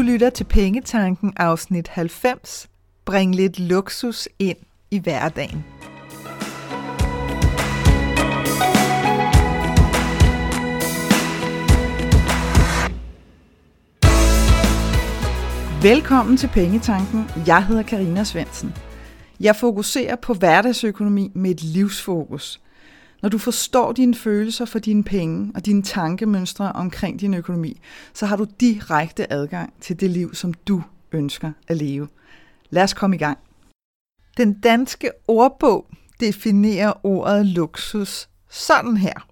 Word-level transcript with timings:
Du 0.00 0.04
lytter 0.04 0.30
til 0.30 0.44
Pengetanken 0.44 1.32
afsnit 1.36 1.88
90. 1.88 2.68
Bring 3.04 3.34
lidt 3.34 3.58
luksus 3.58 4.28
ind 4.38 4.56
i 4.90 4.98
hverdagen. 4.98 5.64
Velkommen 15.82 16.36
til 16.36 16.48
Pengetanken. 16.48 17.30
Jeg 17.46 17.66
hedder 17.66 17.82
Karina 17.82 18.24
Svensen. 18.24 18.74
Jeg 19.40 19.56
fokuserer 19.56 20.16
på 20.16 20.34
hverdagsøkonomi 20.34 21.30
med 21.34 21.50
et 21.50 21.62
livsfokus. 21.62 22.60
Når 23.22 23.28
du 23.28 23.38
forstår 23.38 23.92
dine 23.92 24.14
følelser 24.14 24.64
for 24.64 24.78
dine 24.78 25.04
penge 25.04 25.52
og 25.54 25.66
dine 25.66 25.82
tankemønstre 25.82 26.72
omkring 26.72 27.20
din 27.20 27.34
økonomi, 27.34 27.80
så 28.14 28.26
har 28.26 28.36
du 28.36 28.46
direkte 28.60 29.32
adgang 29.32 29.72
til 29.80 30.00
det 30.00 30.10
liv, 30.10 30.34
som 30.34 30.54
du 30.54 30.82
ønsker 31.12 31.52
at 31.68 31.76
leve. 31.76 32.08
Lad 32.70 32.82
os 32.82 32.94
komme 32.94 33.16
i 33.16 33.18
gang. 33.18 33.38
Den 34.36 34.60
danske 34.60 35.10
ordbog 35.28 35.86
definerer 36.20 37.06
ordet 37.06 37.46
luksus 37.46 38.28
sådan 38.50 38.96
her. 38.96 39.26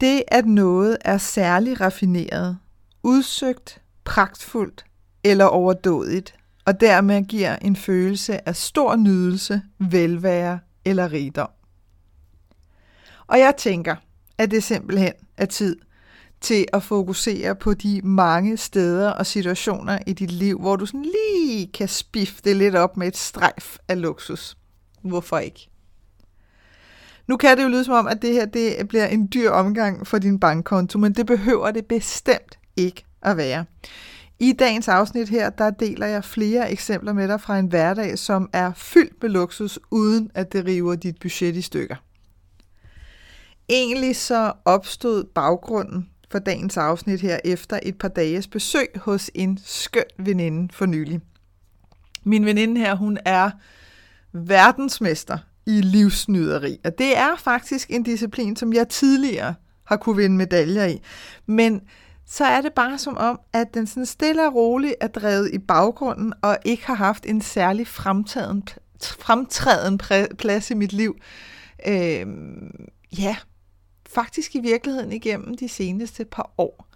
Det, 0.00 0.22
at 0.28 0.46
noget 0.46 0.98
er 1.00 1.18
særlig 1.18 1.80
raffineret, 1.80 2.58
udsøgt, 3.02 3.82
pragtfuldt 4.04 4.84
eller 5.24 5.44
overdådigt, 5.44 6.34
og 6.64 6.80
dermed 6.80 7.22
giver 7.22 7.56
en 7.56 7.76
følelse 7.76 8.48
af 8.48 8.56
stor 8.56 8.96
nydelse, 8.96 9.62
velvære 9.78 10.58
eller 10.84 11.12
rigdom. 11.12 11.48
Og 13.26 13.38
jeg 13.38 13.54
tænker, 13.58 13.96
at 14.38 14.50
det 14.50 14.62
simpelthen 14.62 15.12
er 15.36 15.46
tid 15.46 15.76
til 16.40 16.66
at 16.72 16.82
fokusere 16.82 17.54
på 17.54 17.74
de 17.74 18.00
mange 18.04 18.56
steder 18.56 19.10
og 19.10 19.26
situationer 19.26 19.98
i 20.06 20.12
dit 20.12 20.30
liv, 20.30 20.60
hvor 20.60 20.76
du 20.76 20.86
sådan 20.86 21.06
lige 21.36 21.66
kan 21.66 21.88
spifte 21.88 22.54
lidt 22.54 22.74
op 22.74 22.96
med 22.96 23.06
et 23.08 23.16
strejf 23.16 23.76
af 23.88 24.00
luksus. 24.00 24.56
Hvorfor 25.02 25.38
ikke? 25.38 25.68
Nu 27.26 27.36
kan 27.36 27.56
det 27.56 27.64
jo 27.64 27.68
lyde 27.68 27.84
som 27.84 27.94
om, 27.94 28.06
at 28.06 28.22
det 28.22 28.32
her 28.32 28.46
det 28.46 28.88
bliver 28.88 29.06
en 29.06 29.28
dyr 29.34 29.50
omgang 29.50 30.06
for 30.06 30.18
din 30.18 30.40
bankkonto, 30.40 30.98
men 30.98 31.12
det 31.12 31.26
behøver 31.26 31.70
det 31.70 31.86
bestemt 31.86 32.58
ikke 32.76 33.04
at 33.22 33.36
være. 33.36 33.64
I 34.38 34.52
dagens 34.52 34.88
afsnit 34.88 35.28
her, 35.28 35.50
der 35.50 35.70
deler 35.70 36.06
jeg 36.06 36.24
flere 36.24 36.72
eksempler 36.72 37.12
med 37.12 37.28
dig 37.28 37.40
fra 37.40 37.58
en 37.58 37.66
hverdag, 37.66 38.18
som 38.18 38.50
er 38.52 38.72
fyldt 38.76 39.22
med 39.22 39.30
luksus, 39.30 39.78
uden 39.90 40.30
at 40.34 40.52
det 40.52 40.64
river 40.64 40.94
dit 40.94 41.18
budget 41.20 41.56
i 41.56 41.62
stykker. 41.62 41.96
Egentlig 43.68 44.16
så 44.16 44.52
opstod 44.64 45.24
baggrunden 45.24 46.10
for 46.30 46.38
dagens 46.38 46.76
afsnit 46.76 47.20
her 47.20 47.38
efter 47.44 47.80
et 47.82 47.98
par 47.98 48.08
dages 48.08 48.46
besøg 48.46 48.88
hos 48.96 49.30
en 49.34 49.58
skøn 49.64 50.04
veninde 50.18 50.74
for 50.74 50.86
nylig. 50.86 51.20
Min 52.24 52.44
veninde 52.44 52.80
her, 52.80 52.94
hun 52.94 53.18
er 53.24 53.50
verdensmester 54.32 55.38
i 55.66 55.80
livsnyderi, 55.80 56.78
og 56.84 56.98
det 56.98 57.16
er 57.16 57.36
faktisk 57.38 57.90
en 57.90 58.02
disciplin, 58.02 58.56
som 58.56 58.72
jeg 58.72 58.88
tidligere 58.88 59.54
har 59.84 59.96
kunne 59.96 60.16
vinde 60.16 60.36
medaljer 60.36 60.84
i. 60.84 61.00
Men 61.46 61.80
så 62.26 62.44
er 62.44 62.60
det 62.60 62.72
bare 62.72 62.98
som 62.98 63.16
om, 63.16 63.40
at 63.52 63.74
den 63.74 63.86
sådan 63.86 64.06
stille 64.06 64.46
og 64.46 64.54
roligt 64.54 64.94
er 65.00 65.08
drevet 65.08 65.50
i 65.52 65.58
baggrunden 65.58 66.32
og 66.42 66.58
ikke 66.64 66.86
har 66.86 66.94
haft 66.94 67.26
en 67.26 67.40
særlig 67.40 67.86
fremtræden, 67.86 68.68
fremtræden 69.02 69.98
plads 70.38 70.70
i 70.70 70.74
mit 70.74 70.92
liv. 70.92 71.16
Øh, 71.86 72.26
ja, 73.18 73.36
faktisk 74.14 74.54
i 74.54 74.60
virkeligheden 74.60 75.12
igennem 75.12 75.56
de 75.56 75.68
seneste 75.68 76.24
par 76.24 76.50
år. 76.58 76.86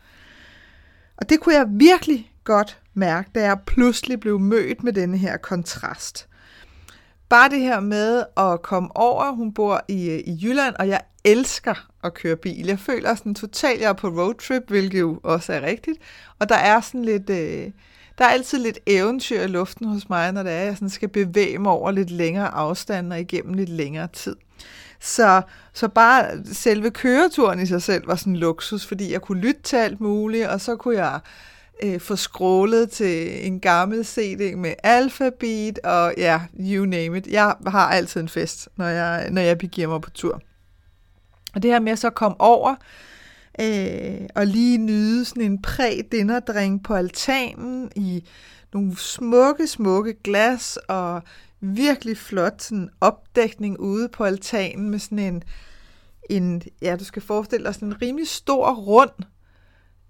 Og 1.17 1.29
det 1.29 1.41
kunne 1.41 1.55
jeg 1.55 1.67
virkelig 1.71 2.33
godt 2.45 2.79
mærke, 2.95 3.31
da 3.35 3.45
jeg 3.45 3.61
pludselig 3.67 4.21
blev 4.21 4.41
mødt 4.41 4.85
med 4.85 4.93
denne 4.93 5.19
her 5.19 5.37
kontrast. 5.37 6.29
Bare 7.29 7.51
det 7.51 7.61
her 7.61 7.81
med 7.81 8.25
at 8.37 8.63
komme 8.63 8.97
over, 8.97 9.33
hun 9.33 9.55
bor 9.55 9.85
i, 9.89 10.23
i 10.27 10.39
Jylland, 10.43 10.75
og 10.79 10.89
jeg 10.89 11.01
elsker 11.25 11.89
at 12.05 12.15
køre 12.15 12.37
bil. 12.37 12.67
Jeg 12.67 12.79
føler 12.79 13.15
sådan 13.15 13.35
totalt, 13.35 13.81
jeg 13.81 13.89
er 13.89 13.93
på 13.93 14.09
roadtrip, 14.09 14.63
hvilket 14.69 15.01
jo 15.01 15.21
også 15.23 15.53
er 15.53 15.63
rigtigt. 15.63 15.99
Og 16.39 16.49
der 16.49 16.55
er 16.55 16.81
sådan 16.81 17.05
lidt, 17.05 17.31
øh, 17.31 17.71
der 18.19 18.25
er 18.25 18.29
altid 18.29 18.59
lidt 18.59 18.79
eventyr 18.87 19.41
i 19.41 19.47
luften 19.47 19.87
hos 19.87 20.09
mig, 20.09 20.33
når 20.33 20.43
det 20.43 20.53
er, 20.53 20.61
jeg 20.61 20.75
sådan 20.75 20.91
skal 20.91 21.09
bevæge 21.09 21.59
mig 21.59 21.73
over 21.73 21.91
lidt 21.91 22.11
længere 22.11 22.49
afstand 22.49 23.13
og 23.13 23.21
igennem 23.21 23.55
lidt 23.55 23.69
længere 23.69 24.09
tid. 24.13 24.37
Så, 25.01 25.43
så 25.73 25.89
bare 25.89 26.45
selve 26.53 26.91
køreturen 26.91 27.61
i 27.61 27.67
sig 27.67 27.83
selv 27.83 28.07
var 28.07 28.15
sådan 28.15 28.33
en 28.33 28.39
luksus, 28.39 28.87
fordi 28.87 29.13
jeg 29.13 29.23
kunne 29.23 29.41
lytte 29.41 29.63
til 29.63 29.77
alt 29.77 30.01
muligt, 30.01 30.47
og 30.47 30.61
så 30.61 30.77
kunne 30.77 30.97
jeg 30.97 31.21
øh, 31.83 32.01
få 32.01 32.17
scrollet 32.17 32.91
til 32.91 33.47
en 33.47 33.61
gammel 33.61 34.05
CD 34.05 34.57
med 34.57 34.75
alfabet, 34.83 35.79
og 35.79 36.15
ja, 36.17 36.41
you 36.61 36.85
name 36.85 37.19
it. 37.19 37.27
Jeg 37.27 37.55
har 37.67 37.89
altid 37.89 38.21
en 38.21 38.29
fest, 38.29 38.69
når 38.77 38.87
jeg, 38.87 39.29
når 39.31 39.43
jeg 39.43 39.59
begiver 39.59 39.89
mig 39.89 40.01
på 40.01 40.11
tur. 40.11 40.41
Og 41.55 41.63
det 41.63 41.71
her 41.71 41.81
med 41.81 41.93
at 41.93 41.99
så 41.99 42.11
komme 42.11 42.41
over, 42.41 42.75
øh, 43.61 44.29
og 44.35 44.47
lige 44.47 44.79
nyde 44.79 45.25
sådan 45.25 45.43
en 45.43 45.63
præ-dinnerdrink 45.63 46.85
på 46.85 46.95
altanen 46.95 47.91
i 47.97 48.25
nogle 48.73 48.97
smukke, 48.99 49.67
smukke 49.67 50.15
glas, 50.25 50.79
og 50.89 51.23
virkelig 51.61 52.17
flot 52.17 52.63
sådan 52.63 52.91
opdækning 53.01 53.81
ude 53.81 54.09
på 54.09 54.25
altanen 54.25 54.91
med 54.91 54.99
sådan 54.99 55.19
en, 55.19 55.43
en 56.31 56.63
ja, 56.83 56.97
du 56.97 57.05
skal 57.05 57.23
forestille 57.23 57.67
dig 57.67 57.75
sådan 57.75 57.89
en 57.89 58.03
rimelig 58.03 58.29
stor, 58.29 58.75
rund 58.75 59.11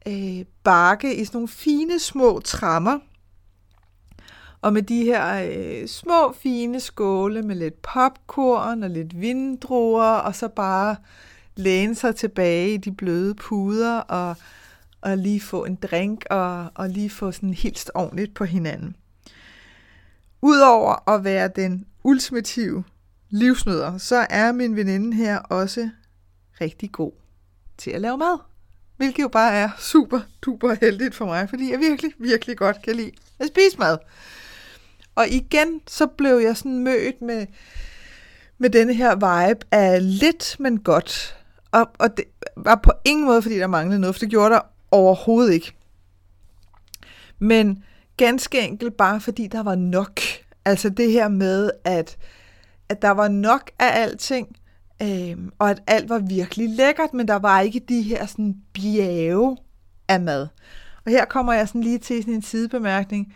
øh, 0.08 0.44
bakke 0.64 1.16
i 1.16 1.24
sådan 1.24 1.36
nogle 1.36 1.48
fine 1.48 1.98
små 1.98 2.40
trammer. 2.44 2.98
Og 4.60 4.72
med 4.72 4.82
de 4.82 5.04
her 5.04 5.48
øh, 5.50 5.88
små 5.88 6.32
fine 6.32 6.80
skåle 6.80 7.42
med 7.42 7.56
lidt 7.56 7.82
popcorn 7.82 8.82
og 8.82 8.90
lidt 8.90 9.20
vindruer, 9.20 10.12
og 10.12 10.34
så 10.34 10.48
bare 10.48 10.96
læne 11.56 11.94
sig 11.94 12.16
tilbage 12.16 12.74
i 12.74 12.76
de 12.76 12.92
bløde 12.92 13.34
puder 13.34 13.98
og, 13.98 14.36
og 15.00 15.18
lige 15.18 15.40
få 15.40 15.64
en 15.64 15.74
drink 15.74 16.24
og, 16.30 16.70
og 16.74 16.88
lige 16.88 17.10
få 17.10 17.32
sådan 17.32 17.54
helt 17.54 17.90
ordentligt 17.94 18.34
på 18.34 18.44
hinanden. 18.44 18.96
Udover 20.42 21.08
at 21.08 21.24
være 21.24 21.48
den 21.48 21.86
ultimative 22.04 22.84
livsnyder, 23.30 23.98
så 23.98 24.26
er 24.30 24.52
min 24.52 24.76
veninde 24.76 25.16
her 25.16 25.38
også 25.38 25.90
rigtig 26.60 26.92
god 26.92 27.12
til 27.78 27.90
at 27.90 28.00
lave 28.00 28.18
mad. 28.18 28.38
Hvilket 28.96 29.22
jo 29.22 29.28
bare 29.28 29.52
er 29.52 29.70
super 29.78 30.20
duper 30.42 30.76
heldigt 30.80 31.14
for 31.14 31.24
mig, 31.24 31.48
fordi 31.48 31.70
jeg 31.70 31.78
virkelig, 31.78 32.12
virkelig 32.18 32.56
godt 32.56 32.82
kan 32.82 32.96
lide 32.96 33.10
at 33.38 33.46
spise 33.46 33.78
mad. 33.78 33.98
Og 35.14 35.28
igen, 35.28 35.80
så 35.86 36.06
blev 36.06 36.38
jeg 36.38 36.56
sådan 36.56 36.78
mødt 36.78 37.22
med, 37.22 37.46
med 38.58 38.70
denne 38.70 38.94
her 38.94 39.14
vibe 39.14 39.66
af 39.70 40.18
lidt, 40.18 40.56
men 40.58 40.80
godt. 40.80 41.36
Og, 41.72 41.90
og 41.98 42.16
det 42.16 42.24
var 42.56 42.74
på 42.74 42.92
ingen 43.04 43.26
måde, 43.26 43.42
fordi 43.42 43.58
der 43.58 43.66
manglede 43.66 44.00
noget, 44.00 44.16
for 44.16 44.20
det 44.20 44.30
gjorde 44.30 44.54
der 44.54 44.60
overhovedet 44.90 45.52
ikke. 45.52 45.72
Men 47.38 47.84
ganske 48.18 48.60
enkelt 48.60 48.96
bare 48.96 49.20
fordi 49.20 49.46
der 49.46 49.62
var 49.62 49.74
nok. 49.74 50.20
Altså 50.64 50.88
det 50.88 51.12
her 51.12 51.28
med, 51.28 51.70
at, 51.84 52.16
at 52.88 53.02
der 53.02 53.10
var 53.10 53.28
nok 53.28 53.70
af 53.78 54.02
alting, 54.02 54.56
øhm, 55.02 55.52
og 55.58 55.70
at 55.70 55.82
alt 55.86 56.08
var 56.08 56.18
virkelig 56.18 56.68
lækkert, 56.68 57.14
men 57.14 57.28
der 57.28 57.38
var 57.38 57.60
ikke 57.60 57.80
de 57.88 58.02
her 58.02 58.26
sådan 58.26 58.56
bjerge 58.74 59.56
af 60.08 60.20
mad. 60.20 60.48
Og 61.04 61.12
her 61.12 61.24
kommer 61.24 61.52
jeg 61.52 61.68
sådan 61.68 61.82
lige 61.82 61.98
til 61.98 62.22
sådan 62.22 62.34
en 62.34 62.42
sidebemærkning, 62.42 63.34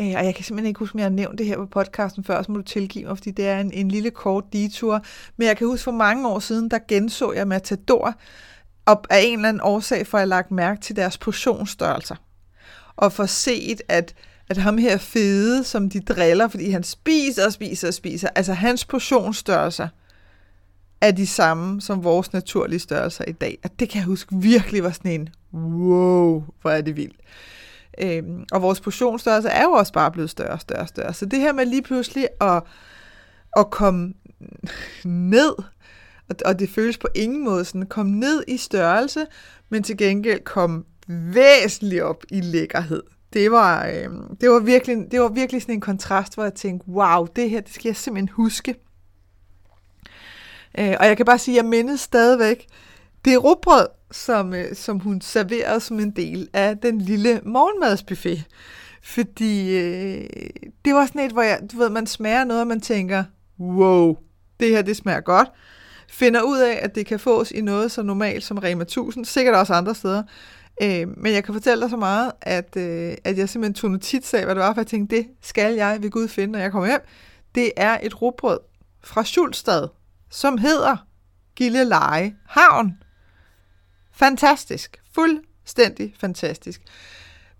øh, 0.00 0.06
og 0.16 0.24
jeg 0.24 0.34
kan 0.34 0.44
simpelthen 0.44 0.68
ikke 0.68 0.78
huske, 0.78 0.94
om 0.94 0.98
jeg 0.98 1.04
har 1.04 1.10
nævnt 1.10 1.38
det 1.38 1.46
her 1.46 1.56
på 1.56 1.66
podcasten 1.66 2.24
før, 2.24 2.42
så 2.42 2.52
må 2.52 2.58
du 2.58 2.64
tilgive 2.64 3.06
mig, 3.06 3.16
fordi 3.16 3.30
det 3.30 3.48
er 3.48 3.60
en, 3.60 3.72
en 3.72 3.88
lille 3.88 4.10
kort 4.10 4.44
detur. 4.52 5.04
Men 5.36 5.48
jeg 5.48 5.56
kan 5.56 5.66
huske, 5.66 5.84
for 5.84 5.90
mange 5.90 6.28
år 6.28 6.38
siden, 6.38 6.70
der 6.70 6.78
genså 6.88 7.32
jeg 7.32 7.48
Matador, 7.48 8.14
og 8.86 9.04
af 9.10 9.20
en 9.24 9.38
eller 9.38 9.48
anden 9.48 9.60
årsag, 9.64 10.06
for 10.06 10.18
jeg 10.18 10.28
lagt 10.28 10.50
mærke 10.50 10.80
til 10.80 10.96
deres 10.96 11.18
portionsstørrelser 11.18 12.16
og 12.96 13.12
får 13.12 13.26
set, 13.26 13.82
at, 13.88 14.14
at 14.48 14.56
ham 14.56 14.78
her 14.78 14.96
fede, 14.96 15.64
som 15.64 15.90
de 15.90 16.00
driller, 16.00 16.48
fordi 16.48 16.70
han 16.70 16.82
spiser 16.82 17.46
og 17.46 17.52
spiser 17.52 17.88
og 17.88 17.94
spiser, 17.94 18.28
altså 18.34 18.52
hans 18.52 18.84
portionsstørrelser 18.84 19.88
er 21.00 21.10
de 21.10 21.26
samme 21.26 21.80
som 21.80 22.04
vores 22.04 22.32
naturlige 22.32 22.78
størrelser 22.78 23.24
i 23.24 23.32
dag. 23.32 23.58
Og 23.64 23.70
det 23.78 23.88
kan 23.88 23.98
jeg 23.98 24.06
huske 24.06 24.36
virkelig 24.36 24.84
var 24.84 24.90
sådan 24.90 25.10
en, 25.10 25.28
wow, 25.52 26.44
hvor 26.60 26.70
er 26.70 26.80
det 26.80 26.96
vildt. 26.96 27.20
Øhm, 28.02 28.44
og 28.52 28.62
vores 28.62 28.80
portionsstørrelse 28.80 29.48
er 29.48 29.62
jo 29.62 29.70
også 29.70 29.92
bare 29.92 30.10
blevet 30.10 30.30
større 30.30 30.52
og 30.52 30.60
større 30.60 30.80
og 30.80 30.88
større. 30.88 31.14
Så 31.14 31.26
det 31.26 31.38
her 31.38 31.52
med 31.52 31.66
lige 31.66 31.82
pludselig 31.82 32.28
at, 32.40 32.62
at 33.56 33.70
komme 33.70 34.14
ned, 35.04 35.52
og, 36.28 36.36
og 36.44 36.58
det 36.58 36.70
føles 36.70 36.98
på 36.98 37.08
ingen 37.14 37.44
måde 37.44 37.64
sådan, 37.64 37.86
komme 37.86 38.12
ned 38.20 38.44
i 38.48 38.56
størrelse, 38.56 39.26
men 39.68 39.82
til 39.82 39.96
gengæld 39.96 40.40
komme 40.44 40.84
væsentligt 41.06 42.02
op 42.02 42.24
i 42.30 42.40
lækkerhed. 42.40 43.02
Det 43.32 43.50
var, 43.50 43.86
øh, 43.86 44.08
det, 44.40 44.50
var 44.50 44.58
virkelig, 44.58 44.96
det 45.10 45.20
var 45.20 45.28
virkelig 45.28 45.62
sådan 45.62 45.74
en 45.74 45.80
kontrast, 45.80 46.34
hvor 46.34 46.44
jeg 46.44 46.54
tænkte, 46.54 46.88
wow, 46.88 47.26
det 47.36 47.50
her, 47.50 47.60
det 47.60 47.74
skal 47.74 47.88
jeg 47.88 47.96
simpelthen 47.96 48.28
huske. 48.28 48.74
Øh, 50.78 50.94
og 51.00 51.06
jeg 51.06 51.16
kan 51.16 51.26
bare 51.26 51.38
sige, 51.38 51.58
at 51.58 51.62
jeg 51.64 51.70
mindes 51.70 52.00
stadigvæk 52.00 52.66
det 53.24 53.44
råbrød, 53.44 53.86
som, 54.10 54.54
øh, 54.54 54.74
som 54.74 54.98
hun 55.00 55.20
serverede 55.20 55.80
som 55.80 56.00
en 56.00 56.10
del 56.10 56.48
af 56.52 56.78
den 56.78 57.00
lille 57.00 57.40
morgenmadsbuffet. 57.44 58.44
Fordi 59.02 59.78
øh, 59.78 60.28
det 60.84 60.94
var 60.94 61.06
sådan 61.06 61.20
et, 61.20 61.32
hvor 61.32 61.42
jeg, 61.42 61.60
du 61.72 61.78
ved, 61.78 61.90
man 61.90 62.06
smager 62.06 62.44
noget, 62.44 62.60
og 62.60 62.66
man 62.66 62.80
tænker, 62.80 63.24
wow, 63.60 64.16
det 64.60 64.70
her, 64.70 64.82
det 64.82 64.96
smager 64.96 65.20
godt. 65.20 65.48
Finder 66.08 66.42
ud 66.42 66.58
af, 66.58 66.78
at 66.82 66.94
det 66.94 67.06
kan 67.06 67.20
fås 67.20 67.50
i 67.50 67.60
noget 67.60 67.92
så 67.92 68.02
normalt 68.02 68.44
som 68.44 68.58
Rema 68.58 68.82
1000, 68.82 69.24
sikkert 69.24 69.54
også 69.54 69.74
andre 69.74 69.94
steder. 69.94 70.22
Øh, 70.82 71.08
men 71.16 71.32
jeg 71.32 71.44
kan 71.44 71.54
fortælle 71.54 71.82
dig 71.82 71.90
så 71.90 71.96
meget, 71.96 72.32
at, 72.40 72.76
øh, 72.76 73.16
at 73.24 73.38
jeg 73.38 73.48
simpelthen 73.48 73.74
tog 73.74 73.90
notits 73.90 74.34
af, 74.34 74.44
hvad 74.44 74.54
det 74.54 74.62
var, 74.62 74.74
for 74.74 74.80
jeg 74.80 74.86
tænkte, 74.86 75.16
det 75.16 75.26
skal 75.42 75.74
jeg 75.74 76.02
ved 76.02 76.10
Gud 76.10 76.28
finde, 76.28 76.52
når 76.52 76.58
jeg 76.58 76.72
kommer 76.72 76.88
hjem. 76.88 77.00
Det 77.54 77.72
er 77.76 77.98
et 78.02 78.22
rugbrød 78.22 78.58
fra 79.04 79.24
Schulstad, 79.24 79.88
som 80.30 80.58
hedder 80.58 80.96
Gilleleje 81.56 82.34
Havn. 82.46 82.92
Fantastisk. 84.12 85.00
Fuldstændig 85.14 86.14
fantastisk. 86.20 86.82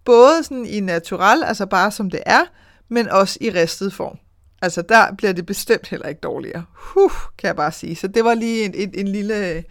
Både 0.05 0.43
sådan 0.43 0.67
i 0.67 0.81
natural, 0.81 1.43
altså 1.43 1.67
bare 1.67 1.91
som 1.91 2.11
det 2.11 2.23
er, 2.27 2.45
men 2.89 3.09
også 3.09 3.39
i 3.41 3.51
ristet 3.51 3.93
form. 3.93 4.19
Altså 4.63 4.83
der 4.83 5.15
bliver 5.15 5.33
det 5.33 5.47
bestemt 5.47 5.89
heller 5.89 6.09
ikke 6.09 6.21
dårligere. 6.21 6.65
Huh, 6.75 7.11
kan 7.39 7.49
jeg 7.49 7.57
bare 7.57 7.73
sige. 7.73 7.97
Så 7.97 8.07
det 8.07 8.25
var 8.25 8.35
lige 8.35 8.65
en, 8.65 8.75
en, 8.75 8.91
en 8.95 9.09
lille, 9.09 9.65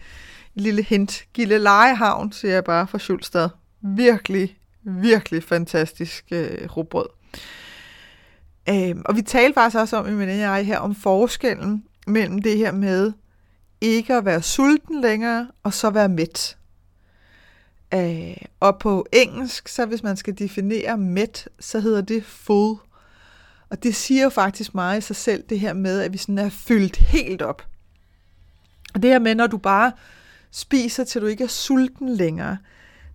lille 0.56 0.82
hint. 0.82 1.24
Gille 1.34 1.58
Lejehavn, 1.58 2.32
siger 2.32 2.54
jeg 2.54 2.64
bare 2.64 2.86
fra 2.86 2.98
Schulstad. 2.98 3.48
Virkelig, 3.80 4.58
virkelig 4.82 5.42
fantastisk 5.42 6.24
øh, 6.30 6.76
rugbrød. 6.76 7.06
Øhm, 8.68 9.02
og 9.04 9.16
vi 9.16 9.22
talte 9.22 9.54
faktisk 9.54 9.76
også 9.76 9.96
om, 9.96 10.22
i 10.22 10.24
jeg 10.24 10.66
her, 10.66 10.78
om 10.78 10.94
forskellen 10.94 11.84
mellem 12.06 12.42
det 12.42 12.58
her 12.58 12.72
med 12.72 13.12
ikke 13.80 14.14
at 14.14 14.24
være 14.24 14.42
sulten 14.42 15.00
længere, 15.00 15.48
og 15.62 15.74
så 15.74 15.90
være 15.90 16.08
mæt. 16.08 16.56
Øh, 17.94 18.36
og 18.60 18.78
på 18.78 19.06
engelsk, 19.12 19.68
så 19.68 19.86
hvis 19.86 20.02
man 20.02 20.16
skal 20.16 20.38
definere 20.38 20.98
mæt, 20.98 21.48
så 21.60 21.80
hedder 21.80 22.00
det 22.00 22.24
full. 22.24 22.76
Og 23.70 23.82
det 23.82 23.94
siger 23.94 24.22
jo 24.22 24.28
faktisk 24.28 24.74
meget 24.74 24.98
i 24.98 25.00
sig 25.00 25.16
selv, 25.16 25.44
det 25.48 25.60
her 25.60 25.72
med, 25.72 26.00
at 26.00 26.12
vi 26.12 26.18
sådan 26.18 26.38
er 26.38 26.48
fyldt 26.48 26.96
helt 26.96 27.42
op. 27.42 27.62
Og 28.94 29.02
det 29.02 29.10
her 29.10 29.18
med, 29.18 29.34
når 29.34 29.46
du 29.46 29.58
bare 29.58 29.92
spiser, 30.56 31.04
til 31.04 31.22
du 31.22 31.26
ikke 31.26 31.44
er 31.44 31.48
sulten 31.48 32.08
længere, 32.08 32.58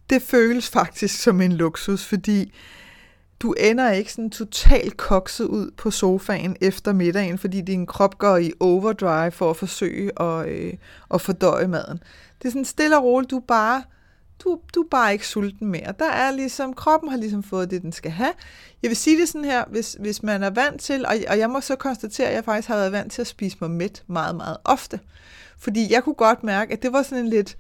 det 0.10 0.22
føles 0.22 0.70
faktisk 0.70 1.22
som 1.22 1.42
en 1.42 1.52
luksus, 1.52 2.06
fordi 2.06 2.54
du 3.40 3.54
ender 3.54 3.92
ikke 3.92 4.14
sådan 4.14 4.30
totalt 4.30 4.98
kokset 4.98 5.46
ud 5.46 5.72
på 5.78 5.92
sofaen 5.92 6.56
efter 6.62 6.94
middagen, 6.94 7.38
fordi 7.38 7.62
din 7.62 7.86
krop 7.86 8.18
går 8.18 8.38
i 8.38 8.52
overdrive 8.60 9.32
for 9.32 9.50
at 9.50 9.58
forsøge 9.58 10.22
at, 10.22 10.50
øh, 10.50 10.74
at 11.14 11.22
fordøje 11.22 11.68
maden. 11.68 12.04
Det 12.42 12.48
er 12.48 12.52
sådan 12.52 12.66
stille 12.66 12.98
og 12.98 13.04
roligt, 13.04 13.32
du 13.32 13.38
er 13.38 13.46
bare 13.48 13.84
du, 14.44 14.60
du 14.76 14.82
er 14.82 14.88
bare 14.92 15.14
ikke 15.14 15.28
sulten 15.28 15.68
mere. 15.68 15.94
Der 16.00 16.12
er 16.12 16.32
ligesom, 16.32 16.74
kroppen 16.74 17.10
har 17.10 17.18
ligesom 17.18 17.44
fået 17.44 17.72
det, 17.72 17.82
den 17.82 17.92
skal 17.92 18.12
have. 18.12 18.34
Jeg 18.84 18.90
vil 18.90 18.98
sige 18.98 19.20
det 19.20 19.28
sådan 19.28 19.46
her, 19.46 19.66
hvis, 19.68 19.98
hvis 20.00 20.24
man 20.24 20.44
er 20.44 20.50
vant 20.50 20.82
til, 20.82 21.06
og, 21.06 21.16
og 21.30 21.40
jeg 21.40 21.50
må 21.50 21.62
så 21.62 21.76
konstatere, 21.76 22.28
at 22.28 22.36
jeg 22.36 22.46
faktisk 22.46 22.68
har 22.68 22.76
været 22.76 22.92
vant 22.92 23.12
til 23.12 23.22
at 23.22 23.28
spise 23.28 23.58
mig 23.62 23.72
mæt 23.72 24.04
meget, 24.08 24.36
meget 24.36 24.58
ofte. 24.66 25.00
Fordi 25.62 25.94
jeg 25.94 26.04
kunne 26.04 26.16
godt 26.16 26.44
mærke, 26.44 26.74
at 26.74 26.82
det 26.82 26.94
var 26.94 27.04
sådan 27.04 27.24
en 27.24 27.30
lidt 27.30 27.58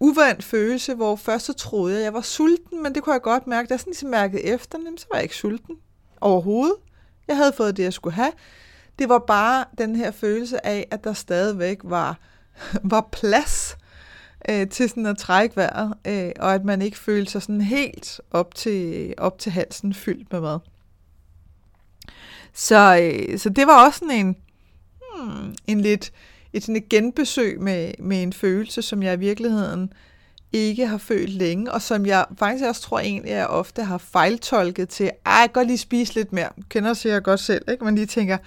uvandt 0.00 0.44
følelse, 0.44 0.94
hvor 0.94 1.16
først 1.16 1.46
så 1.46 1.52
troede 1.52 1.92
jeg, 1.92 2.00
at 2.00 2.04
jeg 2.04 2.14
var 2.14 2.20
sulten, 2.20 2.82
men 2.82 2.94
det 2.94 3.02
kunne 3.02 3.12
jeg 3.12 3.22
godt 3.22 3.46
mærke, 3.46 3.68
da 3.68 3.72
jeg 3.72 3.80
sådan 3.80 3.90
ligesom 3.90 4.10
mærkede 4.10 4.42
efter, 4.42 4.78
jamen, 4.78 4.98
så 4.98 5.06
var 5.10 5.16
jeg 5.16 5.22
ikke 5.22 5.36
sulten 5.36 5.76
overhovedet. 6.20 6.76
Jeg 7.28 7.36
havde 7.36 7.52
fået 7.56 7.76
det, 7.76 7.82
jeg 7.82 7.92
skulle 7.92 8.14
have. 8.14 8.32
Det 8.98 9.08
var 9.08 9.18
bare 9.18 9.64
den 9.78 9.96
her 9.96 10.10
følelse 10.10 10.66
af, 10.66 10.86
at 10.90 11.04
der 11.04 11.12
stadigvæk 11.12 11.78
var, 11.84 12.18
var 12.92 13.08
plads 13.12 13.76
øh, 14.50 14.68
til 14.68 14.88
sådan 14.88 15.06
at 15.06 15.18
trække 15.18 15.56
vejret, 15.56 15.94
øh, 16.06 16.32
og 16.40 16.54
at 16.54 16.64
man 16.64 16.82
ikke 16.82 16.98
følte 16.98 17.32
sig 17.32 17.42
sådan 17.42 17.60
helt 17.60 18.20
op 18.30 18.54
til, 18.54 19.14
op 19.18 19.38
til 19.38 19.52
halsen 19.52 19.94
fyldt 19.94 20.32
med 20.32 20.40
mad. 20.40 20.58
Så, 22.52 22.98
øh, 23.02 23.38
så 23.38 23.48
det 23.48 23.66
var 23.66 23.86
også 23.86 23.98
sådan 23.98 24.26
en, 24.26 24.36
hmm, 25.14 25.54
en 25.66 25.80
lidt 25.80 26.12
et, 26.52 26.62
sådan 26.62 26.76
et 26.76 26.88
genbesøg 26.88 27.60
med, 27.60 27.92
med 27.98 28.22
en 28.22 28.32
følelse, 28.32 28.82
som 28.82 29.02
jeg 29.02 29.14
i 29.14 29.18
virkeligheden 29.18 29.92
ikke 30.52 30.86
har 30.86 30.98
følt 30.98 31.30
længe, 31.30 31.72
og 31.72 31.82
som 31.82 32.06
jeg 32.06 32.24
faktisk 32.38 32.64
også 32.64 32.82
tror 32.82 32.98
egentlig, 32.98 33.32
at 33.32 33.38
jeg 33.38 33.46
ofte 33.46 33.82
har 33.84 33.98
fejltolket 33.98 34.88
til, 34.88 35.10
ej, 35.26 35.32
jeg 35.32 35.48
kan 35.48 35.52
godt 35.52 35.66
lige 35.66 35.78
spise 35.78 36.14
lidt 36.14 36.32
mere. 36.32 36.48
Kender 36.68 36.94
sig 36.94 37.08
jeg 37.08 37.22
godt 37.22 37.40
selv, 37.40 37.64
ikke? 37.70 37.84
Man 37.84 37.94
lige 37.94 38.06
tænker, 38.06 38.38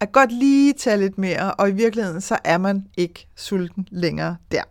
at 0.00 0.12
godt 0.12 0.32
lige 0.32 0.72
tage 0.72 0.96
lidt 0.96 1.18
mere, 1.18 1.54
og 1.54 1.68
i 1.68 1.72
virkeligheden 1.72 2.20
så 2.20 2.38
er 2.44 2.58
man 2.58 2.86
ikke 2.96 3.26
sulten 3.36 3.88
længere 3.90 4.36
der. 4.50 4.62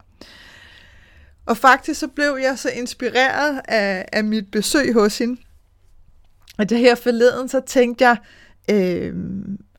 Og 1.46 1.58
faktisk 1.58 2.00
så 2.00 2.08
blev 2.08 2.38
jeg 2.42 2.60
så 2.60 2.70
inspireret 2.70 3.62
af, 3.68 4.06
af 4.14 4.24
mit 4.24 4.52
besøg 4.52 4.94
hos 4.94 5.18
hende, 5.18 5.42
at 6.60 6.72
jeg 6.72 6.80
her 6.80 6.96
forleden 6.96 7.50
så 7.50 7.62
tænkte 7.68 8.08
jeg, 8.08 8.18
øh, 8.72 9.16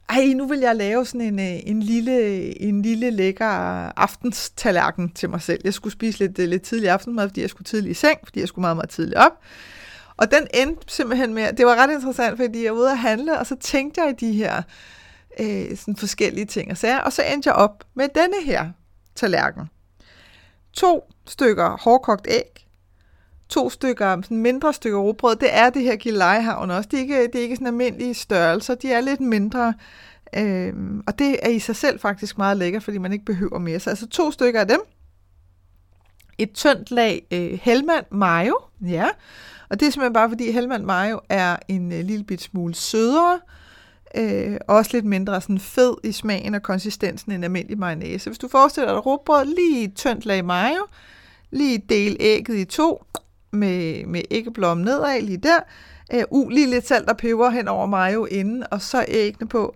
ej, 0.09 0.33
nu 0.37 0.47
vil 0.47 0.59
jeg 0.59 0.77
lave 0.77 1.07
sådan 1.07 1.21
en, 1.21 1.39
øh, 1.39 1.61
en, 1.67 1.83
lille, 1.83 2.63
en 2.63 2.83
lille 2.83 3.11
lækker 3.11 3.47
aftenstallerken 3.99 5.13
til 5.13 5.31
mig 5.31 5.43
selv. 5.43 5.61
Jeg 5.65 5.75
skulle 5.75 5.93
spise 5.93 6.19
lidt, 6.19 6.39
øh, 6.39 6.49
lidt 6.49 6.63
tidlig 6.63 6.91
aftenmad, 6.91 7.29
fordi 7.29 7.41
jeg 7.41 7.51
skulle 7.51 7.65
tidlig 7.65 7.91
i 7.91 7.95
seng, 7.95 8.19
fordi 8.25 8.41
jeg 8.41 8.49
skulle 8.49 8.63
meget, 8.63 8.77
meget 8.77 8.91
tidligt 8.91 9.17
op. 9.17 9.33
Og 10.17 10.31
den 10.31 10.47
endte 10.55 10.83
simpelthen 10.87 11.35
med, 11.35 11.53
det 11.53 11.67
var 11.67 11.77
ret 11.77 11.93
interessant, 11.93 12.37
fordi 12.37 12.65
jeg 12.65 12.73
var 12.73 12.79
ude 12.79 12.91
at 12.91 12.99
handle, 12.99 13.39
og 13.39 13.47
så 13.47 13.57
tænkte 13.57 14.01
jeg 14.01 14.11
i 14.11 14.27
de 14.27 14.33
her 14.33 14.63
øh, 15.41 15.77
sådan 15.77 15.97
forskellige 15.97 16.47
ting 16.47 16.71
og 16.71 16.77
sager, 16.77 16.99
og 16.99 17.13
så 17.13 17.23
endte 17.23 17.49
jeg 17.49 17.55
op 17.55 17.85
med 17.95 18.09
denne 18.15 18.45
her 18.45 18.71
tallerken. 19.15 19.63
To 20.73 21.13
stykker 21.27 21.77
hårdkogt 21.83 22.27
æg, 22.31 22.64
to 23.55 23.71
stykker, 23.71 24.23
sådan 24.23 24.37
mindre 24.37 24.73
stykker 24.73 24.99
råbrød, 24.99 25.37
det 25.37 25.49
er 25.53 25.71
det 25.71 25.83
her 25.83 25.97
gilejhavn 25.97 26.71
også. 26.71 26.89
Det 26.91 26.97
er 26.97 27.01
ikke, 27.01 27.27
det 27.27 27.35
er 27.35 27.43
ikke 27.43 27.57
sådan 27.57 27.67
almindelige 27.67 28.15
størrelser, 28.15 28.75
de 28.75 28.93
er 28.93 29.01
lidt 29.01 29.21
mindre. 29.21 29.75
Øh, 30.37 30.73
og 31.07 31.19
det 31.19 31.37
er 31.43 31.49
i 31.49 31.59
sig 31.59 31.77
selv 31.77 32.01
faktisk 32.01 32.39
meget 32.39 32.57
lækker, 32.57 32.81
fordi 32.81 32.99
man 32.99 33.13
ikke 33.13 33.25
behøver 33.25 33.59
mere. 33.59 33.81
Så 33.81 33.91
altså 33.91 34.07
to 34.07 34.31
stykker 34.31 34.61
af 34.61 34.69
dem. 34.69 34.81
Et 36.39 36.53
tyndt 36.53 36.91
lag 36.91 37.27
øh, 37.31 37.59
Helmand 37.63 38.05
mayo, 38.11 38.59
ja. 38.87 39.09
Og 39.71 39.81
det 39.81 39.87
er 39.87 39.91
simpelthen 39.91 40.13
bare, 40.13 40.29
fordi 40.29 40.51
Helmand 40.51 40.85
mayo 40.85 41.21
er 41.29 41.57
en 41.69 41.93
øh, 41.93 42.05
lille 42.05 42.25
bit 42.25 42.43
smule 42.43 42.75
sødere, 42.75 43.41
øh, 44.17 44.57
også 44.69 44.91
lidt 44.95 45.05
mindre 45.05 45.41
sådan 45.41 45.59
fed 45.59 45.95
i 46.05 46.13
smagen 46.13 46.55
og 46.55 46.63
konsistensen 46.63 47.33
end 47.33 47.45
almindelig 47.45 47.79
mayonnaise. 47.79 48.31
Hvis 48.31 48.39
du 48.39 48.49
forestiller 48.49 48.93
dig 48.93 49.07
råbrød, 49.07 49.45
lige 49.45 49.85
et 49.85 49.95
tyndt 49.95 50.27
lag 50.27 50.45
mayo, 50.45 50.87
lige 51.51 51.79
del 51.89 52.17
ægget 52.21 52.57
i 52.57 52.65
to, 52.65 53.05
med, 53.55 54.07
med 54.07 54.23
æggeblom 54.31 54.79
nedad 54.79 55.21
lige 55.21 55.39
der. 55.39 55.61
Øh, 56.15 56.23
uh, 56.31 56.49
lige 56.49 56.71
lidt 56.71 56.87
salt 56.87 57.09
og 57.09 57.17
peber 57.17 57.51
hen 57.51 57.69
over 57.69 57.87
mayo 57.87 58.25
inden, 58.25 58.65
og 58.71 58.83
så 58.83 59.05
æggene 59.09 59.49
på. 59.49 59.75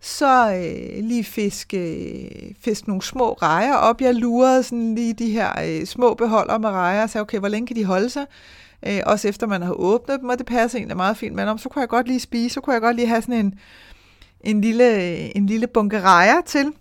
Så 0.00 0.52
øh, 0.54 1.04
lige 1.04 1.24
fiske, 1.24 1.78
øh, 1.78 2.54
fiske 2.60 2.88
nogle 2.88 3.02
små 3.02 3.32
rejer 3.32 3.74
op. 3.74 4.00
Jeg 4.00 4.14
lurede 4.14 4.62
sådan 4.62 4.94
lige 4.94 5.14
de 5.14 5.30
her 5.30 5.52
øh, 5.64 5.86
små 5.86 6.14
beholder 6.14 6.58
med 6.58 6.68
rejer 6.68 7.02
og 7.02 7.10
sagde, 7.10 7.22
okay, 7.22 7.38
hvor 7.38 7.48
længe 7.48 7.66
kan 7.66 7.76
de 7.76 7.84
holde 7.84 8.10
sig? 8.10 8.26
Øh, 8.86 9.00
også 9.06 9.28
efter 9.28 9.46
man 9.46 9.62
har 9.62 9.72
åbnet 9.72 10.20
dem, 10.20 10.28
og 10.28 10.38
det 10.38 10.46
passer 10.46 10.78
egentlig 10.78 10.96
meget 10.96 11.16
fint 11.16 11.34
med 11.34 11.44
om 11.44 11.58
Så 11.58 11.68
kunne 11.68 11.80
jeg 11.80 11.88
godt 11.88 12.06
lige 12.06 12.20
spise, 12.20 12.54
så 12.54 12.60
kunne 12.60 12.74
jeg 12.74 12.82
godt 12.82 12.96
lige 12.96 13.08
have 13.08 13.22
sådan 13.22 13.34
en, 13.34 13.54
en, 14.40 14.60
lille, 14.60 15.36
en 15.36 15.46
lille 15.46 15.66
bunke 15.66 16.00
rejer 16.00 16.40
til. 16.46 16.72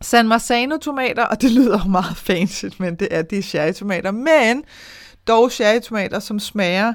San 0.00 0.28
Marzano 0.28 0.76
tomater, 0.76 1.24
og 1.24 1.42
det 1.42 1.50
lyder 1.50 1.84
meget 1.84 2.16
fancy, 2.26 2.64
men 2.78 2.94
det 2.94 3.08
er 3.10 3.22
de 3.22 3.42
cherry 3.42 3.72
tomater. 3.72 4.10
Men 4.10 4.64
dog 5.26 5.52
cherrytomater, 5.52 6.18
som 6.18 6.38
smager 6.38 6.94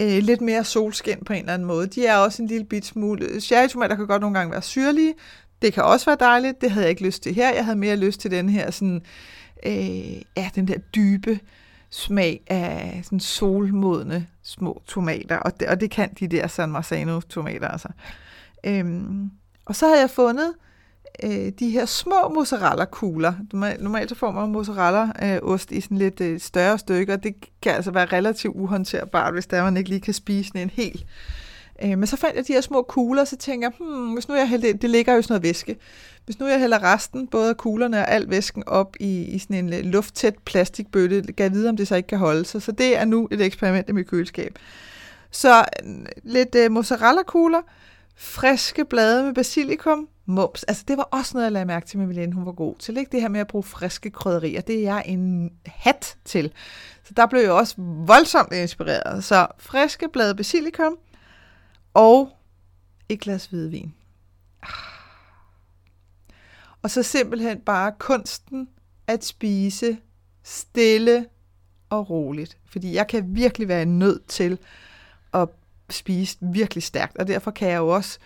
øh, 0.00 0.18
lidt 0.18 0.40
mere 0.40 0.64
solskin 0.64 1.24
på 1.26 1.32
en 1.32 1.38
eller 1.38 1.54
anden 1.54 1.68
måde. 1.68 1.86
De 1.86 2.06
er 2.06 2.16
også 2.16 2.42
en 2.42 2.48
lille 2.48 2.64
bit 2.64 2.86
smule... 2.86 3.40
Cherrytomater 3.40 3.96
kan 3.96 4.06
godt 4.06 4.20
nogle 4.20 4.38
gange 4.38 4.52
være 4.52 4.62
syrlige. 4.62 5.14
Det 5.62 5.72
kan 5.72 5.82
også 5.82 6.06
være 6.06 6.16
dejligt. 6.20 6.60
Det 6.60 6.70
havde 6.70 6.84
jeg 6.84 6.90
ikke 6.90 7.04
lyst 7.04 7.22
til 7.22 7.34
her. 7.34 7.54
Jeg 7.54 7.64
havde 7.64 7.78
mere 7.78 7.96
lyst 7.96 8.20
til 8.20 8.30
den 8.30 8.48
her 8.48 8.70
sådan... 8.70 9.02
Øh, 9.66 10.22
ja, 10.36 10.50
den 10.54 10.68
der 10.68 10.78
dybe 10.78 11.40
smag 11.90 12.40
af 12.46 13.00
sådan 13.04 13.20
solmodne 13.20 14.26
små 14.42 14.82
tomater, 14.86 15.36
og 15.36 15.60
det, 15.60 15.68
og 15.68 15.80
det 15.80 15.90
kan 15.90 16.14
de 16.20 16.28
der 16.28 16.46
San 16.46 16.70
Marzano 16.70 17.20
tomater 17.20 17.68
altså. 17.68 17.88
Øhm, 18.66 19.30
og 19.64 19.76
så 19.76 19.86
havde 19.86 20.00
jeg 20.00 20.10
fundet 20.10 20.48
øh, 20.48 20.73
Øh, 21.22 21.52
de 21.58 21.70
her 21.70 21.86
små 21.86 22.28
mozzarella-kugler. 22.34 23.34
Normalt 23.80 24.08
så 24.08 24.14
får 24.14 24.30
man 24.30 24.52
mozzarella-ost 24.52 25.70
i 25.70 25.80
sådan 25.80 25.98
lidt 25.98 26.20
øh, 26.20 26.40
større 26.40 26.78
stykker. 26.78 27.16
Det 27.16 27.34
kan 27.62 27.72
altså 27.72 27.90
være 27.90 28.06
relativt 28.06 28.56
uhåndterbart, 28.56 29.32
hvis 29.32 29.46
der 29.46 29.62
man 29.62 29.76
ikke 29.76 29.90
lige 29.90 30.00
kan 30.00 30.14
spise 30.14 30.50
en 30.56 30.70
hel. 30.70 31.04
Øh, 31.82 31.98
men 31.98 32.06
så 32.06 32.16
fandt 32.16 32.36
jeg 32.36 32.48
de 32.48 32.52
her 32.52 32.60
små 32.60 32.82
kugler, 32.82 33.24
så 33.24 33.36
tænker 33.36 33.68
jeg, 33.68 33.86
hmm, 33.86 34.12
hvis 34.12 34.28
nu 34.28 34.34
jeg 34.34 34.48
hælder, 34.48 34.72
det 34.72 34.90
ligger 34.90 35.14
jo 35.14 35.22
sådan 35.22 35.32
noget 35.32 35.42
væske. 35.42 35.76
Hvis 36.24 36.38
nu 36.38 36.46
jeg 36.46 36.60
hælder 36.60 36.94
resten, 36.94 37.26
både 37.26 37.48
af 37.48 37.56
kuglerne 37.56 37.98
og 37.98 38.10
al 38.10 38.30
væsken, 38.30 38.62
op 38.66 38.96
i, 39.00 39.22
i 39.24 39.38
sådan 39.38 39.56
en 39.56 39.72
øh, 39.72 39.80
lufttæt 39.80 40.34
plastikbøtte, 40.44 41.22
kan 41.22 41.44
jeg 41.44 41.52
vide, 41.52 41.68
om 41.68 41.76
det 41.76 41.88
så 41.88 41.96
ikke 41.96 42.06
kan 42.06 42.18
holde 42.18 42.44
sig. 42.44 42.62
Så 42.62 42.72
det 42.72 42.98
er 42.98 43.04
nu 43.04 43.28
et 43.30 43.40
eksperiment 43.40 43.88
i 43.88 43.92
mit 43.92 44.06
køleskab. 44.06 44.58
Så 45.30 45.58
øh, 45.58 45.90
lidt 46.22 46.54
øh, 46.54 46.70
mozzarella-kugler, 46.70 47.60
friske 48.16 48.84
blade 48.84 49.24
med 49.24 49.34
basilikum, 49.34 50.08
mums. 50.26 50.62
Altså, 50.62 50.84
det 50.88 50.96
var 50.96 51.02
også 51.02 51.30
noget, 51.34 51.44
jeg 51.44 51.52
lagde 51.52 51.66
mærke 51.66 51.86
til 51.86 51.98
med 51.98 52.06
Milene, 52.06 52.32
hun 52.32 52.46
var 52.46 52.52
god 52.52 52.76
til. 52.78 52.96
Ikke? 52.96 53.12
Det 53.12 53.20
her 53.20 53.28
med 53.28 53.40
at 53.40 53.46
bruge 53.46 53.62
friske 53.62 54.10
krydderier, 54.10 54.60
det 54.60 54.76
er 54.76 54.80
jeg 54.82 55.02
en 55.06 55.52
hat 55.66 56.16
til. 56.24 56.52
Så 57.04 57.14
der 57.16 57.26
blev 57.26 57.40
jeg 57.40 57.52
også 57.52 57.74
voldsomt 58.06 58.52
inspireret. 58.52 59.24
Så 59.24 59.46
friske 59.58 60.08
blade 60.08 60.34
basilikum 60.34 60.96
og 61.94 62.30
et 63.08 63.20
glas 63.20 63.46
hvidvin. 63.46 63.94
Ah. 64.62 64.68
Og 66.82 66.90
så 66.90 67.02
simpelthen 67.02 67.60
bare 67.60 67.92
kunsten 67.98 68.68
at 69.06 69.24
spise 69.24 69.98
stille 70.42 71.26
og 71.90 72.10
roligt. 72.10 72.58
Fordi 72.70 72.94
jeg 72.94 73.06
kan 73.06 73.24
virkelig 73.28 73.68
være 73.68 73.84
nødt 73.84 74.26
til 74.26 74.58
spise 75.90 76.38
virkelig 76.40 76.82
stærkt, 76.82 77.18
og 77.18 77.26
derfor 77.26 77.50
kan 77.50 77.68
jeg 77.68 77.78
jo 77.78 77.88
også 77.88 78.18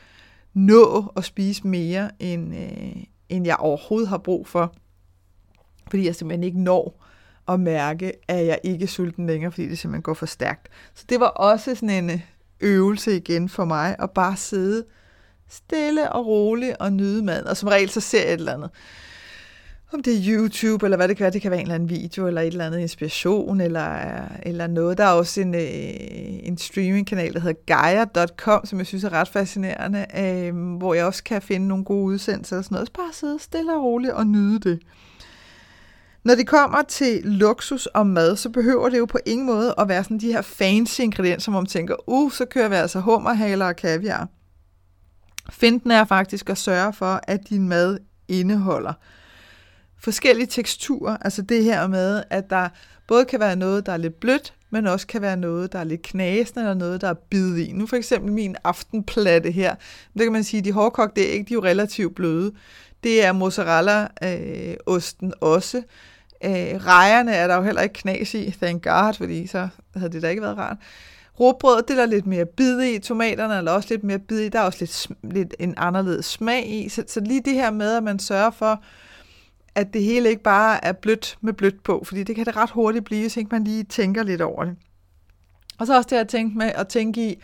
nå 0.54 1.12
at 1.16 1.24
spise 1.24 1.66
mere, 1.66 2.10
end, 2.18 2.54
øh, 2.54 3.02
end 3.28 3.46
jeg 3.46 3.56
overhovedet 3.56 4.08
har 4.08 4.18
brug 4.18 4.46
for. 4.46 4.74
Fordi 5.90 6.06
jeg 6.06 6.14
simpelthen 6.14 6.44
ikke 6.44 6.60
når 6.60 7.04
at 7.48 7.60
mærke, 7.60 8.12
at 8.28 8.46
jeg 8.46 8.58
ikke 8.64 8.82
er 8.82 8.88
sulten 8.88 9.26
længere, 9.26 9.52
fordi 9.52 9.68
det 9.68 9.78
simpelthen 9.78 10.02
går 10.02 10.14
for 10.14 10.26
stærkt. 10.26 10.68
Så 10.94 11.04
det 11.08 11.20
var 11.20 11.26
også 11.26 11.74
sådan 11.74 11.90
en 11.90 12.10
øh, 12.10 12.20
øvelse 12.60 13.16
igen 13.16 13.48
for 13.48 13.64
mig, 13.64 13.96
at 13.98 14.10
bare 14.10 14.36
sidde 14.36 14.84
stille 15.48 16.12
og 16.12 16.26
roligt 16.26 16.76
og 16.80 16.92
nyde 16.92 17.24
mad. 17.24 17.44
Og 17.44 17.56
som 17.56 17.68
regel 17.68 17.90
så 17.90 18.00
ser 18.00 18.22
jeg 18.24 18.32
et 18.32 18.38
eller 18.38 18.54
andet 18.54 18.70
om 19.92 20.02
det 20.02 20.14
er 20.14 20.36
YouTube, 20.36 20.86
eller 20.86 20.96
hvad 20.96 21.08
det 21.08 21.16
kan 21.16 21.24
være, 21.24 21.32
det 21.32 21.42
kan 21.42 21.50
være 21.50 21.60
en 21.60 21.66
eller 21.66 21.74
anden 21.74 21.90
video, 21.90 22.26
eller 22.26 22.40
et 22.40 22.46
eller 22.46 22.66
andet 22.66 22.78
inspiration, 22.78 23.60
eller, 23.60 23.98
eller 24.42 24.66
noget. 24.66 24.98
Der 24.98 25.04
er 25.04 25.12
også 25.12 25.40
en, 25.40 25.54
øh, 25.54 25.62
en 26.42 26.58
streamingkanal, 26.58 27.34
der 27.34 27.40
hedder 27.40 27.60
Gaia.com, 27.66 28.66
som 28.66 28.78
jeg 28.78 28.86
synes 28.86 29.04
er 29.04 29.12
ret 29.12 29.28
fascinerende, 29.28 30.06
øh, 30.18 30.76
hvor 30.76 30.94
jeg 30.94 31.04
også 31.04 31.24
kan 31.24 31.42
finde 31.42 31.68
nogle 31.68 31.84
gode 31.84 32.04
udsendelser 32.04 32.58
og 32.58 32.64
sådan 32.64 32.74
noget. 32.74 32.88
Så 32.88 32.92
bare 32.92 33.12
sidde 33.12 33.38
stille 33.38 33.74
og 33.74 33.82
roligt 33.82 34.12
og 34.12 34.26
nyde 34.26 34.60
det. 34.60 34.80
Når 36.24 36.34
det 36.34 36.46
kommer 36.46 36.82
til 36.82 37.20
luksus 37.24 37.86
og 37.86 38.06
mad, 38.06 38.36
så 38.36 38.50
behøver 38.50 38.88
det 38.88 38.98
jo 38.98 39.06
på 39.06 39.18
ingen 39.26 39.46
måde 39.46 39.74
at 39.78 39.88
være 39.88 40.04
sådan 40.04 40.18
de 40.18 40.32
her 40.32 40.42
fancy 40.42 41.00
ingredienser, 41.00 41.50
hvor 41.50 41.60
man 41.60 41.66
tænker, 41.66 41.94
uh, 42.06 42.32
så 42.32 42.44
kører 42.44 42.68
vi 42.68 42.74
altså 42.74 43.00
hummerhaler 43.00 43.66
og 43.66 43.76
kaviar. 43.76 44.28
Finten 45.50 45.90
er 45.90 46.04
faktisk 46.04 46.50
at 46.50 46.58
sørge 46.58 46.92
for, 46.92 47.20
at 47.22 47.48
din 47.48 47.68
mad 47.68 47.98
indeholder 48.28 48.92
forskellige 50.00 50.46
teksturer. 50.46 51.16
Altså 51.20 51.42
det 51.42 51.64
her 51.64 51.86
med, 51.86 52.22
at 52.30 52.50
der 52.50 52.68
både 53.06 53.24
kan 53.24 53.40
være 53.40 53.56
noget, 53.56 53.86
der 53.86 53.92
er 53.92 53.96
lidt 53.96 54.20
blødt, 54.20 54.54
men 54.70 54.86
også 54.86 55.06
kan 55.06 55.22
være 55.22 55.36
noget, 55.36 55.72
der 55.72 55.78
er 55.78 55.84
lidt 55.84 56.02
knasende, 56.02 56.60
eller 56.60 56.74
noget, 56.74 57.00
der 57.00 57.08
er 57.08 57.14
bid 57.14 57.56
i. 57.56 57.72
Nu 57.72 57.86
for 57.86 57.96
eksempel 57.96 58.32
min 58.32 58.56
aftenplatte 58.64 59.50
her, 59.50 59.74
det 60.14 60.22
kan 60.22 60.32
man 60.32 60.44
sige, 60.44 60.62
de 60.62 60.72
hårdkogte 60.72 61.20
æg, 61.20 61.48
de 61.48 61.54
er 61.54 61.54
jo 61.54 61.64
relativt 61.64 62.14
bløde. 62.14 62.52
Det 63.04 63.24
er 63.24 63.32
mozzarella-osten 63.32 65.26
øh, 65.26 65.32
også. 65.40 65.82
Øh, 66.44 66.86
rejerne 66.86 67.32
er 67.32 67.46
der 67.46 67.56
jo 67.56 67.62
heller 67.62 67.82
ikke 67.82 67.92
knas 67.92 68.34
i, 68.34 68.50
thank 68.50 68.82
God, 68.82 69.14
fordi 69.14 69.46
så 69.46 69.68
havde 69.96 70.12
det 70.12 70.22
da 70.22 70.28
ikke 70.28 70.42
været 70.42 70.58
rart. 70.58 70.76
Råbrød, 71.40 71.82
det 71.82 71.90
er 71.90 71.94
der 71.94 72.06
lidt 72.06 72.26
mere 72.26 72.46
bid 72.46 72.82
i. 72.82 72.98
Tomaterne 72.98 73.54
er 73.54 73.60
der 73.60 73.72
også 73.72 73.88
lidt 73.90 74.04
mere 74.04 74.18
bid 74.18 74.38
i. 74.38 74.48
Der 74.48 74.60
er 74.60 74.64
også 74.64 74.78
lidt, 74.80 75.06
lidt 75.34 75.54
en 75.58 75.74
anderledes 75.76 76.26
smag 76.26 76.70
i. 76.70 76.88
Så, 76.88 77.04
så 77.08 77.20
lige 77.20 77.42
det 77.44 77.54
her 77.54 77.70
med, 77.70 77.96
at 77.96 78.02
man 78.02 78.18
sørger 78.18 78.50
for, 78.50 78.82
at 79.74 79.92
det 79.92 80.02
hele 80.02 80.28
ikke 80.28 80.42
bare 80.42 80.84
er 80.84 80.92
blødt 80.92 81.38
med 81.40 81.52
blødt 81.52 81.82
på, 81.82 82.02
fordi 82.04 82.22
det 82.22 82.36
kan 82.36 82.46
det 82.46 82.56
ret 82.56 82.70
hurtigt 82.70 83.04
blive, 83.04 83.20
hvis 83.20 83.36
ikke 83.36 83.48
man 83.52 83.64
lige 83.64 83.84
tænker 83.84 84.22
lidt 84.22 84.40
over 84.40 84.64
det. 84.64 84.76
Og 85.78 85.86
så 85.86 85.96
også 85.96 86.08
det 86.10 86.16
at 86.16 86.28
tænke 86.28 86.58
med 86.58 86.66
at 86.66 86.88
tænke 86.88 87.30
i, 87.30 87.42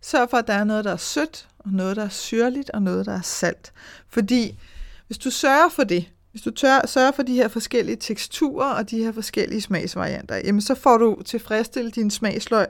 sørg 0.00 0.30
for, 0.30 0.36
at 0.36 0.46
der 0.46 0.54
er 0.54 0.64
noget, 0.64 0.84
der 0.84 0.92
er 0.92 0.96
sødt, 0.96 1.48
og 1.58 1.70
noget, 1.70 1.96
der 1.96 2.04
er 2.04 2.08
syrligt, 2.08 2.70
og 2.70 2.82
noget, 2.82 3.06
der 3.06 3.12
er 3.12 3.22
salt. 3.22 3.72
Fordi 4.08 4.58
hvis 5.06 5.18
du 5.18 5.30
sørger 5.30 5.68
for 5.68 5.84
det, 5.84 6.12
hvis 6.30 6.42
du 6.42 6.50
tør, 6.50 6.86
sørger 6.86 7.12
for 7.12 7.22
de 7.22 7.34
her 7.34 7.48
forskellige 7.48 7.96
teksturer 7.96 8.72
og 8.72 8.90
de 8.90 8.98
her 8.98 9.12
forskellige 9.12 9.60
smagsvarianter, 9.60 10.36
jamen 10.36 10.60
så 10.60 10.74
får 10.74 10.98
du 10.98 11.22
tilfredsstillet 11.24 11.94
din 11.94 12.10
smagsløg, 12.10 12.66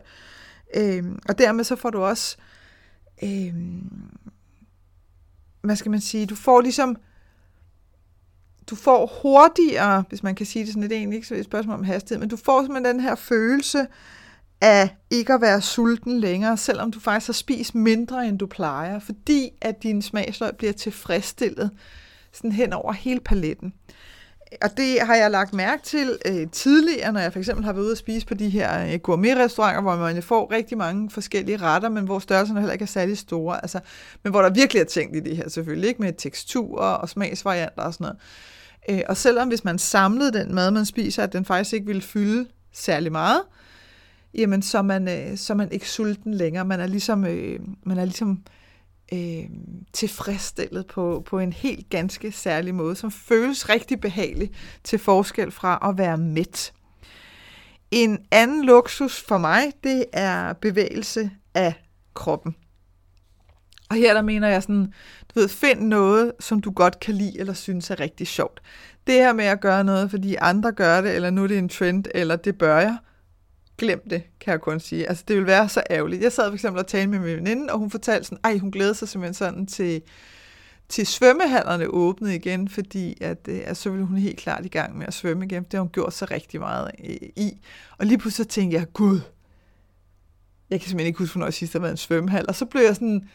øh, 0.76 1.04
og 1.28 1.38
dermed 1.38 1.64
så 1.64 1.76
får 1.76 1.90
du 1.90 2.02
også, 2.02 2.36
øh, 3.22 3.54
hvad 5.60 5.76
skal 5.76 5.90
man 5.90 6.00
sige, 6.00 6.26
du 6.26 6.34
får 6.34 6.60
ligesom 6.60 6.96
du 8.70 8.76
får 8.76 9.20
hurtigere, 9.22 10.04
hvis 10.08 10.22
man 10.22 10.34
kan 10.34 10.46
sige 10.46 10.64
det 10.64 10.72
sådan 10.72 10.82
lidt, 10.82 10.92
egentlig 10.92 11.16
ikke 11.16 11.34
et 11.34 11.44
spørgsmål 11.44 11.78
om 11.78 11.84
hastighed, 11.84 12.20
men 12.20 12.28
du 12.28 12.36
får 12.36 12.62
simpelthen 12.62 12.94
den 12.94 13.00
her 13.00 13.14
følelse 13.14 13.86
af 14.60 14.96
ikke 15.10 15.32
at 15.32 15.40
være 15.40 15.60
sulten 15.60 16.20
længere, 16.20 16.56
selvom 16.56 16.92
du 16.92 17.00
faktisk 17.00 17.28
har 17.28 17.32
spist 17.32 17.74
mindre, 17.74 18.28
end 18.28 18.38
du 18.38 18.46
plejer, 18.46 18.98
fordi 18.98 19.50
at 19.60 19.82
din 19.82 20.02
smagsløg 20.02 20.56
bliver 20.56 20.72
tilfredsstillet 20.72 21.70
sådan 22.32 22.52
hen 22.52 22.72
over 22.72 22.92
hele 22.92 23.20
paletten. 23.20 23.72
Og 24.62 24.76
det 24.76 25.00
har 25.00 25.14
jeg 25.14 25.30
lagt 25.30 25.54
mærke 25.54 25.82
til 25.82 26.18
øh, 26.26 26.46
tidligere, 26.52 27.12
når 27.12 27.20
jeg 27.20 27.32
for 27.32 27.38
eksempel 27.38 27.64
har 27.64 27.72
været 27.72 27.84
ude 27.84 27.92
at 27.92 27.98
spise 27.98 28.26
på 28.26 28.34
de 28.34 28.48
her 28.48 28.92
øh, 28.92 28.98
gourmet-restauranter, 28.98 29.82
hvor 29.82 29.96
man 29.96 30.22
får 30.22 30.52
rigtig 30.52 30.78
mange 30.78 31.10
forskellige 31.10 31.56
retter, 31.56 31.88
men 31.88 32.04
hvor 32.04 32.18
størrelserne 32.18 32.60
heller 32.60 32.72
ikke 32.72 32.82
er 32.82 32.86
særlig 32.86 33.18
store. 33.18 33.62
Altså, 33.62 33.80
men 34.22 34.30
hvor 34.30 34.42
der 34.42 34.50
virkelig 34.50 34.80
er 34.80 34.84
tænkt 34.84 35.16
i 35.16 35.20
det 35.20 35.36
her 35.36 35.48
selvfølgelig, 35.48 35.88
ikke 35.88 36.02
med 36.02 36.12
teksturer 36.18 36.88
og 36.88 37.08
smagsvarianter 37.08 37.82
og 37.82 37.94
sådan 37.94 38.04
noget. 38.04 38.18
Øh, 38.88 39.00
og 39.08 39.16
selvom 39.16 39.48
hvis 39.48 39.64
man 39.64 39.78
samlede 39.78 40.32
den 40.32 40.54
mad, 40.54 40.70
man 40.70 40.86
spiser, 40.86 41.22
at 41.22 41.32
den 41.32 41.44
faktisk 41.44 41.72
ikke 41.72 41.86
ville 41.86 42.02
fylde 42.02 42.46
særlig 42.72 43.12
meget, 43.12 43.42
jamen 44.34 44.62
så 44.62 44.78
er 44.78 44.82
man, 44.82 45.08
øh, 45.08 45.36
så 45.36 45.52
er 45.52 45.56
man 45.56 45.72
ikke 45.72 45.90
sulten 45.90 46.34
længere. 46.34 46.64
Man 46.64 46.80
er 46.80 46.86
ligesom, 46.86 47.26
øh, 47.26 47.60
man 47.82 47.98
er 47.98 48.04
ligesom 48.04 48.42
øh, 49.12 49.44
tilfredsstillet 49.92 50.86
på, 50.86 51.22
på 51.26 51.38
en 51.38 51.52
helt 51.52 51.90
ganske 51.90 52.32
særlig 52.32 52.74
måde, 52.74 52.96
som 52.96 53.10
føles 53.10 53.68
rigtig 53.68 54.00
behagelig 54.00 54.50
til 54.84 54.98
forskel 54.98 55.50
fra 55.50 55.88
at 55.88 55.98
være 55.98 56.18
mæt. 56.18 56.72
En 57.90 58.18
anden 58.30 58.64
luksus 58.64 59.22
for 59.22 59.38
mig, 59.38 59.72
det 59.84 60.04
er 60.12 60.52
bevægelse 60.52 61.30
af 61.54 61.74
kroppen. 62.14 62.54
Og 63.90 63.96
her 63.96 64.14
der 64.14 64.22
mener 64.22 64.48
jeg 64.48 64.62
sådan, 64.62 64.92
ved, 65.36 65.48
find 65.48 65.80
noget, 65.80 66.32
som 66.40 66.60
du 66.60 66.70
godt 66.70 67.00
kan 67.00 67.14
lide 67.14 67.40
eller 67.40 67.52
synes 67.52 67.90
er 67.90 68.00
rigtig 68.00 68.26
sjovt. 68.26 68.60
Det 69.06 69.14
her 69.14 69.32
med 69.32 69.44
at 69.44 69.60
gøre 69.60 69.84
noget, 69.84 70.10
fordi 70.10 70.36
andre 70.40 70.72
gør 70.72 71.00
det, 71.00 71.14
eller 71.14 71.30
nu 71.30 71.42
er 71.42 71.46
det 71.46 71.58
en 71.58 71.68
trend, 71.68 72.04
eller 72.14 72.36
det 72.36 72.58
bør 72.58 72.78
jeg, 72.78 72.96
glem 73.78 74.08
det, 74.10 74.22
kan 74.40 74.52
jeg 74.52 74.60
kun 74.60 74.80
sige. 74.80 75.08
Altså, 75.08 75.24
det 75.28 75.36
vil 75.36 75.46
være 75.46 75.68
så 75.68 75.82
ærgerligt. 75.90 76.22
Jeg 76.22 76.32
sad 76.32 76.48
for 76.48 76.54
eksempel 76.54 76.80
og 76.80 76.86
talte 76.86 77.06
med 77.06 77.18
min 77.18 77.36
veninde, 77.36 77.72
og 77.72 77.78
hun 77.78 77.90
fortalte 77.90 78.24
sådan, 78.24 78.38
ej, 78.44 78.58
hun 78.58 78.70
glæder 78.70 78.92
sig 78.92 79.08
simpelthen 79.08 79.34
sådan 79.34 79.66
til, 79.66 80.02
til 80.88 81.06
svømmehallerne 81.06 81.86
åbnede 81.86 82.34
igen, 82.34 82.68
fordi 82.68 83.18
at, 83.20 83.48
øh, 83.48 83.60
at 83.64 83.76
så 83.76 83.90
ville 83.90 84.06
hun 84.06 84.18
helt 84.18 84.38
klart 84.38 84.64
i 84.64 84.68
gang 84.68 84.98
med 84.98 85.06
at 85.06 85.14
svømme 85.14 85.44
igen. 85.44 85.62
Det 85.62 85.72
har 85.72 85.80
hun 85.80 85.90
gjort 85.90 86.14
så 86.14 86.26
rigtig 86.30 86.60
meget 86.60 86.90
øh, 87.04 87.28
i. 87.36 87.60
Og 87.98 88.06
lige 88.06 88.18
pludselig 88.18 88.48
tænkte 88.48 88.78
jeg, 88.78 88.92
gud, 88.92 89.20
jeg 90.70 90.80
kan 90.80 90.88
simpelthen 90.88 91.06
ikke 91.06 91.18
huske, 91.18 91.32
hvornår 91.32 91.46
jeg 91.46 91.54
sidst 91.54 91.72
har 91.72 91.80
været 91.80 91.90
en 91.90 91.96
svømmehal. 91.96 92.44
Og 92.48 92.54
så 92.54 92.64
blev 92.64 92.82
jeg 92.82 92.94
sådan, 92.94 93.28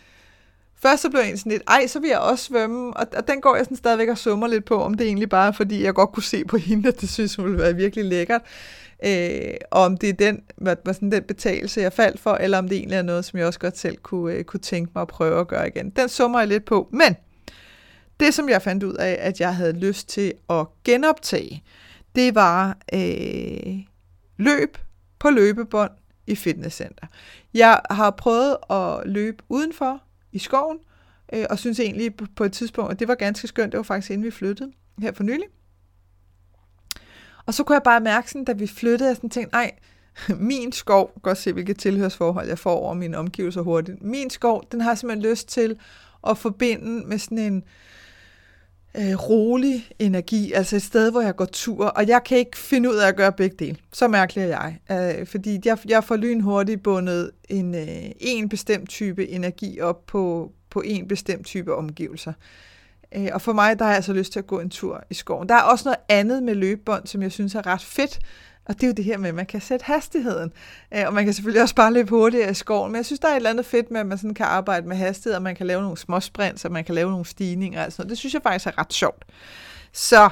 Først 0.81 1.01
så 1.01 1.09
blev 1.09 1.21
jeg 1.21 1.39
sådan 1.39 1.51
lidt, 1.51 1.63
ej, 1.67 1.87
så 1.87 1.99
vil 1.99 2.09
jeg 2.09 2.19
også 2.19 2.45
svømme, 2.45 2.97
og, 2.97 3.07
og 3.17 3.27
den 3.27 3.41
går 3.41 3.55
jeg 3.55 3.65
sådan 3.65 3.77
stadigvæk 3.77 4.09
og 4.09 4.17
summer 4.17 4.47
lidt 4.47 4.65
på, 4.65 4.83
om 4.83 4.93
det 4.93 5.07
egentlig 5.07 5.29
bare 5.29 5.47
er, 5.47 5.51
fordi 5.51 5.83
jeg 5.83 5.93
godt 5.93 6.11
kunne 6.11 6.23
se 6.23 6.45
på 6.45 6.57
hende, 6.67 6.87
at 6.87 7.01
det 7.01 7.09
synes 7.09 7.35
hun 7.35 7.45
ville 7.45 7.59
være 7.59 7.75
virkelig 7.75 8.05
lækkert. 8.05 8.41
Øh, 9.05 9.53
og 9.71 9.81
om 9.81 9.97
det 9.97 10.09
er 10.09 10.13
den, 10.13 10.41
hvad, 10.55 10.75
hvad 10.83 10.93
sådan 10.93 11.11
den 11.11 11.23
betalelse, 11.23 11.81
jeg 11.81 11.93
faldt 11.93 12.19
for, 12.19 12.33
eller 12.33 12.57
om 12.57 12.69
det 12.69 12.77
egentlig 12.77 12.97
er 12.97 13.01
noget, 13.01 13.25
som 13.25 13.39
jeg 13.39 13.47
også 13.47 13.59
godt 13.59 13.77
selv 13.77 13.97
kunne, 13.97 14.33
øh, 14.33 14.43
kunne 14.43 14.59
tænke 14.59 14.91
mig 14.95 15.01
at 15.01 15.07
prøve 15.07 15.39
at 15.39 15.47
gøre 15.47 15.67
igen. 15.67 15.89
Den 15.89 16.09
summer 16.09 16.39
jeg 16.39 16.47
lidt 16.47 16.65
på. 16.65 16.89
Men 16.91 17.15
det, 18.19 18.33
som 18.33 18.49
jeg 18.49 18.61
fandt 18.61 18.83
ud 18.83 18.93
af, 18.93 19.17
at 19.19 19.39
jeg 19.39 19.55
havde 19.55 19.73
lyst 19.73 20.09
til 20.09 20.33
at 20.49 20.65
genoptage, 20.83 21.63
det 22.15 22.35
var 22.35 22.77
øh, 22.93 23.79
løb 24.37 24.77
på 25.19 25.29
løbebånd 25.29 25.91
i 26.27 26.35
fitnesscenter. 26.35 27.07
Jeg 27.53 27.81
har 27.89 28.09
prøvet 28.09 28.57
at 28.69 28.99
løbe 29.05 29.43
udenfor 29.49 30.01
i 30.31 30.39
skoven, 30.39 30.77
øh, 31.33 31.45
og 31.49 31.59
synes 31.59 31.79
egentlig 31.79 32.15
på 32.35 32.43
et 32.43 32.53
tidspunkt, 32.53 32.91
at 32.91 32.99
det 32.99 33.07
var 33.07 33.15
ganske 33.15 33.47
skønt. 33.47 33.71
Det 33.71 33.77
var 33.77 33.83
faktisk 33.83 34.11
inden 34.11 34.25
vi 34.25 34.31
flyttede 34.31 34.71
her 34.99 35.11
for 35.13 35.23
nylig. 35.23 35.45
Og 37.45 37.53
så 37.53 37.63
kunne 37.63 37.73
jeg 37.73 37.83
bare 37.83 37.99
mærke, 37.99 38.29
sådan, 38.29 38.45
da 38.45 38.53
vi 38.53 38.67
flyttede, 38.67 39.09
jeg 39.09 39.15
sådan 39.15 39.29
tænkte, 39.29 39.53
nej, 39.53 39.71
min 40.49 40.71
skov, 40.71 41.13
godt 41.21 41.37
se, 41.37 41.53
hvilket 41.53 41.79
tilhørsforhold 41.79 42.47
jeg 42.47 42.59
får 42.59 42.75
over 42.75 42.93
mine 42.93 43.17
omgivelser 43.17 43.61
hurtigt. 43.61 44.01
Min 44.01 44.29
skov, 44.29 44.63
den 44.71 44.81
har 44.81 44.89
jeg 44.89 44.97
simpelthen 44.97 45.31
lyst 45.31 45.47
til 45.47 45.79
at 46.27 46.37
forbinde 46.37 47.07
med 47.07 47.17
sådan 47.17 47.37
en 47.37 47.57
øh, 47.57 47.63
Øh, 48.97 49.29
rolig 49.29 49.89
energi, 49.99 50.51
altså 50.51 50.75
et 50.75 50.81
sted, 50.81 51.11
hvor 51.11 51.21
jeg 51.21 51.35
går 51.35 51.45
tur, 51.45 51.85
og 51.85 52.07
jeg 52.07 52.23
kan 52.23 52.37
ikke 52.37 52.57
finde 52.57 52.89
ud 52.89 52.95
af 52.95 53.07
at 53.07 53.15
gøre 53.15 53.31
begge 53.31 53.55
dele. 53.59 53.77
Så 53.91 54.07
mærkelig 54.07 54.43
er 54.43 54.47
jeg, 54.47 55.19
øh, 55.19 55.27
fordi 55.27 55.59
jeg, 55.65 55.77
jeg 55.87 56.03
får 56.03 56.15
lynhurtigt 56.15 56.83
bundet 56.83 57.31
en, 57.49 57.75
øh, 57.75 58.11
en 58.19 58.49
bestemt 58.49 58.89
type 58.89 59.27
energi 59.27 59.81
op 59.81 60.05
på, 60.05 60.51
på 60.69 60.81
en 60.85 61.07
bestemt 61.07 61.45
type 61.45 61.75
omgivelser. 61.75 62.33
Øh, 63.15 63.27
og 63.33 63.41
for 63.41 63.53
mig, 63.53 63.79
der 63.79 63.85
har 63.85 63.91
jeg 63.91 63.95
altså 63.95 64.13
lyst 64.13 64.31
til 64.31 64.39
at 64.39 64.47
gå 64.47 64.59
en 64.59 64.69
tur 64.69 65.03
i 65.09 65.13
skoven. 65.13 65.49
Der 65.49 65.55
er 65.55 65.61
også 65.61 65.83
noget 65.85 65.99
andet 66.09 66.43
med 66.43 66.55
løbebånd, 66.55 67.07
som 67.07 67.21
jeg 67.21 67.31
synes 67.31 67.55
er 67.55 67.67
ret 67.67 67.81
fedt. 67.81 68.19
Og 68.71 68.75
det 68.75 68.83
er 68.83 68.87
jo 68.87 68.93
det 68.93 69.05
her 69.05 69.17
med, 69.17 69.29
at 69.29 69.35
man 69.35 69.45
kan 69.45 69.61
sætte 69.61 69.85
hastigheden. 69.85 70.51
Øh, 70.93 71.03
og 71.07 71.13
man 71.13 71.23
kan 71.23 71.33
selvfølgelig 71.33 71.61
også 71.61 71.75
bare 71.75 71.93
løbe 71.93 72.09
hurtigere 72.09 72.51
i 72.51 72.53
skoven. 72.53 72.91
Men 72.91 72.97
jeg 72.97 73.05
synes, 73.05 73.19
der 73.19 73.27
er 73.27 73.31
et 73.31 73.35
eller 73.35 73.49
andet 73.49 73.65
fedt 73.65 73.91
med, 73.91 73.99
at 73.99 74.05
man 74.05 74.17
sådan 74.17 74.33
kan 74.33 74.45
arbejde 74.45 74.87
med 74.87 74.95
hastighed, 74.95 75.35
og 75.35 75.41
man 75.41 75.55
kan 75.55 75.67
lave 75.67 75.81
nogle 75.81 75.97
små 75.97 76.19
sprints, 76.19 76.65
og 76.65 76.71
man 76.71 76.83
kan 76.83 76.95
lave 76.95 77.09
nogle 77.09 77.25
stigninger. 77.25 77.85
Og 77.85 77.91
sådan 77.91 78.01
noget. 78.03 78.09
Det 78.09 78.17
synes 78.17 78.33
jeg 78.33 78.41
faktisk 78.43 78.67
er 78.67 78.77
ret 78.77 78.93
sjovt. 78.93 79.25
Så 79.91 80.29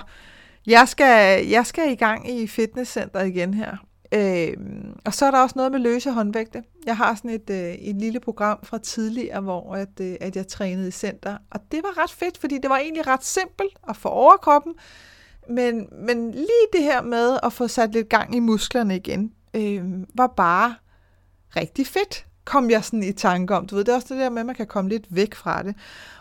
jeg 0.67 0.87
skal, 0.87 1.47
jeg 1.47 1.65
skal 1.65 1.91
i 1.91 1.95
gang 1.95 2.29
i 2.31 2.47
fitnesscenteret 2.47 3.27
igen 3.27 3.53
her. 3.53 3.77
Øh, 4.13 4.53
og 5.05 5.13
så 5.13 5.25
er 5.25 5.31
der 5.31 5.39
også 5.39 5.53
noget 5.55 5.71
med 5.71 5.79
løse 5.79 6.11
håndvægte. 6.11 6.63
Jeg 6.85 6.97
har 6.97 7.15
sådan 7.15 7.31
et, 7.31 7.49
øh, 7.49 7.73
et 7.73 7.95
lille 7.95 8.19
program 8.19 8.59
fra 8.63 8.77
tidligere, 8.77 9.41
hvor 9.41 9.75
at, 9.75 9.99
øh, 10.01 10.15
at 10.21 10.35
jeg 10.35 10.47
trænede 10.47 10.87
i 10.87 10.91
center. 10.91 11.37
Og 11.51 11.59
det 11.71 11.79
var 11.83 12.03
ret 12.03 12.11
fedt, 12.11 12.37
fordi 12.37 12.57
det 12.57 12.69
var 12.69 12.77
egentlig 12.77 13.07
ret 13.07 13.25
simpelt 13.25 13.73
at 13.89 13.97
få 13.97 14.09
overkroppen. 14.09 14.73
Men, 15.49 15.87
men 16.05 16.31
lige 16.31 16.67
det 16.73 16.83
her 16.83 17.01
med 17.01 17.39
at 17.43 17.53
få 17.53 17.67
sat 17.67 17.91
lidt 17.91 18.09
gang 18.09 18.35
i 18.35 18.39
musklerne 18.39 18.95
igen, 18.95 19.33
øh, 19.53 19.83
var 20.15 20.33
bare 20.37 20.75
rigtig 21.55 21.87
fedt 21.87 22.25
kom 22.49 22.69
jeg 22.69 22.85
sådan 22.85 23.03
i 23.03 23.11
tanke 23.11 23.55
om. 23.55 23.67
Du 23.67 23.75
ved, 23.75 23.83
det 23.83 23.91
er 23.91 23.95
også 23.95 24.13
det 24.13 24.21
der 24.21 24.29
med, 24.29 24.39
at 24.39 24.45
man 24.45 24.55
kan 24.55 24.67
komme 24.67 24.89
lidt 24.89 25.05
væk 25.09 25.35
fra 25.35 25.63
det. 25.63 25.75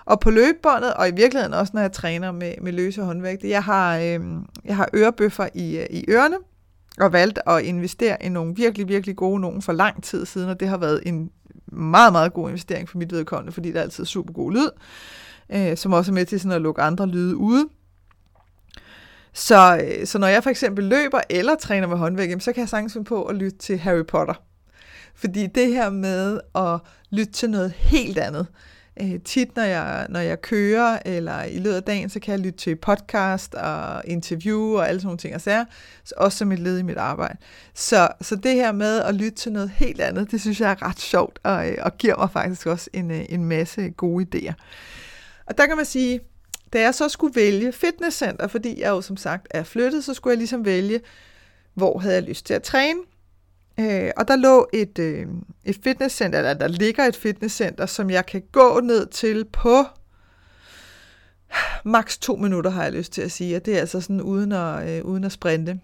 Og 0.04 0.20
på 0.20 0.30
løbebåndet, 0.30 0.94
og 0.94 1.08
i 1.08 1.12
virkeligheden 1.16 1.54
også, 1.54 1.70
når 1.74 1.80
jeg 1.80 1.92
træner 1.92 2.32
med, 2.32 2.54
med 2.60 2.72
løse 2.72 3.02
håndvægte, 3.02 3.48
jeg 3.48 3.64
har, 3.64 3.96
øh, 3.96 4.20
jeg 4.64 4.76
har 4.76 4.88
ørebøffer 4.94 5.48
i, 5.54 5.78
øh, 5.78 5.86
i 5.90 6.04
ørerne, 6.08 6.36
og 7.00 7.12
valgt 7.12 7.38
at 7.46 7.62
investere 7.62 8.22
i 8.22 8.28
nogle 8.28 8.54
virkelig, 8.56 8.88
virkelig 8.88 9.16
gode 9.16 9.40
nogen 9.40 9.62
for 9.62 9.72
lang 9.72 10.02
tid 10.02 10.26
siden, 10.26 10.48
og 10.48 10.60
det 10.60 10.68
har 10.68 10.76
været 10.76 11.02
en 11.06 11.30
meget, 11.72 12.12
meget 12.12 12.32
god 12.32 12.48
investering 12.48 12.88
for 12.88 12.98
mit 12.98 13.12
vedkommende, 13.12 13.52
fordi 13.52 13.72
der 13.72 13.78
er 13.78 13.82
altid 13.82 14.04
super 14.04 14.32
god 14.32 14.52
lyd, 14.52 14.70
øh, 15.50 15.76
som 15.76 15.92
også 15.92 16.12
er 16.12 16.14
med 16.14 16.26
til 16.26 16.40
sådan 16.40 16.56
at 16.56 16.62
lukke 16.62 16.82
andre 16.82 17.06
lyde 17.06 17.36
ude. 17.36 17.68
Så, 19.32 19.80
øh, 19.84 20.06
så 20.06 20.18
når 20.18 20.26
jeg 20.26 20.42
for 20.42 20.50
eksempel 20.50 20.84
løber 20.84 21.20
eller 21.30 21.56
træner 21.56 21.86
med 21.86 21.96
håndvæg, 21.96 22.42
så 22.42 22.52
kan 22.52 22.60
jeg 22.60 22.68
sagtens 22.68 22.92
finde 22.92 23.04
på 23.04 23.24
at 23.24 23.36
lytte 23.36 23.58
til 23.58 23.78
Harry 23.78 24.06
Potter. 24.06 24.34
Fordi 25.14 25.46
det 25.46 25.68
her 25.68 25.90
med 25.90 26.40
at 26.54 26.78
lytte 27.10 27.32
til 27.32 27.50
noget 27.50 27.70
helt 27.70 28.18
andet, 28.18 28.46
øh, 29.02 29.20
tit 29.24 29.56
når 29.56 29.62
jeg, 29.62 30.06
når 30.08 30.20
jeg 30.20 30.42
kører, 30.42 30.98
eller 31.04 31.42
i 31.42 31.58
løbet 31.58 31.76
af 31.76 31.82
dagen, 31.82 32.10
så 32.10 32.20
kan 32.20 32.32
jeg 32.32 32.40
lytte 32.40 32.58
til 32.58 32.76
podcast 32.76 33.54
og 33.54 34.02
interview 34.04 34.76
og 34.76 34.88
alle 34.88 35.00
sådan 35.00 35.06
nogle 35.06 35.18
ting 35.18 35.34
og 35.34 35.40
sager, 35.40 35.64
også 36.16 36.38
som 36.38 36.52
et 36.52 36.58
led 36.58 36.78
i 36.78 36.82
mit 36.82 36.96
arbejde. 36.96 37.36
Så, 37.74 38.08
så 38.20 38.36
det 38.36 38.54
her 38.54 38.72
med 38.72 39.00
at 39.00 39.14
lytte 39.14 39.36
til 39.36 39.52
noget 39.52 39.70
helt 39.70 40.00
andet, 40.00 40.30
det 40.30 40.40
synes 40.40 40.60
jeg 40.60 40.70
er 40.70 40.88
ret 40.88 41.00
sjovt, 41.00 41.38
og, 41.42 41.70
øh, 41.70 41.76
og 41.80 41.98
giver 41.98 42.16
mig 42.16 42.30
faktisk 42.30 42.66
også 42.66 42.90
en, 42.92 43.10
øh, 43.10 43.24
en 43.28 43.44
masse 43.44 43.90
gode 43.90 44.26
idéer. 44.34 44.52
Og 45.46 45.58
der 45.58 45.66
kan 45.66 45.76
man 45.76 45.86
sige, 45.86 46.20
da 46.72 46.80
jeg 46.80 46.94
så 46.94 47.08
skulle 47.08 47.34
vælge 47.34 47.72
fitnesscenter, 47.72 48.46
fordi 48.46 48.80
jeg 48.80 48.88
jo 48.88 49.00
som 49.00 49.16
sagt 49.16 49.46
er 49.50 49.62
flyttet, 49.62 50.04
så 50.04 50.14
skulle 50.14 50.32
jeg 50.32 50.38
ligesom 50.38 50.64
vælge, 50.64 51.00
hvor 51.74 51.98
havde 51.98 52.14
jeg 52.14 52.22
lyst 52.22 52.46
til 52.46 52.54
at 52.54 52.62
træne. 52.62 53.00
Øh, 53.80 54.10
og 54.16 54.28
der 54.28 54.36
lå 54.36 54.68
et, 54.72 54.98
øh, 54.98 55.26
et 55.64 55.78
fitnesscenter, 55.84 56.38
eller 56.38 56.54
der 56.54 56.68
ligger 56.68 57.04
et 57.04 57.16
fitnesscenter, 57.16 57.86
som 57.86 58.10
jeg 58.10 58.26
kan 58.26 58.42
gå 58.52 58.80
ned 58.80 59.06
til 59.06 59.44
på 59.44 59.84
maks 61.84 62.18
to 62.18 62.36
minutter, 62.36 62.70
har 62.70 62.82
jeg 62.82 62.92
lyst 62.92 63.12
til 63.12 63.22
at 63.22 63.32
sige. 63.32 63.56
Og 63.56 63.66
det 63.66 63.76
er 63.76 63.80
altså 63.80 64.00
sådan 64.00 64.20
uden 64.20 64.52
at, 64.52 64.88
øh, 64.88 65.04
uden 65.04 65.24
at 65.24 65.32
sprinte. 65.32 65.80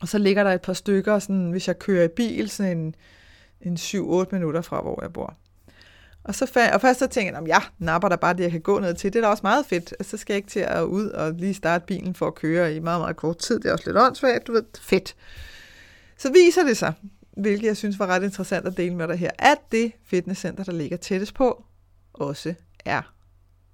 Og 0.00 0.08
så 0.08 0.18
ligger 0.18 0.44
der 0.44 0.52
et 0.52 0.62
par 0.62 0.72
stykker, 0.72 1.18
sådan, 1.18 1.50
hvis 1.50 1.68
jeg 1.68 1.78
kører 1.78 2.04
i 2.04 2.08
bil, 2.08 2.50
sådan 2.50 2.78
en, 2.78 2.94
en 3.60 3.76
7-8 3.76 4.26
minutter 4.32 4.60
fra, 4.60 4.82
hvor 4.82 5.02
jeg 5.02 5.12
bor. 5.12 5.36
Og, 6.24 6.34
så 6.34 6.46
fandt, 6.46 6.74
og 6.74 6.80
først 6.80 6.98
så 6.98 7.06
tænkte 7.06 7.34
jeg, 7.34 7.42
at 7.42 7.48
ja, 7.48 7.58
napper 7.78 8.08
der 8.08 8.16
bare 8.16 8.34
det, 8.34 8.42
jeg 8.42 8.50
kan 8.50 8.60
gå 8.60 8.78
ned 8.78 8.94
til. 8.94 9.12
Det 9.12 9.18
er 9.18 9.22
da 9.22 9.28
også 9.28 9.42
meget 9.42 9.66
fedt. 9.66 9.94
Altså, 9.98 10.10
så 10.10 10.16
skal 10.16 10.34
jeg 10.34 10.36
ikke 10.36 10.50
til 10.50 10.60
at 10.60 10.82
ud 10.82 11.08
og 11.08 11.32
lige 11.32 11.54
starte 11.54 11.86
bilen 11.86 12.14
for 12.14 12.26
at 12.26 12.34
køre 12.34 12.74
i 12.74 12.80
meget, 12.80 13.00
meget 13.00 13.16
kort 13.16 13.38
tid. 13.38 13.60
Det 13.60 13.68
er 13.68 13.72
også 13.72 13.84
lidt 13.86 13.98
åndssvagt, 13.98 14.46
du 14.46 14.52
ved. 14.52 14.64
Fedt. 14.80 15.16
Så 16.18 16.32
viser 16.32 16.64
det 16.64 16.76
sig, 16.76 16.92
hvilket 17.36 17.66
jeg 17.66 17.76
synes 17.76 17.98
var 17.98 18.06
ret 18.06 18.22
interessant 18.22 18.66
at 18.66 18.76
dele 18.76 18.94
med 18.94 19.08
dig 19.08 19.16
her, 19.16 19.30
at 19.38 19.58
det 19.72 19.92
fitnesscenter, 20.06 20.64
der 20.64 20.72
ligger 20.72 20.96
tættest 20.96 21.34
på, 21.34 21.64
også 22.12 22.54
er 22.84 23.14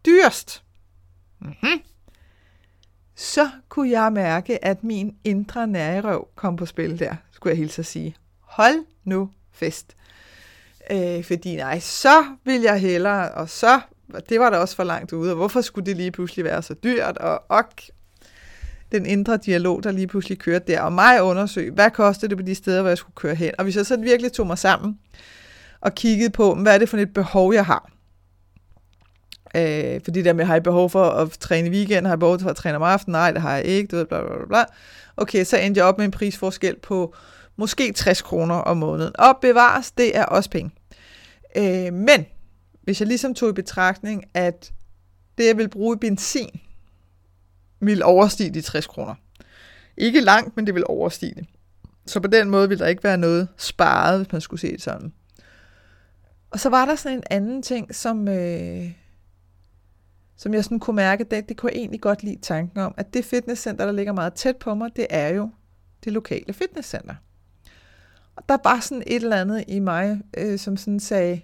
dyrest. 0.07 0.63
Mm-hmm. 1.41 1.81
Så 3.15 3.51
kunne 3.69 3.91
jeg 3.91 4.13
mærke, 4.13 4.65
at 4.65 4.85
min 4.85 5.17
indre 5.25 5.67
nærerøv 5.67 6.29
kom 6.35 6.57
på 6.57 6.67
spil 6.67 6.99
der, 6.99 7.15
skulle 7.33 7.51
jeg 7.51 7.59
hilse 7.59 7.81
at 7.81 7.87
sige. 7.87 8.17
Hold 8.41 8.85
nu 9.05 9.31
fest. 9.53 9.97
Øh, 10.91 11.25
fordi 11.25 11.57
nej, 11.57 11.81
så 11.81 12.25
vil 12.45 12.61
jeg 12.61 12.81
hellere, 12.81 13.31
og 13.31 13.49
så, 13.49 13.81
det 14.29 14.41
var 14.41 14.51
da 14.51 14.57
også 14.57 14.77
for 14.77 14.85
langt 14.85 15.13
ude, 15.13 15.31
og 15.31 15.37
hvorfor 15.37 15.61
skulle 15.61 15.87
det 15.87 15.97
lige 15.97 16.11
pludselig 16.11 16.45
være 16.45 16.63
så 16.63 16.75
dyrt, 16.75 17.19
og 17.19 17.43
ok, 17.49 17.83
den 18.93 19.07
indre 19.07 19.37
dialog, 19.37 19.83
der 19.83 19.93
lige 19.93 20.07
pludselig 20.07 20.39
kørte 20.39 20.65
der, 20.73 20.81
og 20.81 20.93
mig 20.93 21.23
undersøge, 21.23 21.71
hvad 21.71 21.91
kostede 21.91 22.31
det 22.31 22.39
på 22.39 22.45
de 22.45 22.55
steder, 22.55 22.81
hvor 22.81 22.89
jeg 22.89 22.99
skulle 22.99 23.15
køre 23.15 23.35
hen. 23.35 23.53
Og 23.59 23.65
hvis 23.65 23.77
jeg 23.77 23.87
så 23.87 23.97
virkelig 23.97 24.33
tog 24.33 24.47
mig 24.47 24.59
sammen 24.59 24.99
og 25.81 25.95
kiggede 25.95 26.31
på, 26.31 26.55
hvad 26.55 26.75
er 26.75 26.79
det 26.79 26.89
for 26.89 26.97
et 26.97 27.15
behov, 27.15 27.55
jeg 27.55 27.67
har. 27.67 27.91
Øh, 29.57 30.01
fordi 30.05 30.23
der 30.23 30.33
med, 30.33 30.45
har 30.45 30.55
jeg 30.55 30.63
behov 30.63 30.91
for 30.91 31.05
at 31.05 31.31
træne 31.31 31.69
i 31.69 31.71
weekend, 31.71 32.07
har 32.07 32.13
jeg 32.13 32.19
behov 32.19 32.39
for 32.39 32.51
at 32.51 32.57
træne 32.57 32.77
om 32.77 32.83
aftenen? 32.83 33.13
Nej, 33.13 33.31
det 33.31 33.43
har 33.43 33.57
jeg 33.57 33.65
ikke. 33.65 33.87
Du 33.87 33.97
ved, 33.97 34.07
bla, 34.07 34.21
bla, 34.21 34.37
bla, 34.37 34.47
bla. 34.47 34.65
Okay, 35.17 35.45
så 35.45 35.57
endte 35.57 35.79
jeg 35.79 35.87
op 35.87 35.99
med 35.99 36.05
en 36.05 36.11
prisforskel 36.11 36.77
på 36.83 37.15
måske 37.57 37.93
60 37.93 38.23
kroner 38.23 38.55
om 38.55 38.77
måneden. 38.77 39.13
Og 39.19 39.39
bevares, 39.43 39.91
det 39.91 40.17
er 40.17 40.25
også 40.25 40.51
penge. 40.51 40.71
Øh, 41.57 41.93
men 41.93 42.27
hvis 42.83 43.01
jeg 43.01 43.09
ligesom 43.09 43.35
tog 43.35 43.49
i 43.49 43.53
betragtning, 43.53 44.25
at 44.35 44.73
det, 45.39 45.47
jeg 45.47 45.57
vil 45.57 45.69
bruge 45.69 45.97
i 45.97 45.99
benzin, 45.99 46.61
vil 47.81 48.03
overstige 48.03 48.51
de 48.51 48.61
60 48.61 48.87
kroner. 48.87 49.15
Ikke 49.97 50.21
langt, 50.21 50.57
men 50.57 50.67
det 50.67 50.75
vil 50.75 50.85
overstige 50.87 51.35
det. 51.35 51.47
Så 52.07 52.21
på 52.21 52.29
den 52.29 52.51
måde 52.51 52.69
vil 52.69 52.79
der 52.79 52.87
ikke 52.87 53.05
være 53.05 53.19
noget 53.19 53.49
sparet, 53.57 54.19
hvis 54.19 54.33
man 54.33 54.41
skulle 54.41 54.61
se 54.61 54.73
det 54.73 54.83
sådan. 54.83 55.13
Og 56.51 56.61
så 56.61 56.69
var 56.69 56.85
der 56.85 56.95
sådan 56.95 57.19
en 57.19 57.25
anden 57.31 57.63
ting, 57.63 57.95
som, 57.95 58.29
øh, 58.29 58.93
som 60.37 60.55
jeg 60.55 60.65
sådan 60.65 60.81
kunne 60.81 60.97
mærke, 60.97 61.25
det, 61.25 61.49
det 61.49 61.57
kunne 61.57 61.73
jeg 61.73 61.79
egentlig 61.79 62.01
godt 62.01 62.23
lide 62.23 62.41
tanken 62.43 62.81
om, 62.81 62.95
at 62.97 63.15
det 63.15 63.25
fitnesscenter, 63.25 63.85
der 63.85 63.93
ligger 63.93 64.13
meget 64.13 64.35
tæt 64.35 64.57
på 64.57 64.75
mig, 64.75 64.91
det 64.97 65.07
er 65.11 65.29
jo 65.29 65.51
det 66.05 66.13
lokale 66.13 66.53
fitnesscenter. 66.53 67.15
Der 68.49 68.57
var 68.65 68.81
sådan 68.81 69.03
et 69.07 69.23
eller 69.23 69.37
andet 69.37 69.65
i 69.69 69.79
mig, 69.79 70.21
øh, 70.37 70.59
som 70.59 70.77
sådan 70.77 71.01
sagde, 71.01 71.41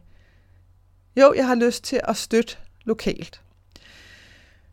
jo, 1.16 1.34
jeg 1.36 1.46
har 1.46 1.54
lyst 1.54 1.84
til 1.84 2.00
at 2.08 2.16
støtte 2.16 2.56
lokalt. 2.84 3.40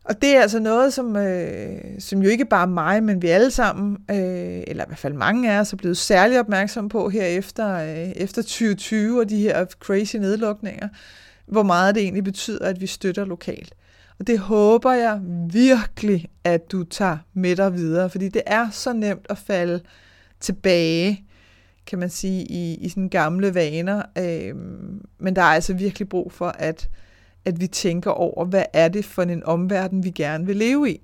Og 0.04 0.22
det 0.22 0.36
er 0.36 0.40
altså 0.40 0.58
noget, 0.58 0.92
som, 0.92 1.16
øh, 1.16 1.80
som 1.98 2.22
jo 2.22 2.28
ikke 2.28 2.44
bare 2.44 2.66
mig, 2.66 3.02
men 3.02 3.22
vi 3.22 3.28
alle 3.28 3.50
sammen, 3.50 3.96
øh, 4.10 4.62
eller 4.66 4.84
i 4.84 4.88
hvert 4.88 4.98
fald 4.98 5.14
mange 5.14 5.52
af 5.52 5.60
os, 5.60 5.72
er 5.72 5.76
blevet 5.76 5.96
særlig 5.96 6.40
opmærksom 6.40 6.88
på 6.88 7.08
her 7.08 7.24
efter, 7.24 7.74
øh, 7.74 8.08
efter 8.16 8.42
2020 8.42 9.20
og 9.20 9.28
de 9.28 9.38
her 9.38 9.64
crazy 9.64 10.16
nedlukninger, 10.16 10.88
hvor 11.46 11.62
meget 11.62 11.94
det 11.94 12.02
egentlig 12.02 12.24
betyder, 12.24 12.66
at 12.66 12.80
vi 12.80 12.86
støtter 12.86 13.24
lokalt. 13.24 13.74
Og 14.18 14.26
det 14.26 14.38
håber 14.38 14.92
jeg 14.92 15.20
virkelig, 15.52 16.28
at 16.44 16.72
du 16.72 16.84
tager 16.84 17.18
med 17.34 17.56
dig 17.56 17.74
videre, 17.74 18.10
fordi 18.10 18.28
det 18.28 18.42
er 18.46 18.70
så 18.70 18.92
nemt 18.92 19.26
at 19.30 19.38
falde 19.38 19.80
tilbage, 20.40 21.24
kan 21.86 21.98
man 21.98 22.10
sige, 22.10 22.44
i, 22.44 22.74
i 22.74 22.88
sådan 22.88 23.08
gamle 23.08 23.54
vaner. 23.54 24.02
Øh, 24.18 24.56
men 25.18 25.36
der 25.36 25.42
er 25.42 25.46
altså 25.46 25.74
virkelig 25.74 26.08
brug 26.08 26.32
for, 26.32 26.48
at 26.48 26.88
at 27.44 27.60
vi 27.60 27.66
tænker 27.66 28.10
over, 28.10 28.44
hvad 28.44 28.64
er 28.72 28.88
det 28.88 29.04
for 29.04 29.22
en 29.22 29.44
omverden, 29.44 30.04
vi 30.04 30.10
gerne 30.10 30.46
vil 30.46 30.56
leve 30.56 30.90
i. 30.90 31.00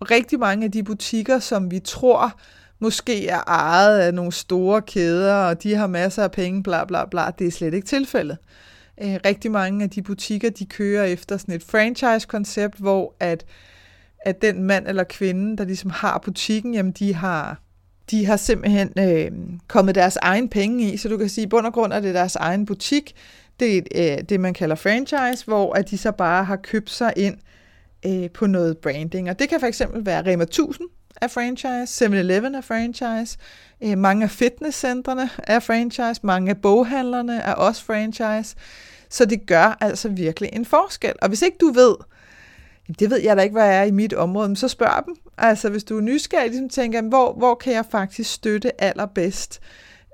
Og 0.00 0.10
rigtig 0.10 0.38
mange 0.38 0.64
af 0.64 0.72
de 0.72 0.82
butikker, 0.82 1.38
som 1.38 1.70
vi 1.70 1.78
tror 1.78 2.40
måske 2.78 3.28
er 3.28 3.40
ejet 3.46 3.98
af 3.98 4.14
nogle 4.14 4.32
store 4.32 4.82
kæder, 4.82 5.34
og 5.34 5.62
de 5.62 5.74
har 5.74 5.86
masser 5.86 6.22
af 6.22 6.32
penge, 6.32 6.62
bla 6.62 6.84
bla 6.84 7.04
bla, 7.04 7.30
det 7.38 7.46
er 7.46 7.50
slet 7.50 7.74
ikke 7.74 7.86
tilfældet. 7.86 8.38
Øh, 9.02 9.18
rigtig 9.24 9.50
mange 9.50 9.84
af 9.84 9.90
de 9.90 10.02
butikker, 10.02 10.50
de 10.50 10.66
kører 10.66 11.04
efter 11.04 11.36
sådan 11.36 11.54
et 11.54 11.62
franchise-koncept, 11.62 12.78
hvor 12.78 13.14
at, 13.20 13.44
at 14.18 14.42
den 14.42 14.62
mand 14.62 14.88
eller 14.88 15.04
kvinde, 15.04 15.56
der 15.56 15.64
ligesom 15.64 15.90
har 15.90 16.18
butikken, 16.24 16.74
jamen 16.74 16.92
de 16.92 17.14
har, 17.14 17.60
de 18.10 18.26
har 18.26 18.36
simpelthen 18.36 18.92
øh, 18.98 19.30
kommet 19.68 19.94
deres 19.94 20.16
egen 20.16 20.48
penge 20.48 20.92
i, 20.92 20.96
så 20.96 21.08
du 21.08 21.16
kan 21.16 21.28
sige, 21.28 21.42
at 21.44 21.50
bund 21.50 21.66
og 21.66 21.72
grund 21.72 21.92
er 21.92 22.00
det 22.00 22.14
deres 22.14 22.36
egen 22.36 22.66
butik, 22.66 23.14
det 23.60 23.76
er 23.94 24.16
øh, 24.16 24.22
det, 24.28 24.40
man 24.40 24.54
kalder 24.54 24.76
franchise, 24.76 25.44
hvor 25.44 25.74
at 25.74 25.90
de 25.90 25.98
så 25.98 26.12
bare 26.12 26.44
har 26.44 26.56
købt 26.56 26.90
sig 26.90 27.12
ind 27.16 27.36
øh, 28.06 28.30
på 28.30 28.46
noget 28.46 28.78
branding. 28.78 29.30
Og 29.30 29.38
det 29.38 29.48
kan 29.48 29.60
for 29.60 29.66
eksempel 29.66 30.06
være 30.06 30.32
Rema 30.32 30.42
1000 30.42 30.88
af 31.20 31.30
franchise, 31.30 32.04
7-Eleven 32.04 32.54
er 32.54 32.60
franchise, 32.60 33.38
øh, 33.80 33.98
mange 33.98 34.24
af 34.24 34.30
fitnesscentrene 34.30 35.30
er 35.38 35.58
franchise, 35.58 36.20
mange 36.22 36.50
af 36.50 36.56
boghandlerne 36.56 37.40
er 37.40 37.54
også 37.54 37.84
franchise. 37.84 38.56
Så 39.10 39.24
det 39.24 39.46
gør 39.46 39.76
altså 39.80 40.08
virkelig 40.08 40.50
en 40.52 40.64
forskel. 40.64 41.12
Og 41.22 41.28
hvis 41.28 41.42
ikke 41.42 41.56
du 41.60 41.70
ved, 41.70 41.94
det 42.98 43.10
ved 43.10 43.20
jeg 43.20 43.36
da 43.36 43.42
ikke, 43.42 43.52
hvad 43.52 43.66
jeg 43.66 43.78
er 43.78 43.84
i 43.84 43.90
mit 43.90 44.14
område, 44.14 44.48
men 44.48 44.56
så 44.56 44.68
spørg 44.68 45.02
dem. 45.06 45.14
Altså 45.38 45.68
hvis 45.68 45.84
du 45.84 45.96
er 45.96 46.00
nysgerrig, 46.00 46.50
ligesom 46.50 46.68
tænker, 46.68 47.02
hvor, 47.02 47.32
hvor 47.32 47.54
kan 47.54 47.72
jeg 47.72 47.84
faktisk 47.90 48.32
støtte 48.32 48.80
allerbedst? 48.80 49.60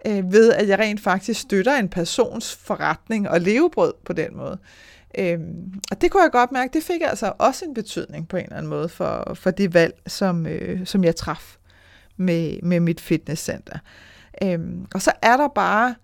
øh, 0.06 0.32
ved 0.32 0.52
at 0.52 0.68
jeg 0.68 0.78
rent 0.78 1.00
faktisk 1.00 1.40
støtter 1.40 1.76
en 1.76 1.88
persons 1.88 2.54
forretning 2.54 3.28
og 3.28 3.40
levebrød 3.40 3.92
på 4.04 4.12
den 4.12 4.37
måde. 4.37 4.58
Øh, 5.18 5.38
og 5.90 6.00
det 6.00 6.10
kunne 6.10 6.22
jeg 6.22 6.32
godt 6.32 6.52
mærke, 6.52 6.72
det 6.72 6.82
fik 6.82 7.00
altså 7.02 7.32
også 7.38 7.64
en 7.64 7.74
betydning 7.74 8.28
på 8.28 8.37
en 8.37 8.44
eller 8.44 8.56
anden 8.56 8.70
måde 8.70 8.88
for, 8.88 9.32
for 9.34 9.50
det 9.50 9.74
valg, 9.74 9.94
som, 10.06 10.46
øh, 10.46 10.87
som 10.87 11.04
jeg 11.04 11.16
traf 11.16 11.56
med, 12.16 12.62
med 12.62 12.80
mit 12.80 13.00
fitnesscenter. 13.00 13.78
Øhm, 14.42 14.87
og 14.94 15.02
så 15.02 15.12
er 15.22 15.37
der 15.37 15.48
bare 15.48 15.94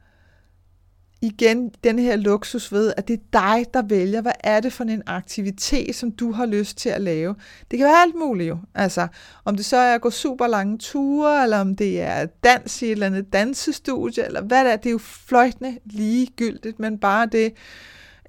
igen 1.23 1.71
den 1.85 1.99
her 1.99 2.17
luksus 2.17 2.73
ved, 2.73 2.93
at 2.97 3.09
det 3.09 3.15
er 3.15 3.25
dig, 3.33 3.67
der 3.75 3.83
vælger, 3.83 4.21
hvad 4.21 4.33
er 4.41 4.61
det 4.61 4.73
for 4.73 4.85
en 4.85 5.03
aktivitet, 5.07 5.95
som 5.95 6.13
du 6.13 6.33
har 6.33 6.47
lyst 6.47 6.79
til 6.79 6.89
at 6.89 7.01
lave. 7.01 7.35
Det 7.71 7.79
kan 7.79 7.87
være 7.87 8.03
alt 8.03 8.15
muligt 8.15 8.49
jo. 8.49 8.59
Altså, 8.75 9.09
om 9.45 9.57
det 9.57 9.65
så 9.65 9.77
er 9.77 9.95
at 9.95 10.01
gå 10.01 10.11
super 10.11 10.47
lange 10.47 10.79
ture, 10.79 11.43
eller 11.43 11.59
om 11.59 11.77
det 11.77 12.01
er 12.01 12.27
dans 12.45 12.83
i 12.83 12.85
et 12.85 12.93
eller 12.93 13.07
andet 13.07 13.33
dansestudie, 13.33 14.25
eller 14.25 14.43
hvad 14.43 14.65
det 14.65 14.73
er, 14.73 14.77
det 14.77 14.87
er 14.87 14.91
jo 14.91 14.99
fløjtende 14.99 15.79
ligegyldigt, 15.85 16.79
men 16.79 16.99
bare 16.99 17.27
det 17.27 17.53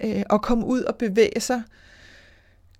øh, 0.04 0.22
at 0.30 0.42
komme 0.42 0.66
ud 0.66 0.82
og 0.82 0.96
bevæge 0.96 1.40
sig, 1.40 1.62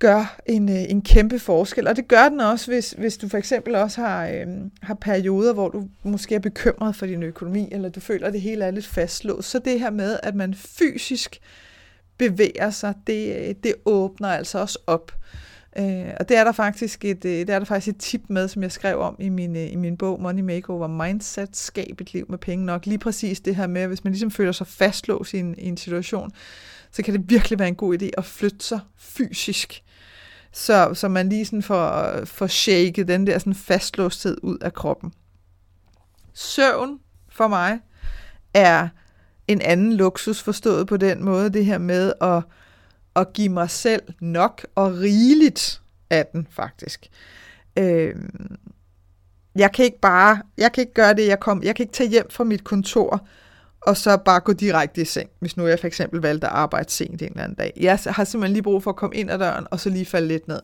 gør 0.02 0.40
en, 0.46 0.68
øh, 0.68 0.90
en 0.90 1.02
kæmpe 1.02 1.38
forskel. 1.38 1.88
Og 1.88 1.96
det 1.96 2.08
gør 2.08 2.28
den 2.28 2.40
også, 2.40 2.70
hvis, 2.70 2.94
hvis 2.98 3.16
du 3.16 3.28
for 3.28 3.38
eksempel 3.38 3.74
også 3.74 4.00
har, 4.00 4.26
øh, 4.26 4.46
har 4.82 4.94
perioder, 4.94 5.52
hvor 5.52 5.68
du 5.68 5.88
måske 6.02 6.34
er 6.34 6.38
bekymret 6.38 6.96
for 6.96 7.06
din 7.06 7.22
økonomi, 7.22 7.68
eller 7.72 7.88
du 7.88 8.00
føler, 8.00 8.26
at 8.26 8.32
det 8.32 8.40
hele 8.40 8.64
er 8.64 8.70
lidt 8.70 8.86
fastlåst. 8.86 9.50
Så 9.50 9.58
det 9.58 9.80
her 9.80 9.90
med, 9.90 10.18
at 10.22 10.34
man 10.34 10.54
fysisk 10.54 11.38
bevæger 12.18 12.70
sig, 12.70 12.94
det, 13.06 13.36
øh, 13.36 13.54
det 13.62 13.74
åbner 13.84 14.28
altså 14.28 14.58
også 14.58 14.78
op. 14.86 15.12
Øh, 15.78 16.14
og 16.20 16.28
det 16.28 16.36
er 16.36 16.44
der 16.44 16.52
faktisk 16.52 17.04
et, 17.04 17.24
øh, 17.24 17.32
det 17.32 17.50
er 17.50 17.58
der 17.58 17.64
faktisk 17.64 17.94
et 17.94 18.00
tip 18.00 18.22
med, 18.28 18.48
som 18.48 18.62
jeg 18.62 18.72
skrev 18.72 18.98
om 18.98 19.16
i 19.18 19.28
min, 19.28 19.56
øh, 19.56 19.72
i 19.72 19.76
min 19.76 19.96
bog 19.96 20.20
Money 20.20 20.42
Makeover 20.42 20.86
Mindset, 20.86 21.56
skab 21.56 22.00
et 22.00 22.12
liv 22.12 22.26
med 22.28 22.38
penge 22.38 22.64
nok. 22.64 22.86
Lige 22.86 22.98
præcis 22.98 23.40
det 23.40 23.56
her 23.56 23.66
med, 23.66 23.86
hvis 23.86 24.04
man 24.04 24.12
ligesom 24.12 24.30
føler 24.30 24.52
sig 24.52 24.66
fastlåst 24.66 25.34
i 25.34 25.38
en, 25.38 25.54
i 25.58 25.68
en 25.68 25.76
situation, 25.76 26.30
så 26.90 27.02
kan 27.02 27.14
det 27.14 27.30
virkelig 27.30 27.58
være 27.58 27.68
en 27.68 27.74
god 27.74 28.02
idé 28.02 28.10
at 28.18 28.24
flytte 28.24 28.64
sig 28.64 28.80
fysisk 28.98 29.82
så, 30.52 30.94
så 30.94 31.08
man 31.08 31.28
lige 31.28 31.44
sådan 31.44 31.62
får, 31.62 32.10
får 32.24 32.46
shaket 32.46 33.08
den 33.08 33.26
der 33.26 33.38
sådan 33.38 33.54
fastlåsthed 33.54 34.36
ud 34.42 34.58
af 34.58 34.72
kroppen. 34.72 35.12
Søvn 36.34 36.98
for 37.28 37.48
mig 37.48 37.78
er 38.54 38.88
en 39.48 39.60
anden 39.60 39.92
luksus 39.92 40.42
forstået 40.42 40.86
på 40.86 40.96
den 40.96 41.24
måde, 41.24 41.50
det 41.50 41.64
her 41.64 41.78
med 41.78 42.12
at, 42.20 42.42
at 43.16 43.32
give 43.32 43.48
mig 43.48 43.70
selv 43.70 44.02
nok 44.20 44.66
og 44.74 44.98
rigeligt 44.98 45.82
af 46.10 46.26
den 46.26 46.46
faktisk. 46.50 47.08
Øh, 47.78 48.14
jeg 49.56 49.72
kan 49.72 49.84
ikke 49.84 50.00
bare, 50.00 50.42
jeg 50.58 50.72
kan 50.72 50.82
ikke 50.82 50.94
gøre 50.94 51.14
det, 51.14 51.26
jeg 51.26 51.40
kom, 51.40 51.62
jeg 51.62 51.76
kan 51.76 51.84
ikke 51.84 51.92
tage 51.92 52.10
hjem 52.10 52.30
fra 52.30 52.44
mit 52.44 52.64
kontor, 52.64 53.26
og 53.80 53.96
så 53.96 54.16
bare 54.16 54.40
gå 54.40 54.52
direkte 54.52 55.02
i 55.02 55.04
seng, 55.04 55.30
hvis 55.38 55.56
nu 55.56 55.66
jeg 55.66 55.78
for 55.78 55.86
eksempel 55.86 56.20
valgte 56.20 56.46
at 56.46 56.52
arbejde 56.52 56.90
sent 56.90 57.22
en 57.22 57.28
eller 57.28 57.42
anden 57.42 57.56
dag. 57.56 57.72
Jeg 57.76 57.98
har 58.06 58.24
simpelthen 58.24 58.52
lige 58.52 58.62
brug 58.62 58.82
for 58.82 58.90
at 58.90 58.96
komme 58.96 59.16
ind 59.16 59.30
ad 59.30 59.38
døren, 59.38 59.66
og 59.70 59.80
så 59.80 59.90
lige 59.90 60.06
falde 60.06 60.28
lidt 60.28 60.48
ned. 60.48 60.60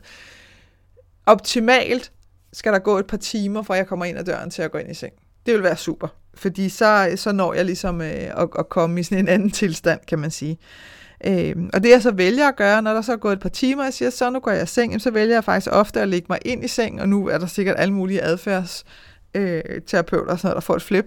Optimalt 1.26 2.12
skal 2.52 2.72
der 2.72 2.78
gå 2.78 2.98
et 2.98 3.06
par 3.06 3.16
timer, 3.16 3.62
fra 3.62 3.74
jeg 3.74 3.86
kommer 3.86 4.04
ind 4.04 4.18
ad 4.18 4.24
døren 4.24 4.50
til 4.50 4.62
at 4.62 4.72
gå 4.72 4.78
ind 4.78 4.90
i 4.90 4.94
seng. 4.94 5.12
Det 5.46 5.54
vil 5.54 5.62
være 5.62 5.76
super, 5.76 6.08
fordi 6.34 6.68
så, 6.68 7.12
så 7.16 7.32
når 7.32 7.54
jeg 7.54 7.64
ligesom 7.64 8.00
øh, 8.00 8.06
at, 8.08 8.48
at 8.58 8.68
komme 8.68 9.00
i 9.00 9.02
sådan 9.02 9.18
en 9.18 9.28
anden 9.28 9.50
tilstand, 9.50 10.00
kan 10.08 10.18
man 10.18 10.30
sige. 10.30 10.52
Øh, 10.52 10.97
Øhm, 11.26 11.70
og 11.72 11.82
det 11.82 11.90
jeg 11.90 12.02
så 12.02 12.10
vælger 12.10 12.48
at 12.48 12.56
gøre, 12.56 12.82
når 12.82 12.94
der 12.94 13.02
så 13.02 13.12
er 13.12 13.16
gået 13.16 13.32
et 13.32 13.40
par 13.40 13.48
timer, 13.48 13.82
og 13.82 13.84
jeg 13.84 13.94
siger, 13.94 14.10
så 14.10 14.30
nu 14.30 14.40
går 14.40 14.50
jeg 14.50 14.62
i 14.62 14.66
seng, 14.66 15.00
så 15.00 15.10
vælger 15.10 15.34
jeg 15.34 15.44
faktisk 15.44 15.72
ofte 15.72 16.00
at 16.00 16.08
lægge 16.08 16.26
mig 16.28 16.38
ind 16.44 16.64
i 16.64 16.68
seng, 16.68 17.00
og 17.00 17.08
nu 17.08 17.28
er 17.28 17.38
der 17.38 17.46
sikkert 17.46 17.76
alle 17.78 17.94
mulige 17.94 18.22
adfærdsterapeuter 18.22 20.26
øh, 20.26 20.32
og 20.32 20.38
sådan 20.38 20.48
noget, 20.48 20.54
der 20.54 20.60
får 20.60 20.76
et 20.76 20.82
flip. 20.82 21.06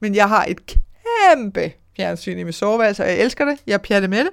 Men 0.00 0.14
jeg 0.14 0.28
har 0.28 0.44
et 0.48 0.60
kæmpe 0.66 1.72
fjernsyn 1.96 2.38
i 2.38 2.44
mit 2.44 2.54
soveværelse, 2.54 3.02
og 3.02 3.08
jeg 3.08 3.18
elsker 3.18 3.44
det. 3.44 3.58
Jeg 3.66 3.82
pjatter 3.82 4.08
med 4.08 4.18
det. 4.18 4.30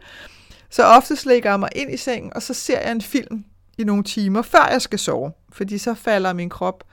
Så 0.69 0.83
ofte 0.83 1.15
lægger 1.25 1.49
jeg 1.49 1.59
mig 1.59 1.69
ind 1.75 1.93
i 1.93 1.97
sengen, 1.97 2.31
og 2.35 2.41
så 2.41 2.53
ser 2.53 2.79
jeg 2.79 2.91
en 2.91 3.01
film 3.01 3.45
i 3.77 3.83
nogle 3.83 4.03
timer, 4.03 4.41
før 4.41 4.69
jeg 4.71 4.81
skal 4.81 4.99
sove. 4.99 5.31
Fordi 5.51 5.77
så 5.77 5.93
falder 5.93 6.33
min 6.33 6.49
krop 6.49 6.83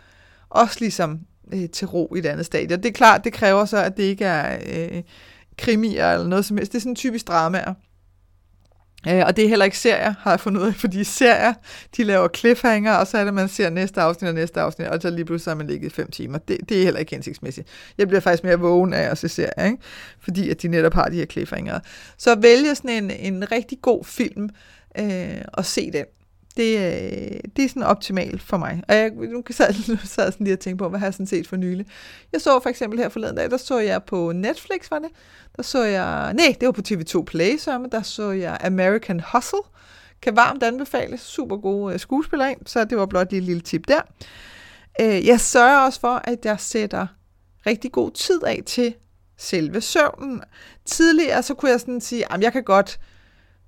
også 0.50 0.76
ligesom 0.80 1.20
øh, 1.54 1.68
til 1.68 1.86
ro 1.86 2.14
i 2.14 2.18
et 2.18 2.26
andet 2.26 2.46
stadie. 2.46 2.76
Og 2.76 2.82
det 2.82 2.88
er 2.88 2.92
klart, 2.92 3.24
det 3.24 3.32
kræver 3.32 3.64
så, 3.64 3.76
at 3.76 3.96
det 3.96 4.02
ikke 4.02 4.24
er 4.24 4.58
øh, 4.66 5.02
krimier 5.58 6.12
eller 6.12 6.26
noget 6.26 6.44
som 6.44 6.56
helst. 6.56 6.72
Det 6.72 6.78
er 6.78 6.80
sådan 6.80 6.94
typisk 6.94 7.28
dramaer. 7.28 7.74
Øh, 9.08 9.22
og 9.26 9.36
det 9.36 9.44
er 9.44 9.48
heller 9.48 9.64
ikke 9.64 9.78
serier, 9.78 10.14
har 10.20 10.30
jeg 10.30 10.40
fundet 10.40 10.60
ud 10.60 10.66
af, 10.66 10.74
fordi 10.84 11.04
serier, 11.04 11.52
de 11.96 12.04
laver 12.04 12.28
cliffhanger, 12.36 12.92
og 12.92 13.06
så 13.06 13.18
er 13.18 13.24
det, 13.24 13.34
man 13.34 13.48
ser 13.48 13.70
næste 13.70 14.00
afsnit 14.00 14.28
og 14.28 14.34
næste 14.34 14.60
afsnit, 14.60 14.88
og 14.88 15.02
så 15.02 15.10
lige 15.10 15.24
pludselig 15.24 15.50
har 15.50 15.56
man 15.56 15.66
ligget 15.66 15.92
i 15.92 15.94
fem 15.94 16.10
timer. 16.10 16.38
Det, 16.38 16.58
det 16.68 16.78
er 16.80 16.84
heller 16.84 17.00
ikke 17.00 17.14
hensigtsmæssigt. 17.14 17.68
Jeg 17.98 18.08
bliver 18.08 18.20
faktisk 18.20 18.44
mere 18.44 18.58
vågen 18.58 18.94
af 18.94 19.10
at 19.10 19.18
se 19.18 19.28
serier, 19.28 19.64
ikke? 19.64 19.78
fordi 20.20 20.50
at 20.50 20.62
de 20.62 20.68
netop 20.68 20.94
har 20.94 21.08
de 21.08 21.16
her 21.16 21.26
cliffhanger. 21.26 21.80
Så 22.18 22.34
vælge 22.38 22.74
sådan 22.74 23.04
en, 23.04 23.10
en 23.10 23.52
rigtig 23.52 23.78
god 23.82 24.04
film 24.04 24.48
øh, 24.98 25.40
og 25.52 25.64
se 25.64 25.90
den 25.92 26.04
det, 26.58 26.78
øh, 26.78 27.40
det 27.56 27.64
er 27.64 27.68
sådan 27.68 27.82
optimalt 27.82 28.42
for 28.42 28.56
mig. 28.56 28.82
Og 28.88 28.94
jeg 28.94 29.10
nu 29.10 29.42
kan 29.42 29.54
jeg 29.58 29.74
sad 30.04 30.32
sådan 30.32 30.44
lige 30.44 30.54
og 30.54 30.60
tænkte 30.60 30.82
på, 30.82 30.88
hvad 30.88 30.98
har 30.98 31.06
jeg 31.06 31.14
sådan 31.14 31.26
set 31.26 31.46
for 31.46 31.56
nylig. 31.56 31.86
Jeg 32.32 32.40
så 32.40 32.60
for 32.60 32.70
eksempel 32.70 32.98
her 32.98 33.08
forleden 33.08 33.36
dag, 33.36 33.50
der 33.50 33.56
så 33.56 33.78
jeg 33.78 34.02
på 34.04 34.32
Netflix, 34.32 34.90
var 34.90 34.98
det? 34.98 35.08
Der 35.56 35.62
så 35.62 35.84
jeg, 35.84 36.34
nej, 36.34 36.56
det 36.60 36.66
var 36.66 36.72
på 36.72 36.82
TV2 36.88 37.24
Play, 37.24 37.58
så 37.58 37.88
der 37.92 38.02
så 38.02 38.30
jeg 38.30 38.58
American 38.60 39.22
Hustle. 39.32 39.58
Kan 40.22 40.36
varmt 40.36 40.62
anbefales. 40.62 41.20
Super 41.20 41.56
gode 41.56 41.94
øh, 41.94 42.00
skuespillere 42.00 42.50
ind, 42.50 42.60
så 42.66 42.84
det 42.84 42.98
var 42.98 43.06
blot 43.06 43.30
lige 43.30 43.38
et 43.38 43.44
lille 43.44 43.60
tip 43.60 43.88
der. 43.88 44.00
Øh, 45.00 45.26
jeg 45.26 45.40
sørger 45.40 45.78
også 45.78 46.00
for, 46.00 46.20
at 46.24 46.44
jeg 46.44 46.60
sætter 46.60 47.06
rigtig 47.66 47.92
god 47.92 48.10
tid 48.10 48.44
af 48.44 48.62
til 48.66 48.94
selve 49.36 49.80
søvnen. 49.80 50.42
Tidligere 50.84 51.42
så 51.42 51.54
kunne 51.54 51.70
jeg 51.70 51.80
sådan 51.80 52.00
sige, 52.00 52.32
at 52.32 52.42
jeg 52.42 52.52
kan 52.52 52.64
godt, 52.64 53.00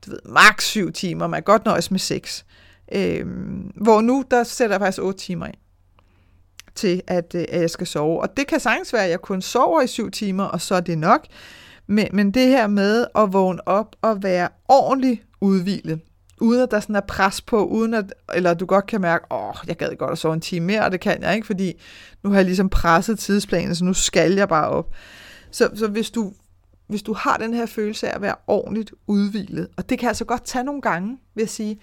du 0.06 0.10
ved, 0.10 0.20
maks 0.24 0.64
7 0.64 0.92
timer, 0.92 1.26
man 1.26 1.38
kan 1.38 1.44
godt 1.44 1.64
nøjes 1.64 1.90
med 1.90 1.98
6. 1.98 2.44
Øh, 2.92 3.26
hvor 3.74 4.00
nu, 4.00 4.24
der 4.30 4.44
sætter 4.44 4.74
jeg 4.74 4.80
faktisk 4.80 5.02
8 5.02 5.18
timer 5.18 5.46
ind 5.46 5.54
til, 6.74 7.02
at, 7.06 7.34
øh, 7.34 7.44
at 7.48 7.60
jeg 7.60 7.70
skal 7.70 7.86
sove. 7.86 8.20
Og 8.20 8.36
det 8.36 8.46
kan 8.46 8.60
sagtens 8.60 8.92
være, 8.92 9.04
at 9.04 9.10
jeg 9.10 9.20
kun 9.20 9.42
sover 9.42 9.82
i 9.82 9.86
7 9.86 10.10
timer, 10.10 10.44
og 10.44 10.60
så 10.60 10.74
er 10.74 10.80
det 10.80 10.98
nok. 10.98 11.26
Men, 11.86 12.08
men 12.12 12.30
det 12.30 12.46
her 12.46 12.66
med 12.66 13.06
at 13.14 13.32
vågne 13.32 13.68
op 13.68 13.96
og 14.02 14.22
være 14.22 14.48
ordentligt 14.68 15.22
udvilet, 15.40 16.00
uden 16.40 16.62
at 16.62 16.70
der 16.70 16.80
sådan 16.80 16.96
er 16.96 17.00
pres 17.00 17.40
på, 17.40 17.64
uden 17.66 17.94
at, 17.94 18.14
eller 18.34 18.54
du 18.54 18.66
godt 18.66 18.86
kan 18.86 19.00
mærke, 19.00 19.24
åh, 19.30 19.54
jeg 19.66 19.76
gad 19.76 19.96
godt 19.96 20.12
at 20.12 20.18
sove 20.18 20.34
en 20.34 20.40
time 20.40 20.66
mere, 20.66 20.84
og 20.84 20.92
det 20.92 21.00
kan 21.00 21.22
jeg 21.22 21.34
ikke, 21.34 21.46
fordi 21.46 21.72
nu 22.22 22.30
har 22.30 22.36
jeg 22.36 22.44
ligesom 22.44 22.68
presset 22.68 23.18
tidsplanen, 23.18 23.74
så 23.74 23.84
nu 23.84 23.94
skal 23.94 24.32
jeg 24.32 24.48
bare 24.48 24.68
op. 24.68 24.94
Så, 25.50 25.70
så 25.74 25.88
hvis, 25.88 26.10
du, 26.10 26.32
hvis 26.86 27.02
du 27.02 27.12
har 27.12 27.36
den 27.36 27.54
her 27.54 27.66
følelse 27.66 28.08
af 28.08 28.14
at 28.14 28.22
være 28.22 28.34
ordentligt 28.46 28.92
udvilet, 29.06 29.68
og 29.76 29.90
det 29.90 29.98
kan 29.98 30.08
altså 30.08 30.24
godt 30.24 30.44
tage 30.44 30.64
nogle 30.64 30.80
gange, 30.80 31.18
vil 31.34 31.42
jeg 31.42 31.48
sige, 31.48 31.80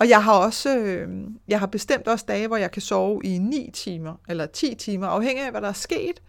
og 0.00 0.08
jeg 0.08 0.24
har 0.24 0.32
også, 0.32 0.78
øh, 0.78 1.08
jeg 1.48 1.60
har 1.60 1.66
bestemt 1.66 2.08
også 2.08 2.24
dage, 2.28 2.46
hvor 2.46 2.56
jeg 2.56 2.70
kan 2.70 2.82
sove 2.82 3.20
i 3.24 3.38
9 3.38 3.70
timer, 3.74 4.14
eller 4.28 4.46
10 4.46 4.74
timer, 4.74 5.06
afhængig 5.06 5.44
af, 5.44 5.50
hvad 5.50 5.60
der 5.60 5.68
er 5.68 5.72
sket, 5.72 6.22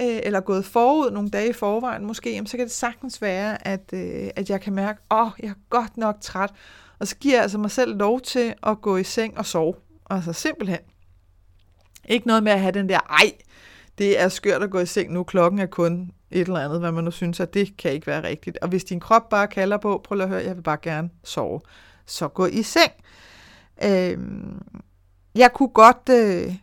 øh, 0.00 0.20
eller 0.22 0.40
gået 0.40 0.64
forud 0.64 1.10
nogle 1.10 1.30
dage 1.30 1.50
i 1.50 1.52
forvejen 1.52 2.06
måske, 2.06 2.32
jamen, 2.32 2.46
så 2.46 2.56
kan 2.56 2.66
det 2.66 2.72
sagtens 2.72 3.22
være, 3.22 3.68
at, 3.68 3.92
øh, 3.92 4.30
at 4.36 4.50
jeg 4.50 4.60
kan 4.60 4.72
mærke, 4.72 5.00
åh, 5.10 5.26
oh, 5.26 5.30
jeg 5.42 5.48
er 5.48 5.54
godt 5.70 5.96
nok 5.96 6.16
træt, 6.20 6.50
og 6.98 7.06
så 7.06 7.16
giver 7.16 7.34
jeg 7.34 7.42
altså 7.42 7.58
mig 7.58 7.70
selv 7.70 7.96
lov 7.96 8.20
til 8.20 8.54
at 8.62 8.80
gå 8.80 8.96
i 8.96 9.04
seng 9.04 9.38
og 9.38 9.46
sove. 9.46 9.74
Altså 10.10 10.32
simpelthen. 10.32 10.80
Ikke 12.08 12.26
noget 12.26 12.42
med 12.42 12.52
at 12.52 12.60
have 12.60 12.72
den 12.72 12.88
der, 12.88 12.98
ej, 12.98 13.32
det 13.98 14.20
er 14.20 14.28
skørt 14.28 14.62
at 14.62 14.70
gå 14.70 14.78
i 14.78 14.86
seng 14.86 15.12
nu, 15.12 15.22
klokken 15.22 15.60
er 15.60 15.66
kun 15.66 16.10
et 16.30 16.40
eller 16.40 16.60
andet, 16.60 16.80
hvad 16.80 16.92
man 16.92 17.04
nu 17.04 17.10
synes, 17.10 17.40
at 17.40 17.54
det 17.54 17.76
kan 17.76 17.92
ikke 17.92 18.06
være 18.06 18.22
rigtigt. 18.22 18.58
Og 18.62 18.68
hvis 18.68 18.84
din 18.84 19.00
krop 19.00 19.28
bare 19.28 19.46
kalder 19.46 19.76
på, 19.76 20.00
prøv 20.04 20.20
at 20.20 20.28
høre, 20.28 20.44
jeg 20.44 20.56
vil 20.56 20.62
bare 20.62 20.78
gerne 20.82 21.10
sove 21.24 21.60
så 22.06 22.28
gå 22.28 22.46
i 22.46 22.62
seng. 22.62 22.92
Øh, 23.84 24.18
jeg 25.34 25.52
kunne 25.52 25.68
godt, 25.68 26.08
øh, 26.10 26.54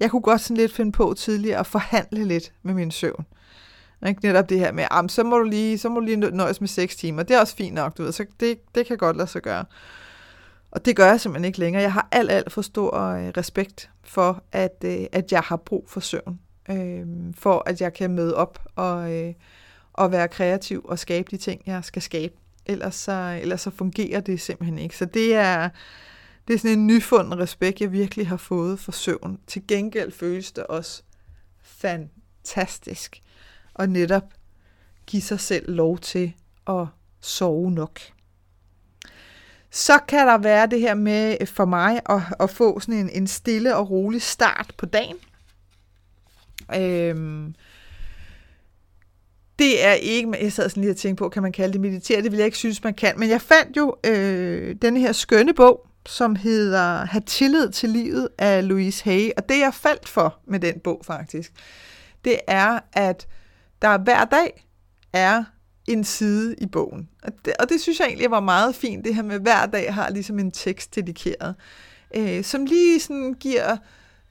jeg 0.00 0.10
kunne 0.10 0.22
godt 0.22 0.40
sådan 0.40 0.56
lidt 0.56 0.72
finde 0.72 0.92
på 0.92 1.14
tidligere 1.16 1.58
at 1.58 1.66
forhandle 1.66 2.24
lidt 2.24 2.52
med 2.62 2.74
min 2.74 2.90
søvn. 2.90 3.26
Ikke? 4.06 4.26
Netop 4.26 4.48
det 4.48 4.58
her 4.58 4.72
med, 4.72 4.84
ah, 4.90 5.08
så 5.08 5.24
må 5.24 5.38
du 5.38 5.44
lige, 5.44 5.78
så 5.78 5.88
må 5.88 6.00
du 6.00 6.06
lige 6.06 6.16
nøjes 6.16 6.60
med 6.60 6.68
6 6.68 6.96
timer. 6.96 7.22
Det 7.22 7.36
er 7.36 7.40
også 7.40 7.56
fint 7.56 7.74
nok, 7.74 7.98
du 7.98 8.02
ved. 8.02 8.12
Så 8.12 8.26
det, 8.40 8.58
det 8.74 8.86
kan 8.86 8.98
godt 8.98 9.16
lade 9.16 9.28
sig 9.28 9.42
gøre. 9.42 9.64
Og 10.70 10.84
det 10.84 10.96
gør 10.96 11.06
jeg 11.06 11.20
simpelthen 11.20 11.44
ikke 11.44 11.58
længere. 11.58 11.82
Jeg 11.82 11.92
har 11.92 12.08
alt, 12.12 12.30
alt 12.30 12.52
for 12.52 12.62
stor 12.62 12.96
øh, 12.96 13.28
respekt 13.28 13.90
for, 14.04 14.42
at, 14.52 14.84
øh, 14.84 15.06
at 15.12 15.32
jeg 15.32 15.40
har 15.40 15.56
brug 15.56 15.84
for 15.88 16.00
søvn. 16.00 16.40
Øh, 16.70 17.06
for 17.34 17.62
at 17.66 17.80
jeg 17.80 17.92
kan 17.92 18.10
møde 18.10 18.36
op 18.36 18.58
og, 18.76 19.12
øh, 19.12 19.34
og 19.92 20.12
være 20.12 20.28
kreativ 20.28 20.84
og 20.84 20.98
skabe 20.98 21.30
de 21.30 21.36
ting, 21.36 21.62
jeg 21.66 21.84
skal 21.84 22.02
skabe 22.02 22.34
ellers 22.68 22.94
så, 22.94 23.38
ellers 23.42 23.60
så 23.60 23.70
fungerer 23.70 24.20
det 24.20 24.40
simpelthen 24.40 24.78
ikke. 24.78 24.96
Så 24.96 25.04
det 25.04 25.34
er, 25.34 25.68
det 26.48 26.54
er 26.54 26.58
sådan 26.58 26.78
en 26.78 26.86
nyfunden 26.86 27.38
respekt, 27.38 27.80
jeg 27.80 27.92
virkelig 27.92 28.28
har 28.28 28.36
fået 28.36 28.80
for 28.80 28.92
søvn. 28.92 29.40
Til 29.46 29.66
gengæld 29.66 30.12
føles 30.12 30.52
det 30.52 30.64
også 30.64 31.02
fantastisk 31.62 33.20
at 33.74 33.90
netop 33.90 34.24
give 35.06 35.22
sig 35.22 35.40
selv 35.40 35.74
lov 35.74 35.98
til 35.98 36.32
at 36.68 36.86
sove 37.20 37.70
nok. 37.70 38.00
Så 39.70 39.98
kan 40.08 40.26
der 40.26 40.38
være 40.38 40.66
det 40.66 40.80
her 40.80 40.94
med 40.94 41.46
for 41.46 41.64
mig 41.64 42.00
at, 42.08 42.22
at 42.40 42.50
få 42.50 42.80
sådan 42.80 42.94
en, 42.94 43.10
en 43.10 43.26
stille 43.26 43.76
og 43.76 43.90
rolig 43.90 44.22
start 44.22 44.74
på 44.78 44.86
dagen. 44.86 45.16
Øhm, 46.74 47.54
det 49.58 49.84
er 49.84 49.92
ikke, 49.92 50.32
jeg 50.42 50.52
sad 50.52 50.68
sådan 50.68 50.80
lige 50.80 50.90
og 50.90 50.96
tænkte 50.96 51.22
på, 51.22 51.28
kan 51.28 51.42
man 51.42 51.52
kalde 51.52 51.72
det 51.72 51.80
meditere? 51.80 52.22
Det 52.22 52.30
vil 52.30 52.36
jeg 52.36 52.46
ikke 52.46 52.58
synes, 52.58 52.84
man 52.84 52.94
kan. 52.94 53.14
Men 53.16 53.28
jeg 53.28 53.40
fandt 53.40 53.76
jo 53.76 53.96
øh, 54.06 54.76
den 54.82 54.96
her 54.96 55.12
skønne 55.12 55.54
bog, 55.54 55.86
som 56.06 56.36
hedder 56.36 57.04
Ha' 57.04 57.20
tillid 57.26 57.70
til 57.70 57.88
livet 57.88 58.28
af 58.38 58.68
Louise 58.68 59.04
Hay. 59.04 59.30
Og 59.36 59.48
det 59.48 59.58
jeg 59.58 59.74
faldt 59.74 60.08
for 60.08 60.38
med 60.46 60.60
den 60.60 60.80
bog 60.84 61.00
faktisk, 61.04 61.52
det 62.24 62.38
er, 62.46 62.78
at 62.92 63.26
der 63.82 63.98
hver 63.98 64.24
dag 64.24 64.66
er 65.12 65.44
en 65.88 66.04
side 66.04 66.54
i 66.58 66.66
bogen. 66.66 67.08
Og 67.22 67.32
det, 67.44 67.52
og 67.58 67.68
det 67.68 67.80
synes 67.80 68.00
jeg 68.00 68.06
egentlig 68.06 68.30
var 68.30 68.40
meget 68.40 68.74
fint, 68.74 69.04
det 69.04 69.14
her 69.14 69.22
med 69.22 69.38
hver 69.38 69.66
dag 69.66 69.94
har 69.94 70.10
ligesom 70.10 70.38
en 70.38 70.50
tekst 70.50 70.94
dedikeret, 70.94 71.54
øh, 72.16 72.44
som 72.44 72.64
lige 72.64 73.00
sådan 73.00 73.34
giver, 73.34 73.76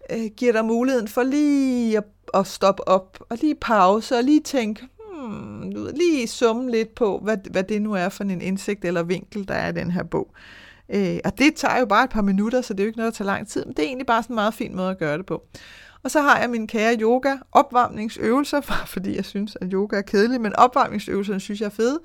øh, 0.09 0.25
giver 0.37 0.51
dig 0.51 0.65
muligheden 0.65 1.07
for 1.07 1.23
lige 1.23 1.97
at, 1.97 2.03
at 2.33 2.47
stoppe 2.47 2.87
op, 2.87 3.19
og 3.29 3.37
lige 3.41 3.55
pause, 3.55 4.15
og 4.15 4.23
lige 4.23 4.41
tænke, 4.41 4.87
hmm, 5.27 5.89
lige 5.95 6.27
summe 6.27 6.71
lidt 6.71 6.95
på, 6.95 7.19
hvad, 7.23 7.37
hvad 7.51 7.63
det 7.63 7.81
nu 7.81 7.93
er 7.93 8.09
for 8.09 8.23
en 8.23 8.41
indsigt 8.41 8.85
eller 8.85 9.03
vinkel, 9.03 9.47
der 9.47 9.53
er 9.53 9.69
i 9.69 9.71
den 9.71 9.91
her 9.91 10.03
bog. 10.03 10.31
Øh, 10.89 11.19
og 11.25 11.37
det 11.37 11.55
tager 11.55 11.79
jo 11.79 11.85
bare 11.85 12.03
et 12.03 12.09
par 12.09 12.21
minutter, 12.21 12.61
så 12.61 12.73
det 12.73 12.79
er 12.79 12.83
jo 12.83 12.87
ikke 12.87 12.97
noget, 12.97 13.13
der 13.13 13.17
tager 13.17 13.31
lang 13.31 13.47
tid, 13.47 13.65
men 13.65 13.73
det 13.73 13.79
er 13.79 13.87
egentlig 13.87 14.07
bare 14.07 14.23
sådan 14.23 14.33
en 14.33 14.35
meget 14.35 14.53
fin 14.53 14.75
måde 14.75 14.89
at 14.89 14.97
gøre 14.97 15.17
det 15.17 15.25
på. 15.25 15.43
Og 16.03 16.11
så 16.11 16.21
har 16.21 16.39
jeg 16.39 16.49
min 16.49 16.67
kære 16.67 16.97
yoga 17.01 17.35
opvarmningsøvelser, 17.51 18.61
fordi 18.93 19.15
jeg 19.15 19.25
synes, 19.25 19.57
at 19.61 19.67
yoga 19.73 19.97
er 19.97 20.01
kedeligt, 20.01 20.41
men 20.41 20.55
opvarmningsøvelserne 20.55 21.39
synes 21.39 21.59
jeg 21.61 21.65
er 21.65 21.69
fede. 21.69 21.99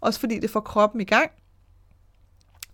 Også 0.00 0.20
fordi 0.20 0.38
det 0.38 0.50
får 0.50 0.60
kroppen 0.60 1.00
i 1.00 1.04
gang, 1.04 1.30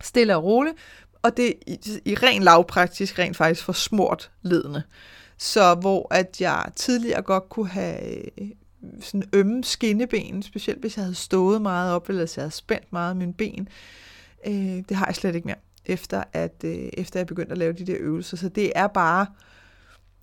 stille 0.03 0.37
og 0.37 0.45
roligt, 0.45 0.77
og 1.23 1.37
det 1.37 1.49
er 1.49 1.53
i, 1.67 1.79
i 2.05 2.15
ren 2.15 2.43
lavpraktisk 2.43 3.19
rent 3.19 3.37
faktisk 3.37 3.65
for 3.65 3.73
smurt 3.73 4.31
ledende. 4.43 4.83
Så 5.39 5.75
hvor 5.75 6.15
at 6.15 6.41
jeg 6.41 6.65
tidligere 6.77 7.23
godt 7.23 7.49
kunne 7.49 7.69
have 7.69 8.17
øh, 8.41 8.49
sådan 9.01 9.29
ømme 9.33 9.65
skinneben, 9.65 10.43
specielt 10.43 10.81
hvis 10.81 10.97
jeg 10.97 11.05
havde 11.05 11.15
stået 11.15 11.63
meget 11.63 11.93
op, 11.93 12.09
eller 12.09 12.23
hvis 12.23 12.37
jeg 12.37 12.43
havde 12.43 12.55
spændt 12.55 12.93
meget 12.93 13.17
min 13.17 13.27
mine 13.27 13.35
ben. 13.35 13.69
Øh, 14.47 14.83
det 14.89 14.97
har 14.97 15.07
jeg 15.07 15.15
slet 15.15 15.35
ikke 15.35 15.47
mere, 15.47 15.57
efter 15.87 16.25
at 16.33 16.65
øh, 16.65 16.89
efter 16.93 17.21
jeg 17.21 17.27
begyndte 17.27 17.53
at 17.53 17.59
lave 17.59 17.73
de 17.73 17.87
der 17.87 17.97
øvelser. 18.01 18.37
Så 18.37 18.49
det 18.49 18.73
er 18.75 18.87
bare 18.87 19.27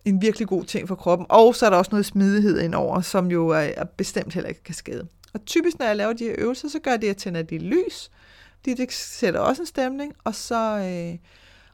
en 0.05 0.21
virkelig 0.21 0.47
god 0.47 0.63
ting 0.63 0.87
for 0.87 0.95
kroppen. 0.95 1.27
Og 1.29 1.55
så 1.55 1.65
er 1.65 1.69
der 1.69 1.77
også 1.77 1.91
noget 1.91 2.05
smidighed 2.05 2.59
indover, 2.59 3.01
som 3.01 3.31
jo 3.31 3.47
er, 3.47 3.59
er 3.59 3.83
bestemt 3.83 4.33
heller 4.33 4.49
ikke 4.49 4.63
kan 4.63 4.75
skade. 4.75 5.07
Og 5.33 5.45
typisk, 5.45 5.79
når 5.79 5.85
jeg 5.85 5.95
laver 5.95 6.13
de 6.13 6.23
her 6.23 6.35
øvelser, 6.37 6.69
så 6.69 6.79
gør 6.79 6.91
det, 6.91 7.03
at 7.03 7.07
jeg 7.07 7.17
tænder 7.17 7.41
de 7.41 7.57
lys, 7.57 8.11
fordi 8.57 8.73
det 8.73 8.91
sætter 8.91 9.39
også 9.39 9.61
en 9.61 9.65
stemning, 9.65 10.13
og 10.23 10.35
så, 10.35 10.77
øh, 10.77 11.17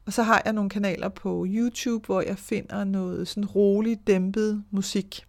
og 0.06 0.14
så 0.14 0.24
har 0.24 0.42
jeg 0.46 0.54
nogle 0.54 0.70
kanaler 0.70 1.10
på 1.10 1.46
YouTube, 1.50 2.06
hvor 2.06 2.22
jeg 2.22 2.38
finder 2.38 2.84
noget 2.84 3.28
sådan 3.28 3.46
rolig, 3.46 4.00
dæmpet 4.08 4.64
musik, 4.72 5.27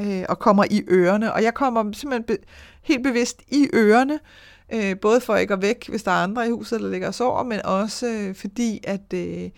øh, 0.00 0.24
og 0.28 0.38
kommer 0.38 0.64
i 0.70 0.84
ørerne. 0.88 1.32
Og 1.32 1.42
jeg 1.42 1.54
kommer 1.54 1.92
simpelthen 1.92 2.24
be- 2.24 2.46
helt 2.82 3.02
bevidst 3.02 3.42
i 3.48 3.68
ørerne, 3.74 4.18
øh, 4.72 5.00
både 5.00 5.20
for 5.20 5.36
ikke 5.36 5.54
at 5.54 5.62
væk, 5.62 5.88
hvis 5.88 6.02
der 6.02 6.10
er 6.10 6.22
andre 6.22 6.46
i 6.46 6.50
huset, 6.50 6.80
der 6.80 6.90
ligger 6.90 7.08
og 7.08 7.14
sover, 7.14 7.42
men 7.42 7.66
også 7.66 8.06
øh, 8.06 8.34
fordi, 8.34 8.80
at... 8.84 9.12
Øh, 9.14 9.50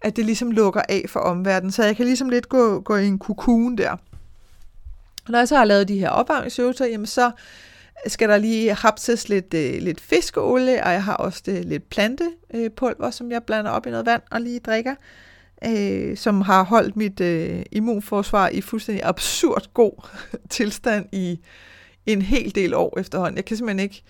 at 0.00 0.16
det 0.16 0.24
ligesom 0.24 0.50
lukker 0.50 0.82
af 0.88 1.04
for 1.08 1.20
omverdenen, 1.20 1.72
så 1.72 1.84
jeg 1.84 1.96
kan 1.96 2.06
ligesom 2.06 2.28
lidt 2.28 2.48
gå, 2.48 2.80
gå 2.80 2.96
i 2.96 3.06
en 3.06 3.18
kukun 3.18 3.76
der. 3.78 3.96
Når 5.28 5.38
jeg 5.38 5.48
så 5.48 5.56
har 5.56 5.64
lavet 5.64 5.88
de 5.88 5.98
her 5.98 6.08
opvarmningsøvelser, 6.08 6.86
jamen 6.86 7.06
så 7.06 7.30
skal 8.06 8.28
der 8.28 8.36
lige 8.36 8.74
hapses 8.74 9.28
lidt, 9.28 9.54
øh, 9.54 9.82
lidt 9.82 10.00
fiskeolie, 10.00 10.84
og 10.84 10.92
jeg 10.92 11.04
har 11.04 11.14
også 11.14 11.42
det, 11.46 11.64
lidt 11.64 11.90
plantepulver, 11.90 13.10
som 13.10 13.30
jeg 13.30 13.42
blander 13.42 13.70
op 13.70 13.86
i 13.86 13.90
noget 13.90 14.06
vand 14.06 14.22
og 14.30 14.40
lige 14.40 14.60
drikker, 14.60 14.94
øh, 15.64 16.16
som 16.16 16.40
har 16.40 16.64
holdt 16.64 16.96
mit 16.96 17.20
øh, 17.20 17.62
immunforsvar 17.72 18.48
i 18.48 18.60
fuldstændig 18.60 19.04
absurd 19.04 19.66
god 19.74 20.08
tilstand 20.50 21.06
i 21.12 21.40
en 22.06 22.22
hel 22.22 22.54
del 22.54 22.74
år 22.74 22.98
efterhånden. 22.98 23.36
Jeg 23.36 23.44
kan 23.44 23.56
simpelthen 23.56 23.84
ikke 23.84 24.02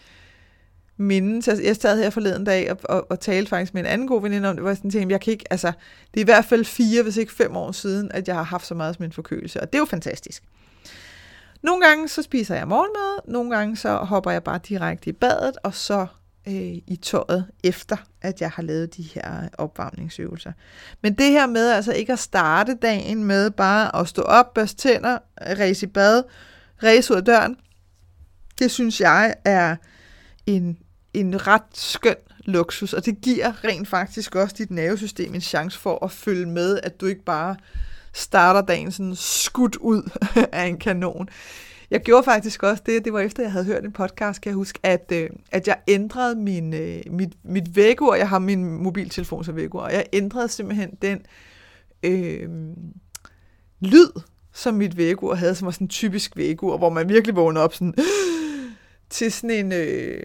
mindes. 0.97 1.49
Altså, 1.49 1.65
jeg 1.65 1.77
sad 1.77 2.03
her 2.03 2.11
forleden 2.11 2.45
dag 2.45 2.71
og, 2.71 2.79
og, 2.85 3.11
og 3.11 3.21
talte 3.21 3.49
faktisk 3.49 3.75
med 3.75 3.83
en 3.83 3.87
anden 3.87 4.09
god 4.09 4.23
veninde 4.23 4.49
om 4.49 4.57
det, 4.57 4.63
hvor 4.63 4.71
jeg 4.71 4.77
sådan 4.77 4.91
tænkte, 4.91 5.13
jeg 5.13 5.21
kan 5.21 5.31
ikke, 5.31 5.45
altså, 5.51 5.73
det 6.15 6.21
er 6.21 6.25
i 6.25 6.25
hvert 6.25 6.45
fald 6.45 6.65
fire, 6.65 7.03
hvis 7.03 7.17
ikke 7.17 7.33
fem 7.33 7.57
år 7.57 7.73
siden, 7.73 8.11
at 8.13 8.29
jeg 8.29 8.37
har 8.37 8.43
haft 8.43 8.67
så 8.67 8.75
meget 8.75 8.97
som 8.97 9.05
en 9.05 9.13
forkølelse, 9.13 9.61
og 9.61 9.73
det 9.73 9.79
er 9.79 9.83
jo 9.83 9.85
fantastisk. 9.85 10.43
Nogle 11.63 11.87
gange 11.87 12.09
så 12.09 12.23
spiser 12.23 12.55
jeg 12.55 12.69
morgenmad, 12.69 13.33
nogle 13.33 13.57
gange 13.57 13.77
så 13.77 13.97
hopper 13.97 14.31
jeg 14.31 14.45
bare 14.45 14.61
direkte 14.69 15.11
i 15.11 15.13
badet, 15.13 15.57
og 15.63 15.75
så 15.75 16.07
øh, 16.49 16.77
i 16.87 16.99
tøjet 17.03 17.47
efter, 17.65 17.97
at 18.23 18.41
jeg 18.41 18.51
har 18.51 18.63
lavet 18.63 18.97
de 18.97 19.03
her 19.03 19.49
opvarmningsøvelser. 19.59 20.53
Men 21.03 21.15
det 21.15 21.31
her 21.31 21.47
med 21.47 21.71
altså 21.71 21.93
ikke 21.93 22.13
at 22.13 22.19
starte 22.19 22.75
dagen 22.75 23.25
med 23.25 23.51
bare 23.51 23.97
at 23.97 24.09
stå 24.09 24.23
op, 24.23 24.55
børste 24.55 24.77
tænder, 24.77 25.19
ræse 25.41 25.87
i 25.87 25.89
bad, 25.89 26.23
ræse 26.83 27.13
ud 27.13 27.19
af 27.19 27.25
døren, 27.25 27.57
det 28.59 28.71
synes 28.71 29.01
jeg 29.01 29.35
er 29.45 29.77
en 30.47 30.79
en 31.17 31.47
ret 31.47 31.63
skøn 31.75 32.17
luksus, 32.45 32.93
og 32.93 33.05
det 33.07 33.21
giver 33.21 33.65
rent 33.65 33.89
faktisk 33.89 34.35
også 34.35 34.55
dit 34.59 34.71
nervesystem 34.71 35.35
en 35.35 35.41
chance 35.41 35.79
for 35.79 36.05
at 36.05 36.11
følge 36.11 36.47
med, 36.47 36.81
at 36.83 37.01
du 37.01 37.07
ikke 37.07 37.25
bare 37.25 37.57
starter 38.13 38.61
dagen 38.61 38.93
sådan 38.93 39.17
skudt 39.17 39.77
ud 39.77 40.11
af 40.53 40.65
en 40.65 40.79
kanon. 40.79 41.29
Jeg 41.91 42.01
gjorde 42.01 42.25
faktisk 42.25 42.63
også 42.63 42.83
det, 42.87 43.05
det 43.05 43.13
var 43.13 43.21
efter 43.21 43.43
jeg 43.43 43.53
havde 43.53 43.65
hørt 43.65 43.85
en 43.85 43.93
podcast, 43.93 44.41
kan 44.41 44.51
jeg 44.51 44.57
huske, 44.57 44.79
at, 44.83 45.13
øh, 45.13 45.31
at 45.53 45.69
jeg 45.69 45.79
ændrede 45.89 46.35
min, 46.35 46.75
øh, 46.75 47.03
mit, 47.11 47.33
mit 47.45 47.77
vækkeur, 47.77 48.15
jeg 48.15 48.29
har 48.29 48.39
min 48.39 48.65
mobiltelefon 48.83 49.45
som 49.45 49.57
vækkeur, 49.57 49.81
og 49.81 49.93
jeg 49.93 50.07
ændrede 50.13 50.49
simpelthen 50.49 50.91
den 51.03 51.27
øh, 52.03 52.49
lyd, 53.81 54.21
som 54.53 54.75
mit 54.75 54.97
vækkeur 54.97 55.35
havde, 55.35 55.55
som 55.55 55.67
var 55.67 55.73
sådan 55.73 55.85
en 55.85 55.89
typisk 55.89 56.37
vækkeur, 56.37 56.79
hvor 56.79 56.91
man 56.91 57.09
virkelig 57.09 57.37
vågner 57.37 57.61
op 57.61 57.75
sådan, 57.75 57.95
til 59.11 59.33
sådan 59.33 59.51
en... 59.51 59.73
Øh, 59.73 60.23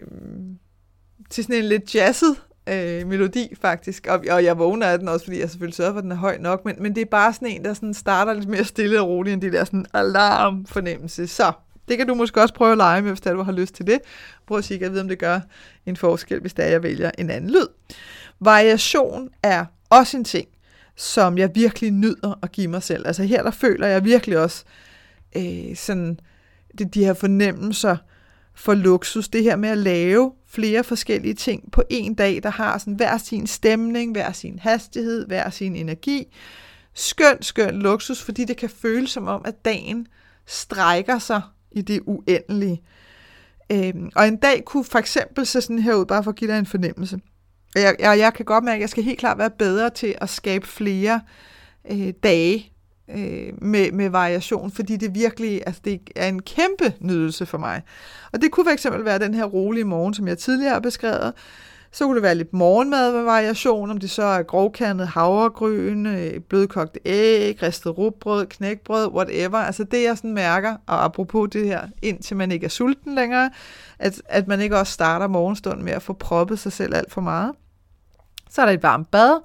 til 1.30 1.44
sådan 1.44 1.56
en 1.56 1.64
lidt 1.64 1.94
jazzet 1.94 2.36
øh, 2.66 3.06
melodi, 3.06 3.54
faktisk. 3.60 4.06
Og, 4.06 4.24
og 4.30 4.44
jeg 4.44 4.58
vågner 4.58 4.86
af 4.86 4.98
den 4.98 5.08
også, 5.08 5.24
fordi 5.26 5.40
jeg 5.40 5.50
selvfølgelig 5.50 5.76
sørger 5.76 5.92
for, 5.92 5.98
at 5.98 6.04
den 6.04 6.12
er 6.12 6.16
høj 6.16 6.38
nok. 6.38 6.64
Men, 6.64 6.76
men 6.78 6.94
det 6.94 7.00
er 7.00 7.06
bare 7.06 7.32
sådan 7.32 7.48
en, 7.48 7.64
der 7.64 7.74
sådan 7.74 7.94
starter 7.94 8.32
lidt 8.32 8.48
mere 8.48 8.64
stille 8.64 9.00
og 9.00 9.08
roligt, 9.08 9.32
end 9.34 9.42
det 9.42 9.52
der 9.52 9.64
sådan 9.64 9.86
alarmfornemmelse. 9.94 11.26
Så 11.26 11.52
det 11.88 11.98
kan 11.98 12.06
du 12.06 12.14
måske 12.14 12.40
også 12.40 12.54
prøve 12.54 12.72
at 12.72 12.78
lege 12.78 13.02
med, 13.02 13.10
hvis 13.10 13.20
du 13.20 13.42
har 13.42 13.52
lyst 13.52 13.74
til 13.74 13.86
det. 13.86 13.98
Prøv 14.46 14.58
at 14.58 14.64
sige, 14.64 14.76
at 14.76 14.82
jeg 14.82 14.92
ved, 14.92 15.00
om 15.00 15.08
det 15.08 15.18
gør 15.18 15.40
en 15.86 15.96
forskel, 15.96 16.40
hvis 16.40 16.54
det 16.54 16.64
er, 16.64 16.68
jeg 16.68 16.82
vælger 16.82 17.10
en 17.18 17.30
anden 17.30 17.50
lyd. 17.50 17.66
Variation 18.40 19.28
er 19.42 19.64
også 19.90 20.16
en 20.16 20.24
ting, 20.24 20.48
som 20.96 21.38
jeg 21.38 21.50
virkelig 21.54 21.90
nyder 21.90 22.38
at 22.42 22.52
give 22.52 22.68
mig 22.68 22.82
selv. 22.82 23.06
Altså 23.06 23.22
her, 23.22 23.42
der 23.42 23.50
føler 23.50 23.86
jeg 23.86 24.04
virkelig 24.04 24.38
også 24.38 24.64
øh, 25.36 25.76
sådan, 25.76 26.20
det, 26.78 26.94
de 26.94 27.04
her 27.04 27.14
fornemmelser 27.14 27.96
for 28.54 28.74
luksus. 28.74 29.28
Det 29.28 29.42
her 29.42 29.56
med 29.56 29.68
at 29.68 29.78
lave 29.78 30.32
flere 30.52 30.84
forskellige 30.84 31.34
ting 31.34 31.72
på 31.72 31.82
en 31.90 32.14
dag, 32.14 32.42
der 32.42 32.50
har 32.50 32.78
sådan 32.78 32.94
hver 32.94 33.18
sin 33.18 33.46
stemning, 33.46 34.12
hver 34.12 34.32
sin 34.32 34.58
hastighed, 34.58 35.26
hver 35.26 35.50
sin 35.50 35.76
energi. 35.76 36.36
Skøn, 36.94 37.42
skøn 37.42 37.82
luksus, 37.82 38.22
fordi 38.22 38.44
det 38.44 38.56
kan 38.56 38.70
føles 38.70 39.10
som 39.10 39.28
om, 39.28 39.42
at 39.44 39.64
dagen 39.64 40.06
strækker 40.46 41.18
sig 41.18 41.42
i 41.70 41.82
det 41.82 42.00
uendelige. 42.06 42.82
Øhm, 43.72 44.10
og 44.16 44.28
en 44.28 44.36
dag 44.36 44.64
kunne 44.64 44.84
for 44.84 44.98
eksempel 44.98 45.46
se 45.46 45.60
sådan 45.60 45.78
her 45.78 45.94
ud, 45.94 46.06
bare 46.06 46.24
for 46.24 46.30
at 46.30 46.36
give 46.36 46.50
dig 46.50 46.58
en 46.58 46.66
fornemmelse. 46.66 47.20
Jeg, 47.74 47.96
jeg, 47.98 48.18
jeg 48.18 48.34
kan 48.34 48.44
godt 48.44 48.64
mærke, 48.64 48.76
at 48.76 48.80
jeg 48.80 48.88
skal 48.88 49.04
helt 49.04 49.18
klart 49.18 49.38
være 49.38 49.50
bedre 49.50 49.90
til 49.90 50.14
at 50.20 50.30
skabe 50.30 50.66
flere 50.66 51.20
øh, 51.90 52.12
dage 52.22 52.71
øh, 53.14 53.62
med, 53.62 53.92
med 53.92 54.08
variation, 54.08 54.70
fordi 54.70 54.96
det 54.96 55.14
virkelig 55.14 55.62
altså 55.66 55.80
det 55.84 56.00
er 56.16 56.28
en 56.28 56.42
kæmpe 56.42 56.94
nydelse 57.00 57.46
for 57.46 57.58
mig. 57.58 57.82
Og 58.32 58.42
det 58.42 58.50
kunne 58.50 58.76
fx 58.76 58.86
være 58.90 59.18
den 59.18 59.34
her 59.34 59.44
rolige 59.44 59.84
morgen, 59.84 60.14
som 60.14 60.28
jeg 60.28 60.38
tidligere 60.38 60.72
har 60.72 60.80
beskrevet. 60.80 61.32
Så 61.94 62.04
kunne 62.04 62.14
det 62.14 62.22
være 62.22 62.34
lidt 62.34 62.52
morgenmad 62.52 63.12
med 63.12 63.22
variation, 63.22 63.90
om 63.90 63.98
det 63.98 64.10
så 64.10 64.22
er 64.22 64.42
grovkandet 64.42 65.08
havregryn, 65.08 66.06
øh, 66.06 66.40
blødkogt 66.40 66.98
æg, 67.04 67.62
ristet 67.62 67.98
rugbrød, 67.98 68.46
knækbrød, 68.46 69.08
whatever. 69.08 69.58
Altså 69.58 69.84
det, 69.84 70.02
jeg 70.02 70.16
sådan 70.16 70.34
mærker, 70.34 70.76
og 70.86 71.04
apropos 71.04 71.50
det 71.52 71.66
her, 71.66 71.82
indtil 72.02 72.36
man 72.36 72.52
ikke 72.52 72.64
er 72.64 72.68
sulten 72.68 73.14
længere, 73.14 73.50
at, 73.98 74.22
at 74.24 74.48
man 74.48 74.60
ikke 74.60 74.78
også 74.78 74.92
starter 74.92 75.26
morgenstunden 75.26 75.84
med 75.84 75.92
at 75.92 76.02
få 76.02 76.12
proppet 76.12 76.58
sig 76.58 76.72
selv 76.72 76.94
alt 76.94 77.12
for 77.12 77.20
meget. 77.20 77.52
Så 78.50 78.62
er 78.62 78.66
der 78.66 78.72
et 78.72 78.82
varmt 78.82 79.10
bad, 79.10 79.40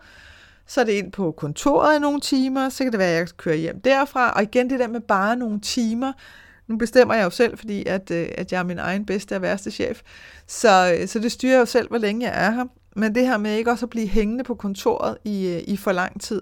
så 0.68 0.82
er 0.82 0.86
det 0.86 0.92
ind 0.92 1.12
på 1.12 1.32
kontoret 1.32 1.96
i 1.96 2.00
nogle 2.00 2.22
timer, 2.22 2.70
så 2.70 2.84
kan 2.84 2.92
det 2.92 3.00
være, 3.00 3.12
at 3.12 3.20
jeg 3.20 3.28
kører 3.38 3.56
hjem 3.56 3.82
derfra, 3.82 4.32
og 4.32 4.44
igen 4.44 4.70
det 4.70 4.80
der 4.80 4.88
med 4.88 5.02
bare 5.02 5.36
nogle 5.36 5.60
timer, 5.60 6.14
nu 6.68 6.78
bestemmer 6.78 7.14
jeg 7.14 7.24
jo 7.24 7.30
selv, 7.30 7.58
fordi 7.58 7.86
at, 7.86 8.12
øh, 8.12 8.30
at 8.38 8.52
jeg 8.52 8.60
er 8.60 8.64
min 8.64 8.80
egen 8.80 9.06
bedste 9.06 9.36
og 9.36 9.42
værste 9.42 9.72
chef, 9.72 10.02
så, 10.48 10.98
øh, 11.00 11.08
så 11.08 11.20
det 11.20 11.32
styrer 11.32 11.60
jo 11.60 11.66
selv, 11.66 11.88
hvor 11.88 11.98
længe 11.98 12.26
jeg 12.26 12.46
er 12.46 12.52
her. 12.52 12.66
Men 12.96 13.16
det 13.16 13.28
her 13.28 13.38
med 13.38 13.58
ikke 13.58 13.72
også 13.72 13.86
at 13.86 13.90
blive 13.90 14.08
hængende 14.08 14.44
på 14.44 14.56
kontoret 14.56 15.18
i, 15.24 15.48
øh, 15.48 15.62
i 15.68 15.78
for 15.78 15.92
lang 15.92 16.22
tid, 16.22 16.42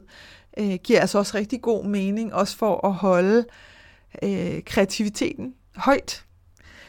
øh, 0.57 0.75
giver 0.83 0.99
altså 0.99 1.17
også 1.17 1.37
rigtig 1.37 1.61
god 1.61 1.85
mening, 1.85 2.33
også 2.33 2.57
for 2.57 2.87
at 2.87 2.93
holde 2.93 3.45
øh, 4.23 4.63
kreativiteten 4.65 5.53
højt. 5.75 6.25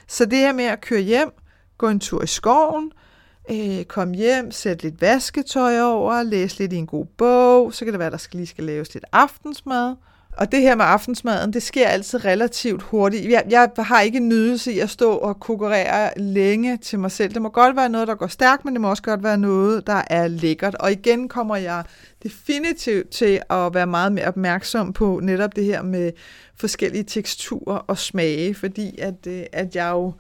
Så 0.09 0.25
det 0.25 0.39
her 0.39 0.53
med 0.53 0.65
at 0.65 0.81
køre 0.81 1.01
hjem, 1.01 1.31
gå 1.79 1.89
en 1.89 2.01
tur 2.01 2.23
i 2.23 2.27
skoven, 2.27 2.85
øh, 2.85 3.06
Øh, 3.51 3.85
komme 3.85 4.15
hjem, 4.15 4.51
sætte 4.51 4.83
lidt 4.83 5.01
vasketøj 5.01 5.81
over, 5.81 6.23
læse 6.23 6.59
lidt 6.59 6.73
i 6.73 6.77
en 6.77 6.87
god 6.87 7.07
bog, 7.07 7.75
så 7.75 7.85
kan 7.85 7.93
det 7.93 7.99
være, 7.99 8.11
der 8.11 8.17
skal 8.17 8.37
lige 8.37 8.47
skal 8.47 8.65
laves 8.65 8.95
lidt 8.95 9.05
aftensmad, 9.13 9.95
Og 10.37 10.53
det 10.53 10.61
her 10.61 10.75
med 10.75 10.85
aftensmaden, 10.85 11.53
det 11.53 11.63
sker 11.63 11.89
altid 11.89 12.25
relativt 12.25 12.83
hurtigt. 12.83 13.31
Jeg, 13.31 13.45
jeg 13.51 13.71
har 13.79 14.01
ikke 14.01 14.17
en 14.17 14.29
nydelse 14.29 14.73
i 14.73 14.79
at 14.79 14.91
stå 14.91 15.13
og 15.13 15.41
konkurrere 15.41 16.11
længe 16.17 16.77
til 16.77 16.99
mig 16.99 17.11
selv. 17.11 17.35
Det 17.35 17.43
må 17.43 17.49
godt 17.49 17.77
være 17.77 17.89
noget, 17.89 18.09
der 18.09 18.15
går 18.15 18.27
stærkt, 18.27 18.65
men 18.65 18.75
det 18.75 18.81
må 18.81 18.91
også 18.91 19.03
godt 19.03 19.23
være 19.23 19.39
noget, 19.39 19.87
der 19.87 20.03
er 20.11 20.29
lækkert. 20.29 20.75
Og 20.75 20.93
igen 20.93 21.29
kommer 21.29 21.57
jeg 21.57 21.85
definitivt 22.23 23.11
til 23.11 23.41
at 23.51 23.75
være 23.75 23.87
meget 23.87 24.13
mere 24.13 24.27
opmærksom 24.27 24.93
på 24.93 25.21
netop 25.23 25.57
det 25.57 25.65
her 25.65 25.83
med 25.83 26.13
forskellige 26.57 27.05
teksturer 27.05 27.77
og 27.77 27.99
smage, 27.99 28.55
fordi 28.55 28.99
at, 28.99 29.27
øh, 29.27 29.43
at 29.53 29.77
jeg 29.77 29.91
jo 29.91 30.13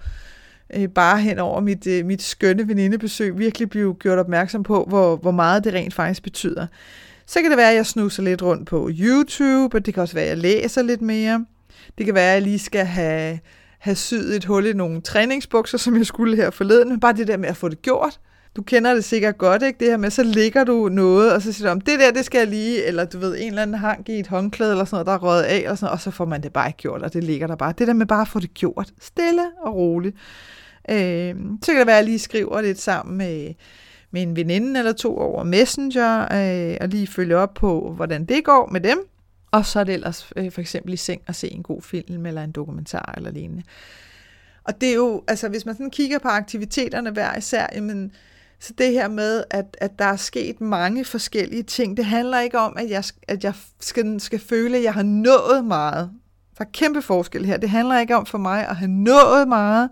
øh, 0.74 0.88
bare 0.88 1.18
hen 1.18 1.38
over 1.38 1.60
mit, 1.60 1.86
øh, 1.86 2.06
mit 2.06 2.22
skønne 2.22 2.68
venindebesøg 2.68 3.38
virkelig 3.38 3.70
blive 3.70 3.94
gjort 3.94 4.18
opmærksom 4.18 4.62
på, 4.62 4.84
hvor, 4.88 5.16
hvor 5.16 5.30
meget 5.30 5.64
det 5.64 5.74
rent 5.74 5.94
faktisk 5.94 6.22
betyder. 6.22 6.66
Så 7.26 7.40
kan 7.40 7.50
det 7.50 7.58
være, 7.58 7.70
at 7.70 7.76
jeg 7.76 7.86
snuser 7.86 8.22
lidt 8.22 8.42
rundt 8.42 8.68
på 8.68 8.90
YouTube, 8.92 9.76
og 9.76 9.86
det 9.86 9.94
kan 9.94 10.00
også 10.00 10.14
være, 10.14 10.24
at 10.24 10.30
jeg 10.30 10.38
læser 10.38 10.82
lidt 10.82 11.02
mere. 11.02 11.44
Det 11.98 12.06
kan 12.06 12.14
være, 12.14 12.28
at 12.28 12.34
jeg 12.34 12.42
lige 12.42 12.58
skal 12.58 12.84
have, 12.84 13.38
have 13.78 13.96
syet 13.96 14.36
et 14.36 14.44
hul 14.44 14.66
i 14.66 14.72
nogle 14.72 15.00
træningsbukser, 15.00 15.78
som 15.78 15.96
jeg 15.96 16.06
skulle 16.06 16.36
her 16.36 16.50
forleden. 16.50 16.88
Men 16.88 17.00
bare 17.00 17.12
det 17.12 17.28
der 17.28 17.36
med 17.36 17.48
at 17.48 17.56
få 17.56 17.68
det 17.68 17.82
gjort. 17.82 18.20
Du 18.56 18.62
kender 18.62 18.94
det 18.94 19.04
sikkert 19.04 19.38
godt, 19.38 19.62
ikke? 19.62 19.78
Det 19.78 19.88
her 19.88 19.96
med, 19.96 20.10
så 20.10 20.22
ligger 20.22 20.64
du 20.64 20.88
noget, 20.88 21.32
og 21.32 21.42
så 21.42 21.52
siger 21.52 21.68
du, 21.68 21.72
om 21.72 21.80
det 21.80 21.98
der, 22.00 22.10
det 22.10 22.24
skal 22.24 22.38
jeg 22.38 22.48
lige, 22.48 22.84
eller 22.84 23.04
du 23.04 23.18
ved, 23.18 23.36
en 23.38 23.48
eller 23.48 23.62
anden 23.62 23.78
hang 23.78 24.08
i 24.08 24.20
et 24.20 24.26
håndklæde, 24.26 24.70
eller 24.70 24.84
sådan 24.84 24.94
noget, 24.94 25.06
der 25.06 25.12
er 25.12 25.18
røget 25.18 25.42
af, 25.42 25.56
eller 25.56 25.74
sådan 25.74 25.86
noget, 25.86 25.92
og 25.92 26.00
så 26.00 26.10
får 26.10 26.24
man 26.24 26.42
det 26.42 26.52
bare 26.52 26.68
ikke 26.68 26.76
gjort, 26.76 27.02
og 27.02 27.12
det 27.12 27.24
ligger 27.24 27.46
der 27.46 27.56
bare. 27.56 27.74
Det 27.78 27.86
der 27.86 27.92
med 27.92 28.06
bare 28.06 28.20
at 28.20 28.28
få 28.28 28.40
det 28.40 28.54
gjort, 28.54 28.92
stille 29.00 29.42
og 29.62 29.74
roligt. 29.74 30.16
Øh, 30.90 31.34
så 31.62 31.72
kan 31.72 31.78
det 31.78 31.86
være, 31.86 31.96
at 31.96 32.00
jeg 32.00 32.04
lige 32.04 32.18
skriver 32.18 32.60
lidt 32.60 32.80
sammen 32.80 33.18
med, 33.18 33.54
med 34.10 34.22
en 34.22 34.36
veninde 34.36 34.78
eller 34.78 34.92
to 34.92 35.18
over 35.18 35.44
Messenger, 35.44 36.22
øh, 36.22 36.76
og 36.80 36.88
lige 36.88 37.06
følge 37.06 37.36
op 37.36 37.54
på, 37.54 37.92
hvordan 37.96 38.24
det 38.24 38.44
går 38.44 38.68
med 38.72 38.80
dem. 38.80 38.98
Og 39.50 39.66
så 39.66 39.80
er 39.80 39.84
det 39.84 39.94
ellers 39.94 40.30
øh, 40.36 40.52
for 40.52 40.60
eksempel 40.60 40.92
i 40.92 40.96
seng 40.96 41.22
at 41.26 41.36
se 41.36 41.52
en 41.52 41.62
god 41.62 41.82
film, 41.82 42.26
eller 42.26 42.44
en 42.44 42.52
dokumentar 42.52 43.14
eller 43.16 43.30
lignende. 43.30 43.62
Og 44.64 44.80
det 44.80 44.88
er 44.88 44.94
jo, 44.94 45.22
altså 45.28 45.48
hvis 45.48 45.66
man 45.66 45.74
sådan 45.74 45.90
kigger 45.90 46.18
på 46.18 46.28
aktiviteterne 46.28 47.10
hver 47.10 47.36
især, 47.36 47.66
jamen, 47.74 48.12
så 48.60 48.72
det 48.78 48.92
her 48.92 49.08
med, 49.08 49.44
at, 49.50 49.76
at 49.80 49.98
der 49.98 50.04
er 50.04 50.16
sket 50.16 50.60
mange 50.60 51.04
forskellige 51.04 51.62
ting, 51.62 51.96
det 51.96 52.04
handler 52.04 52.40
ikke 52.40 52.58
om, 52.58 52.76
at 52.78 52.90
jeg, 52.90 53.04
at 53.28 53.44
jeg 53.44 53.54
skal, 53.80 54.20
skal 54.20 54.38
føle, 54.38 54.76
at 54.76 54.82
jeg 54.82 54.94
har 54.94 55.02
nået 55.02 55.64
meget. 55.64 56.10
Der 56.58 56.64
er 56.64 56.68
kæmpe 56.72 57.02
forskel 57.02 57.46
her. 57.46 57.56
Det 57.56 57.70
handler 57.70 57.98
ikke 57.98 58.16
om 58.16 58.26
for 58.26 58.38
mig 58.38 58.68
at 58.68 58.76
have 58.76 58.90
nået 58.90 59.48
meget, 59.48 59.90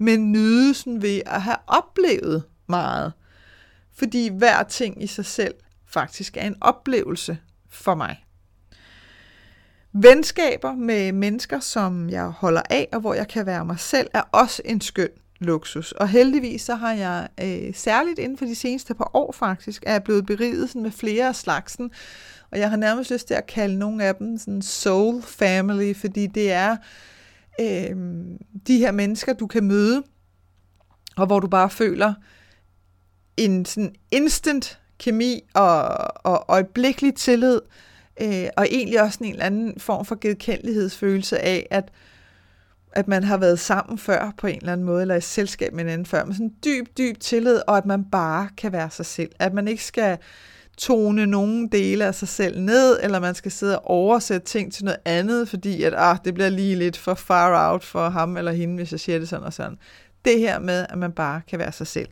men 0.00 0.32
nydelsen 0.32 1.02
ved 1.02 1.20
at 1.26 1.42
have 1.42 1.56
oplevet 1.66 2.42
meget. 2.68 3.12
Fordi 3.92 4.28
hver 4.28 4.62
ting 4.62 5.02
i 5.02 5.06
sig 5.06 5.26
selv 5.26 5.54
faktisk 5.86 6.36
er 6.36 6.46
en 6.46 6.56
oplevelse 6.60 7.38
for 7.68 7.94
mig. 7.94 8.24
Venskaber 9.92 10.74
med 10.74 11.12
mennesker, 11.12 11.60
som 11.60 12.10
jeg 12.10 12.24
holder 12.24 12.62
af, 12.70 12.88
og 12.92 13.00
hvor 13.00 13.14
jeg 13.14 13.28
kan 13.28 13.46
være 13.46 13.64
mig 13.64 13.78
selv, 13.78 14.08
er 14.14 14.22
også 14.32 14.62
en 14.64 14.80
skøn 14.80 15.08
luksus. 15.38 15.92
Og 15.92 16.08
heldigvis 16.08 16.62
så 16.62 16.74
har 16.74 16.92
jeg 16.92 17.28
øh, 17.42 17.74
særligt 17.74 18.18
inden 18.18 18.38
for 18.38 18.44
de 18.44 18.54
seneste 18.54 18.94
par 18.94 19.10
år 19.14 19.32
faktisk, 19.32 19.82
er 19.86 19.92
jeg 19.92 20.02
blevet 20.02 20.26
beriget 20.26 20.68
sådan 20.68 20.82
med 20.82 20.90
flere 20.90 21.28
af 21.28 21.36
slagsen. 21.36 21.90
Og 22.50 22.58
jeg 22.58 22.70
har 22.70 22.76
nærmest 22.76 23.10
lyst 23.10 23.26
til 23.26 23.34
at 23.34 23.46
kalde 23.46 23.78
nogle 23.78 24.04
af 24.04 24.14
dem 24.14 24.38
sådan 24.38 24.62
soul 24.62 25.22
family, 25.22 25.94
fordi 25.94 26.26
det 26.26 26.52
er 26.52 26.72
øh, 26.72 26.78
Øh, 27.60 27.96
de 28.66 28.78
her 28.78 28.90
mennesker, 28.90 29.32
du 29.32 29.46
kan 29.46 29.64
møde, 29.64 30.02
og 31.16 31.26
hvor 31.26 31.40
du 31.40 31.48
bare 31.48 31.70
føler 31.70 32.14
en 33.36 33.64
sådan 33.64 33.94
instant 34.10 34.80
kemi 34.98 35.40
og, 35.54 35.88
og 36.26 36.44
øjeblikkelig 36.48 37.14
tillid, 37.14 37.60
øh, 38.20 38.46
og 38.56 38.66
egentlig 38.70 39.02
også 39.02 39.18
en 39.22 39.32
eller 39.32 39.44
anden 39.44 39.80
form 39.80 40.04
for 40.04 40.18
genkendelighedsfølelse 40.20 41.38
af, 41.38 41.66
at, 41.70 41.92
at 42.92 43.08
man 43.08 43.24
har 43.24 43.36
været 43.36 43.58
sammen 43.58 43.98
før 43.98 44.32
på 44.38 44.46
en 44.46 44.56
eller 44.56 44.72
anden 44.72 44.86
måde, 44.86 45.02
eller 45.02 45.14
i 45.14 45.20
selskab 45.20 45.72
med 45.72 45.84
en 45.84 45.90
anden 45.90 46.06
før, 46.06 46.24
med 46.24 46.34
sådan 46.34 46.54
dyb, 46.64 46.86
dyb 46.98 47.20
tillid, 47.20 47.60
og 47.66 47.76
at 47.76 47.86
man 47.86 48.04
bare 48.04 48.48
kan 48.56 48.72
være 48.72 48.90
sig 48.90 49.06
selv. 49.06 49.30
At 49.38 49.54
man 49.54 49.68
ikke 49.68 49.84
skal 49.84 50.18
tone 50.80 51.26
nogle 51.26 51.68
dele 51.72 52.04
af 52.04 52.14
sig 52.14 52.28
selv 52.28 52.60
ned, 52.60 52.98
eller 53.02 53.20
man 53.20 53.34
skal 53.34 53.52
sidde 53.52 53.78
og 53.78 53.90
oversætte 53.90 54.46
ting 54.46 54.72
til 54.72 54.84
noget 54.84 55.00
andet, 55.04 55.48
fordi 55.48 55.82
at 55.82 55.94
ah, 55.96 56.18
det 56.24 56.34
bliver 56.34 56.48
lige 56.48 56.76
lidt 56.76 56.96
for 56.96 57.14
far 57.14 57.70
out 57.70 57.84
for 57.84 58.08
ham 58.08 58.36
eller 58.36 58.52
hende, 58.52 58.74
hvis 58.74 58.92
jeg 58.92 59.00
siger 59.00 59.18
det 59.18 59.28
sådan 59.28 59.46
og 59.46 59.52
sådan. 59.52 59.78
Det 60.24 60.38
her 60.38 60.58
med, 60.58 60.86
at 60.88 60.98
man 60.98 61.12
bare 61.12 61.40
kan 61.48 61.58
være 61.58 61.72
sig 61.72 61.86
selv. 61.86 62.08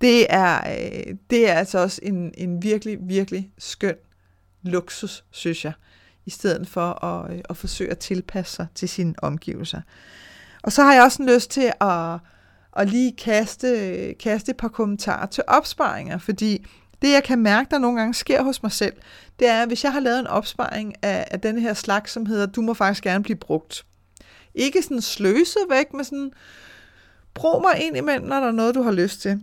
Det 0.00 0.26
er, 0.28 0.58
øh, 0.58 1.14
det 1.30 1.50
er 1.50 1.54
altså 1.54 1.78
også 1.78 2.00
en, 2.02 2.34
en 2.38 2.62
virkelig, 2.62 2.98
virkelig 3.00 3.50
skøn 3.58 3.96
luksus, 4.62 5.24
synes 5.30 5.64
jeg, 5.64 5.72
i 6.26 6.30
stedet 6.30 6.68
for 6.68 7.04
at, 7.04 7.32
øh, 7.32 7.40
at 7.50 7.56
forsøge 7.56 7.90
at 7.90 7.98
tilpasse 7.98 8.56
sig 8.56 8.66
til 8.74 8.88
sine 8.88 9.14
omgivelser. 9.18 9.80
Og 10.62 10.72
så 10.72 10.82
har 10.82 10.94
jeg 10.94 11.02
også 11.02 11.22
en 11.22 11.28
lyst 11.28 11.50
til 11.50 11.72
at, 11.80 12.18
at 12.76 12.90
lige 12.90 13.12
kaste, 13.16 14.14
kaste 14.20 14.50
et 14.50 14.56
par 14.56 14.68
kommentarer 14.68 15.26
til 15.26 15.44
opsparinger, 15.46 16.18
fordi 16.18 16.66
det, 17.04 17.12
jeg 17.12 17.24
kan 17.24 17.38
mærke, 17.38 17.70
der 17.70 17.78
nogle 17.78 17.98
gange 17.98 18.14
sker 18.14 18.42
hos 18.42 18.62
mig 18.62 18.72
selv, 18.72 18.92
det 19.38 19.48
er, 19.48 19.62
at 19.62 19.68
hvis 19.68 19.84
jeg 19.84 19.92
har 19.92 20.00
lavet 20.00 20.20
en 20.20 20.26
opsparing 20.26 20.94
af, 21.02 21.24
af 21.30 21.40
den 21.40 21.58
her 21.58 21.74
slags, 21.74 22.12
som 22.12 22.26
hedder, 22.26 22.46
du 22.46 22.60
må 22.60 22.74
faktisk 22.74 23.04
gerne 23.04 23.24
blive 23.24 23.36
brugt. 23.36 23.84
Ikke 24.54 24.82
sådan 24.82 25.00
sløse 25.00 25.58
væk, 25.70 25.92
men 25.94 26.04
sådan, 26.04 26.32
brug 27.34 27.62
mig 27.62 27.86
ind 27.86 27.96
imellem, 27.96 28.26
når 28.26 28.40
der 28.40 28.46
er 28.46 28.52
noget, 28.52 28.74
du 28.74 28.82
har 28.82 28.92
lyst 28.92 29.20
til. 29.20 29.40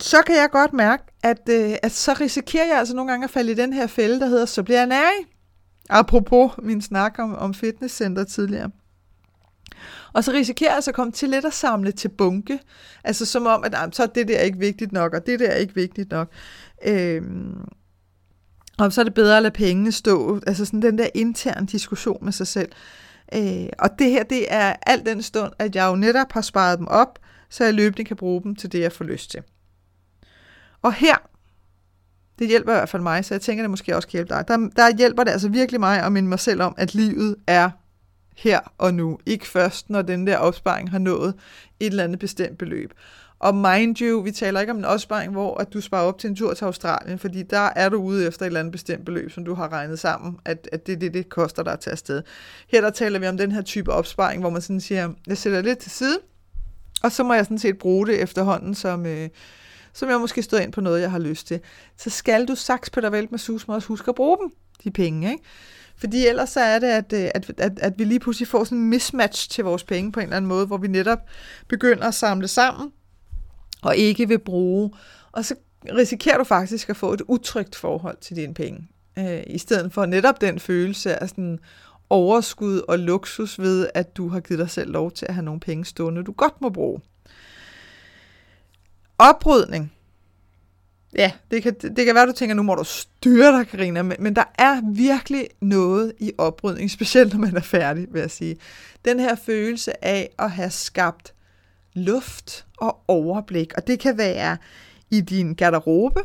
Så 0.00 0.22
kan 0.26 0.36
jeg 0.36 0.50
godt 0.50 0.72
mærke, 0.72 1.02
at, 1.22 1.48
øh, 1.50 1.74
at 1.82 1.92
så 1.92 2.12
risikerer 2.20 2.66
jeg 2.66 2.78
altså 2.78 2.96
nogle 2.96 3.10
gange 3.10 3.24
at 3.24 3.30
falde 3.30 3.52
i 3.52 3.54
den 3.54 3.72
her 3.72 3.86
fælde, 3.86 4.20
der 4.20 4.26
hedder, 4.26 4.46
så 4.46 4.62
bliver 4.62 4.78
jeg 4.78 4.86
nærig. 4.86 5.26
Apropos 5.90 6.52
min 6.58 6.82
snak 6.82 7.18
om, 7.18 7.34
om 7.34 7.54
fitnesscenter 7.54 8.24
tidligere. 8.24 8.70
Og 10.12 10.24
så 10.24 10.32
risikerer 10.32 10.70
jeg 10.70 10.76
altså 10.76 10.90
at 10.90 10.94
komme 10.94 11.12
til 11.12 11.28
lidt 11.28 11.44
at 11.44 11.52
samle 11.52 11.92
til 11.92 12.08
bunke. 12.08 12.58
Altså 13.04 13.26
som 13.26 13.46
om, 13.46 13.64
at 13.64 13.76
så 13.92 14.02
er 14.02 14.06
det 14.06 14.28
der 14.28 14.40
ikke 14.40 14.58
vigtigt 14.58 14.92
nok, 14.92 15.14
og 15.14 15.26
det 15.26 15.40
der 15.40 15.48
er 15.48 15.56
ikke 15.56 15.74
vigtigt 15.74 16.10
nok. 16.10 16.32
Øhm, 16.86 17.64
og 18.78 18.92
så 18.92 19.00
er 19.00 19.04
det 19.04 19.14
bedre 19.14 19.36
at 19.36 19.42
lade 19.42 19.54
pengene 19.54 19.92
stå. 19.92 20.40
Altså 20.46 20.64
sådan 20.64 20.82
den 20.82 20.98
der 20.98 21.08
interne 21.14 21.66
diskussion 21.66 22.24
med 22.24 22.32
sig 22.32 22.46
selv. 22.46 22.72
Øh, 23.34 23.68
og 23.78 23.90
det 23.98 24.10
her, 24.10 24.22
det 24.22 24.52
er 24.52 24.74
alt 24.86 25.06
den 25.06 25.22
stund, 25.22 25.52
at 25.58 25.76
jeg 25.76 25.86
jo 25.86 25.96
netop 25.96 26.32
har 26.32 26.40
sparet 26.40 26.78
dem 26.78 26.86
op, 26.86 27.18
så 27.48 27.64
jeg 27.64 27.74
løbende 27.74 28.04
kan 28.04 28.16
bruge 28.16 28.42
dem 28.42 28.56
til 28.56 28.72
det, 28.72 28.80
jeg 28.80 28.92
får 28.92 29.04
lyst 29.04 29.30
til. 29.30 29.42
Og 30.82 30.92
her, 30.92 31.16
det 32.38 32.48
hjælper 32.48 32.72
i 32.72 32.76
hvert 32.76 32.88
fald 32.88 33.02
mig, 33.02 33.24
så 33.24 33.34
jeg 33.34 33.40
tænker, 33.40 33.62
det 33.62 33.70
måske 33.70 33.96
også 33.96 34.08
kan 34.08 34.16
hjælpe 34.16 34.34
dig. 34.34 34.44
Der, 34.48 34.56
der 34.76 34.96
hjælper 34.96 35.24
det 35.24 35.30
altså 35.30 35.48
virkelig 35.48 35.80
mig 35.80 36.02
at 36.02 36.12
minde 36.12 36.28
mig 36.28 36.40
selv 36.40 36.62
om, 36.62 36.74
at 36.78 36.94
livet 36.94 37.36
er 37.46 37.70
her 38.36 38.60
og 38.78 38.94
nu. 38.94 39.18
Ikke 39.26 39.46
først, 39.46 39.90
når 39.90 40.02
den 40.02 40.26
der 40.26 40.36
opsparing 40.36 40.90
har 40.90 40.98
nået 40.98 41.34
et 41.80 41.86
eller 41.86 42.04
andet 42.04 42.18
bestemt 42.18 42.58
beløb. 42.58 42.92
Og 43.38 43.54
mind 43.54 44.00
you, 44.00 44.22
vi 44.22 44.30
taler 44.30 44.60
ikke 44.60 44.70
om 44.70 44.78
en 44.78 44.84
opsparing, 44.84 45.32
hvor 45.32 45.58
at 45.58 45.72
du 45.72 45.80
sparer 45.80 46.02
op 46.02 46.18
til 46.18 46.30
en 46.30 46.36
tur 46.36 46.54
til 46.54 46.64
Australien, 46.64 47.18
fordi 47.18 47.42
der 47.42 47.70
er 47.76 47.88
du 47.88 47.96
ude 47.96 48.26
efter 48.26 48.42
et 48.42 48.46
eller 48.46 48.60
andet 48.60 48.72
bestemt 48.72 49.04
beløb, 49.04 49.30
som 49.30 49.44
du 49.44 49.54
har 49.54 49.72
regnet 49.72 49.98
sammen, 49.98 50.38
at, 50.44 50.68
at 50.72 50.86
det 50.86 50.92
er 50.92 50.96
det, 50.96 51.14
det 51.14 51.28
koster 51.28 51.62
dig 51.62 51.72
at 51.72 51.80
tage 51.80 51.92
afsted. 51.92 52.22
Her 52.68 52.80
der 52.80 52.90
taler 52.90 53.18
vi 53.18 53.26
om 53.26 53.36
den 53.36 53.52
her 53.52 53.62
type 53.62 53.92
opsparing, 53.92 54.40
hvor 54.40 54.50
man 54.50 54.62
sådan 54.62 54.80
siger, 54.80 55.12
jeg 55.26 55.38
sætter 55.38 55.62
lidt 55.62 55.78
til 55.78 55.90
side, 55.90 56.18
og 57.02 57.12
så 57.12 57.22
må 57.22 57.34
jeg 57.34 57.44
sådan 57.44 57.58
set 57.58 57.78
bruge 57.78 58.06
det 58.06 58.22
efterhånden, 58.22 58.74
som, 58.74 59.06
øh, 59.06 59.28
som 59.92 60.08
jeg 60.08 60.20
måske 60.20 60.42
stod 60.42 60.60
ind 60.60 60.72
på 60.72 60.80
noget, 60.80 61.00
jeg 61.00 61.10
har 61.10 61.18
lyst 61.18 61.46
til. 61.46 61.60
Så 61.96 62.10
skal 62.10 62.48
du 62.48 62.54
saks 62.54 62.90
på 62.90 63.00
dig 63.00 63.12
vel 63.12 63.28
med 63.30 63.38
sus, 63.38 63.68
må 63.68 63.74
også 63.74 63.88
huske 63.88 64.08
at 64.08 64.14
bruge 64.14 64.38
dem, 64.42 64.52
de 64.84 64.90
penge, 64.90 65.30
ikke? 65.30 65.44
Fordi 66.00 66.26
ellers 66.26 66.50
så 66.50 66.60
er 66.60 66.78
det, 66.78 66.86
at, 66.86 67.12
øh, 67.12 67.30
at, 67.34 67.52
at, 67.58 67.78
at 67.78 67.98
vi 67.98 68.04
lige 68.04 68.20
pludselig 68.20 68.48
får 68.48 68.64
sådan 68.64 68.78
en 68.78 68.88
mismatch 68.88 69.50
til 69.50 69.64
vores 69.64 69.84
penge 69.84 70.12
på 70.12 70.20
en 70.20 70.24
eller 70.24 70.36
anden 70.36 70.48
måde, 70.48 70.66
hvor 70.66 70.76
vi 70.76 70.88
netop 70.88 71.18
begynder 71.68 72.08
at 72.08 72.14
samle 72.14 72.48
sammen, 72.48 72.92
og 73.82 73.96
ikke 73.96 74.28
vil 74.28 74.38
bruge. 74.38 74.90
Og 75.32 75.44
så 75.44 75.54
risikerer 75.84 76.38
du 76.38 76.44
faktisk 76.44 76.88
at 76.88 76.96
få 76.96 77.12
et 77.12 77.22
utrygt 77.28 77.76
forhold 77.76 78.16
til 78.20 78.36
dine 78.36 78.54
penge. 78.54 78.88
Øh, 79.18 79.42
I 79.46 79.58
stedet 79.58 79.92
for 79.92 80.06
netop 80.06 80.40
den 80.40 80.58
følelse 80.58 81.22
af 81.22 81.28
sådan 81.28 81.58
overskud 82.10 82.80
og 82.88 82.98
luksus 82.98 83.58
ved, 83.58 83.88
at 83.94 84.16
du 84.16 84.28
har 84.28 84.40
givet 84.40 84.58
dig 84.58 84.70
selv 84.70 84.90
lov 84.90 85.12
til 85.12 85.26
at 85.26 85.34
have 85.34 85.44
nogle 85.44 85.60
penge 85.60 85.84
stående, 85.84 86.24
du 86.24 86.32
godt 86.32 86.60
må 86.60 86.68
bruge. 86.68 87.00
Oprydning. 89.18 89.92
Ja, 91.16 91.32
det 91.50 91.62
kan, 91.62 91.74
det 91.96 92.06
kan 92.06 92.14
være, 92.14 92.26
du 92.26 92.32
tænker, 92.32 92.54
nu 92.54 92.62
må 92.62 92.74
du 92.74 92.84
styre 92.84 93.58
dig, 93.58 93.68
Karina, 93.68 94.02
men, 94.02 94.16
men 94.18 94.36
der 94.36 94.44
er 94.58 94.80
virkelig 94.94 95.48
noget 95.60 96.12
i 96.18 96.32
oprydning, 96.38 96.90
specielt 97.00 97.32
når 97.32 97.40
man 97.40 97.56
er 97.56 97.60
færdig, 97.60 98.06
vil 98.10 98.20
jeg 98.20 98.30
sige. 98.30 98.56
Den 99.04 99.20
her 99.20 99.34
følelse 99.34 100.04
af 100.04 100.30
at 100.38 100.50
have 100.50 100.70
skabt 100.70 101.34
luft 101.94 102.66
og 102.76 102.98
overblik, 103.08 103.72
og 103.76 103.86
det 103.86 103.98
kan 103.98 104.18
være 104.18 104.56
i 105.10 105.20
din 105.20 105.54
garderobe, 105.54 106.20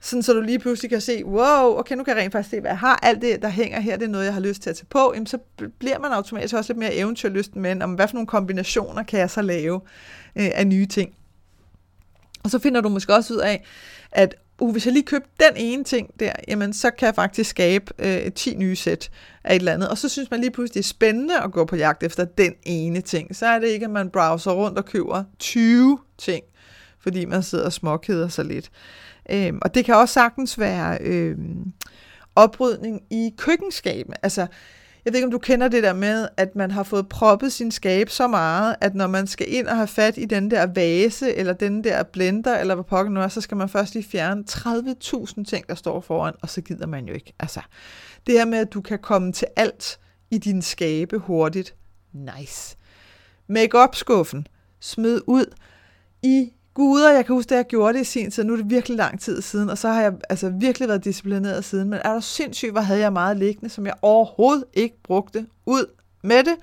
sådan 0.00 0.22
så 0.22 0.32
du 0.32 0.40
lige 0.40 0.58
pludselig 0.58 0.90
kan 0.90 1.00
se, 1.00 1.24
wow, 1.24 1.78
okay, 1.78 1.96
nu 1.96 2.04
kan 2.04 2.16
jeg 2.16 2.22
rent 2.22 2.32
faktisk 2.32 2.50
se, 2.50 2.60
hvad 2.60 2.70
jeg 2.70 2.78
har. 2.78 2.98
Alt 3.02 3.22
det, 3.22 3.42
der 3.42 3.48
hænger 3.48 3.80
her, 3.80 3.96
det 3.96 4.04
er 4.04 4.10
noget, 4.10 4.24
jeg 4.24 4.34
har 4.34 4.40
lyst 4.40 4.62
til 4.62 4.70
at 4.70 4.76
tage 4.76 4.86
på. 4.90 5.12
Jamen, 5.14 5.26
så 5.26 5.38
bliver 5.78 5.98
man 5.98 6.12
automatisk 6.12 6.54
også 6.54 6.72
lidt 6.72 6.78
mere 6.78 6.94
eventyrlysten 6.94 7.62
med, 7.62 7.82
om 7.82 7.94
hvad 7.94 8.08
for 8.08 8.14
nogle 8.14 8.26
kombinationer 8.26 9.02
kan 9.02 9.20
jeg 9.20 9.30
så 9.30 9.42
lave 9.42 9.80
øh, 10.36 10.50
af 10.54 10.66
nye 10.66 10.86
ting. 10.86 11.14
Og 12.44 12.50
så 12.50 12.58
finder 12.58 12.80
du 12.80 12.88
måske 12.88 13.14
også 13.14 13.34
ud 13.34 13.38
af, 13.38 13.64
at 14.12 14.34
uh, 14.60 14.72
hvis 14.72 14.86
jeg 14.86 14.92
lige 14.92 15.06
købte 15.06 15.30
den 15.38 15.56
ene 15.56 15.84
ting 15.84 16.10
der, 16.20 16.32
jamen 16.48 16.72
så 16.72 16.90
kan 16.90 17.06
jeg 17.06 17.14
faktisk 17.14 17.50
skabe 17.50 17.92
øh, 17.98 18.32
10 18.32 18.54
nye 18.54 18.76
sæt 18.76 19.10
af 19.44 19.54
et 19.54 19.58
eller 19.58 19.72
andet. 19.72 19.88
Og 19.88 19.98
så 19.98 20.08
synes 20.08 20.30
man 20.30 20.40
lige 20.40 20.50
pludselig, 20.50 20.74
det 20.74 20.80
er 20.80 20.88
spændende 20.88 21.40
at 21.40 21.52
gå 21.52 21.64
på 21.64 21.76
jagt 21.76 22.02
efter 22.02 22.24
den 22.24 22.54
ene 22.62 23.00
ting. 23.00 23.36
Så 23.36 23.46
er 23.46 23.58
det 23.58 23.68
ikke, 23.68 23.84
at 23.84 23.90
man 23.90 24.10
browser 24.10 24.52
rundt 24.52 24.78
og 24.78 24.84
køber 24.84 25.24
20 25.38 25.98
ting, 26.18 26.44
fordi 27.00 27.24
man 27.24 27.42
sidder 27.42 27.64
og 27.64 27.72
småkeder 27.72 28.28
sig 28.28 28.44
lidt. 28.44 28.70
Øhm, 29.30 29.58
og 29.62 29.74
det 29.74 29.84
kan 29.84 29.94
også 29.94 30.14
sagtens 30.14 30.58
være 30.58 30.98
øhm, 31.00 31.72
oprydning 32.36 33.02
i 33.10 33.30
køkkenskabet. 33.38 34.14
Altså, 34.22 34.46
jeg 35.04 35.12
ved 35.12 35.18
ikke, 35.18 35.26
om 35.26 35.30
du 35.30 35.38
kender 35.38 35.68
det 35.68 35.82
der 35.82 35.92
med, 35.92 36.28
at 36.36 36.56
man 36.56 36.70
har 36.70 36.82
fået 36.82 37.08
proppet 37.08 37.52
sin 37.52 37.70
skab 37.70 38.08
så 38.08 38.28
meget, 38.28 38.76
at 38.80 38.94
når 38.94 39.06
man 39.06 39.26
skal 39.26 39.54
ind 39.54 39.66
og 39.66 39.76
have 39.76 39.86
fat 39.86 40.18
i 40.18 40.24
den 40.24 40.50
der 40.50 40.66
vase, 40.66 41.34
eller 41.34 41.52
den 41.52 41.84
der 41.84 42.02
blender, 42.02 42.58
eller 42.58 42.74
hvad 42.74 42.84
pokken 42.84 43.14
nu 43.14 43.20
er, 43.20 43.28
så 43.28 43.40
skal 43.40 43.56
man 43.56 43.68
først 43.68 43.94
lige 43.94 44.08
fjerne 44.08 44.44
30.000 44.50 45.44
ting, 45.44 45.68
der 45.68 45.74
står 45.74 46.00
foran, 46.00 46.34
og 46.42 46.50
så 46.50 46.60
gider 46.60 46.86
man 46.86 47.06
jo 47.06 47.14
ikke. 47.14 47.32
Altså, 47.40 47.60
det 48.26 48.34
her 48.34 48.44
med, 48.44 48.58
at 48.58 48.72
du 48.72 48.80
kan 48.80 48.98
komme 48.98 49.32
til 49.32 49.48
alt 49.56 49.98
i 50.30 50.38
din 50.38 50.62
skabe 50.62 51.18
hurtigt. 51.18 51.74
Nice. 52.12 52.76
Make-up-skuffen. 53.48 54.46
Smid 54.80 55.20
ud 55.26 55.54
i 56.22 56.52
guder, 56.74 57.12
jeg 57.12 57.26
kan 57.26 57.34
huske, 57.34 57.54
at 57.54 57.56
jeg 57.56 57.66
gjorde 57.66 57.94
det 57.94 58.00
i 58.00 58.04
sin 58.04 58.30
tid, 58.30 58.44
nu 58.44 58.52
er 58.52 58.56
det 58.56 58.70
virkelig 58.70 58.96
lang 58.96 59.20
tid 59.20 59.42
siden, 59.42 59.70
og 59.70 59.78
så 59.78 59.88
har 59.88 60.02
jeg 60.02 60.12
altså 60.30 60.50
virkelig 60.50 60.88
været 60.88 61.04
disciplineret 61.04 61.64
siden, 61.64 61.90
men 61.90 62.00
er 62.04 62.12
der 62.12 62.20
sindssygt, 62.20 62.72
hvor 62.72 62.80
havde 62.80 63.00
jeg 63.00 63.12
meget 63.12 63.36
liggende, 63.36 63.68
som 63.68 63.86
jeg 63.86 63.94
overhovedet 64.02 64.64
ikke 64.72 65.02
brugte 65.02 65.46
ud 65.66 65.86
med 66.22 66.44
det, 66.44 66.54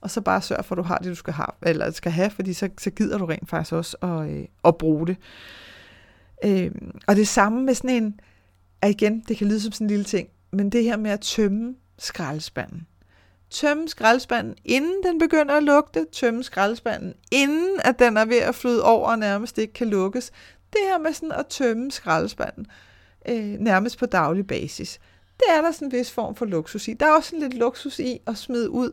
og 0.00 0.10
så 0.10 0.20
bare 0.20 0.42
sørg 0.42 0.64
for, 0.64 0.74
at 0.74 0.76
du 0.76 0.82
har 0.82 0.98
det, 0.98 1.10
du 1.10 1.14
skal 1.14 1.32
have, 1.32 1.46
eller 1.62 1.90
skal 1.90 2.12
have 2.12 2.30
fordi 2.30 2.52
så, 2.52 2.68
så 2.78 2.90
gider 2.90 3.18
du 3.18 3.24
rent 3.24 3.50
faktisk 3.50 3.72
også 3.72 3.96
at, 4.02 4.30
øh, 4.30 4.44
at 4.64 4.76
bruge 4.76 5.06
det. 5.06 5.16
Øh, 6.44 6.70
og 7.06 7.16
det 7.16 7.28
samme 7.28 7.62
med 7.62 7.74
sådan 7.74 7.90
en, 7.90 8.20
at 8.82 8.90
igen, 8.90 9.24
det 9.28 9.36
kan 9.36 9.46
lyde 9.48 9.60
som 9.60 9.72
sådan 9.72 9.84
en 9.84 9.88
lille 9.88 10.04
ting, 10.04 10.28
men 10.52 10.70
det 10.70 10.84
her 10.84 10.96
med 10.96 11.10
at 11.10 11.20
tømme 11.20 11.74
skraldespanden 11.98 12.86
tømme 13.50 13.88
skraldespanden, 13.88 14.54
inden 14.64 15.02
den 15.02 15.18
begynder 15.18 15.56
at 15.56 15.62
lugte, 15.62 16.06
tømme 16.12 16.44
skraldespanden, 16.44 17.14
inden 17.30 17.80
at 17.84 17.98
den 17.98 18.16
er 18.16 18.24
ved 18.24 18.36
at 18.36 18.54
flyde 18.54 18.84
over 18.84 19.08
og 19.08 19.18
nærmest 19.18 19.58
ikke 19.58 19.72
kan 19.72 19.88
lukkes. 19.88 20.32
Det 20.72 20.80
her 20.84 20.98
med 20.98 21.12
sådan 21.12 21.32
at 21.32 21.46
tømme 21.46 21.90
skraldespanden, 21.90 22.66
øh, 23.28 23.44
nærmest 23.44 23.98
på 23.98 24.06
daglig 24.06 24.46
basis, 24.46 25.00
det 25.36 25.46
er 25.56 25.62
der 25.62 25.72
sådan 25.72 25.88
en 25.88 25.92
vis 25.92 26.10
form 26.10 26.34
for 26.34 26.44
luksus 26.44 26.88
i. 26.88 26.92
Der 26.92 27.06
er 27.06 27.12
også 27.12 27.30
sådan 27.30 27.40
lidt 27.40 27.54
luksus 27.54 27.98
i 27.98 28.18
at 28.26 28.38
smide 28.38 28.70
ud 28.70 28.90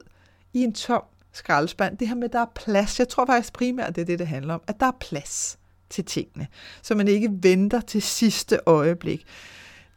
i 0.54 0.64
en 0.64 0.74
tom 0.74 1.04
skraldespand. 1.34 1.98
Det 1.98 2.08
her 2.08 2.16
med, 2.16 2.24
at 2.24 2.34
der 2.34 2.40
er 2.40 2.52
plads. 2.56 3.00
Jeg 3.00 3.10
tror 3.10 3.26
faktisk 3.26 3.54
primært, 3.54 3.96
det 3.96 4.02
er 4.02 4.06
det, 4.06 4.20
det 4.20 4.28
handler 4.28 4.54
om. 4.54 4.62
At 4.68 4.80
der 4.80 4.86
er 4.86 4.98
plads 5.00 5.60
til 5.90 6.06
tingene, 6.06 6.48
så 6.82 6.96
man 6.96 7.08
ikke 7.08 7.30
venter 7.32 7.82
til 7.82 8.02
sidste 8.02 8.60
øjeblik. 8.66 9.26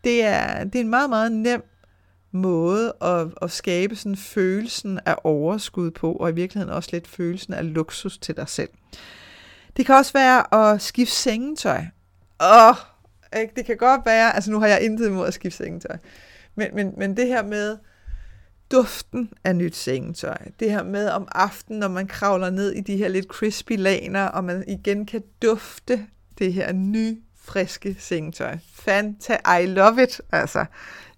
Det 0.05 0.25
er, 0.25 0.65
det 0.65 0.75
er 0.75 0.81
en 0.81 0.89
meget, 0.89 1.11
meget 1.11 1.33
nem 1.33 1.63
måde 2.33 2.93
at, 3.01 3.27
at 3.43 3.51
skabe 3.51 3.97
sådan 3.97 4.17
følelsen 4.17 5.01
af 5.07 5.17
overskud 5.25 5.91
på, 5.91 6.13
og 6.13 6.31
i 6.31 6.35
virkeligheden 6.35 6.75
også 6.75 6.91
lidt 6.93 7.09
følelsen 7.09 7.55
af 7.55 7.75
luksus 7.75 8.19
til 8.19 8.37
dig 8.37 8.49
selv. 8.49 8.71
Det 9.77 9.87
kan 9.87 9.95
også 9.95 10.13
være 10.13 10.55
at 10.55 10.83
skifte 10.83 11.15
sengetøj. 11.15 11.85
Åh, 12.41 12.75
ikke? 13.41 13.53
det 13.57 13.65
kan 13.65 13.77
godt 13.77 14.07
være, 14.07 14.35
altså 14.35 14.51
nu 14.51 14.61
har 14.61 14.67
jeg 14.67 14.83
intet 14.83 15.07
imod 15.07 15.27
at 15.27 15.35
skifte 15.35 15.65
sengetøj, 15.65 15.97
men, 16.55 16.69
men, 16.75 16.95
men 16.97 17.17
det 17.17 17.27
her 17.27 17.43
med 17.43 17.77
duften 18.71 19.33
af 19.45 19.57
nyt 19.57 19.77
sengetøj, 19.77 20.39
det 20.61 20.71
her 20.71 20.83
med 20.83 21.09
om 21.09 21.29
aftenen, 21.33 21.81
når 21.81 21.89
man 21.89 22.07
kravler 22.07 22.51
ned 22.51 22.73
i 22.73 22.81
de 22.81 22.97
her 22.97 23.09
lidt 23.09 23.27
crispy 23.27 23.77
laner, 23.79 24.25
og 24.25 24.45
man 24.45 24.65
igen 24.69 25.07
kan 25.07 25.23
dufte 25.43 26.07
det 26.39 26.53
her 26.53 26.73
nye, 26.73 27.17
friske 27.45 27.97
sengetøj. 27.99 28.59
Fanta, 28.73 29.61
I 29.61 29.67
love 29.67 30.03
it, 30.03 30.21
altså 30.33 30.65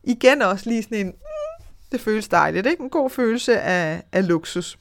igen 0.05 0.43
også 0.43 0.69
lige 0.69 0.83
sådan 0.83 0.99
en, 0.99 1.07
mm, 1.07 1.65
det 1.93 2.01
føles 2.01 2.29
dejligt, 2.29 2.67
ikke? 2.67 2.83
En 2.83 2.91
god 2.91 3.11
følelse 3.11 3.61
af, 3.61 4.03
af 4.13 4.29
luksus. 4.29 4.79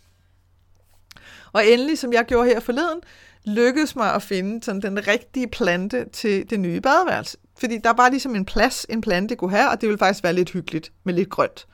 Og 1.54 1.68
endelig, 1.68 1.98
som 1.98 2.14
jeg 2.14 2.26
gjorde 2.26 2.50
her 2.50 2.60
forleden, 2.60 3.02
lykkedes 3.46 3.96
mig 3.96 4.14
at 4.14 4.24
finde 4.24 4.64
sådan 4.64 4.82
den 4.82 5.08
rigtige 5.08 5.48
plante 5.48 6.06
til 6.14 6.50
det 6.50 6.60
nye 6.60 6.82
badeværelse. 6.82 7.38
Fordi 7.60 7.78
der 7.78 7.90
var 7.90 7.94
bare 7.94 8.10
ligesom 8.10 8.36
en 8.36 8.46
plads, 8.46 8.86
en 8.90 9.02
plante 9.02 9.36
kunne 9.36 9.52
have, 9.52 9.70
og 9.70 9.82
det 9.82 9.90
ville 9.90 9.98
faktisk 9.98 10.24
være 10.24 10.34
lidt 10.34 10.52
hyggeligt 10.52 10.92
med 11.04 11.14
lidt 11.14 11.30
grønt. 11.30 11.68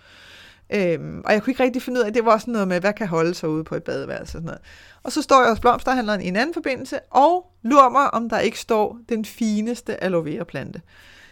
Øhm, 0.70 1.22
og 1.26 1.34
jeg 1.34 1.44
kunne 1.44 1.52
ikke 1.52 1.64
rigtig 1.64 1.82
finde 1.82 2.00
ud 2.00 2.06
af, 2.06 2.14
det 2.14 2.26
var 2.26 2.32
også 2.32 2.52
noget 2.52 2.68
med, 2.68 2.80
hvad 2.80 2.94
kan 2.94 3.08
holde 3.08 3.34
sig 3.34 3.50
ude 3.50 3.64
på 3.64 3.76
et 3.76 3.84
badeværelse 3.84 4.24
og 4.24 4.42
sådan 4.42 4.46
noget. 4.46 4.62
Og 5.04 5.12
så 5.12 5.22
står 5.22 5.42
jeg 5.42 5.50
hos 5.50 5.60
blomsterhandleren 5.60 6.22
i 6.22 6.28
en 6.28 6.36
anden 6.36 6.54
forbindelse, 6.54 7.00
og 7.00 7.52
lurer 7.64 7.90
mig, 7.90 8.14
om 8.14 8.30
der 8.30 8.40
ikke 8.40 8.60
står 8.60 9.00
den 9.10 9.26
fineste 9.26 10.04
aloe 10.04 10.26
vera 10.26 10.44
plante 10.44 10.82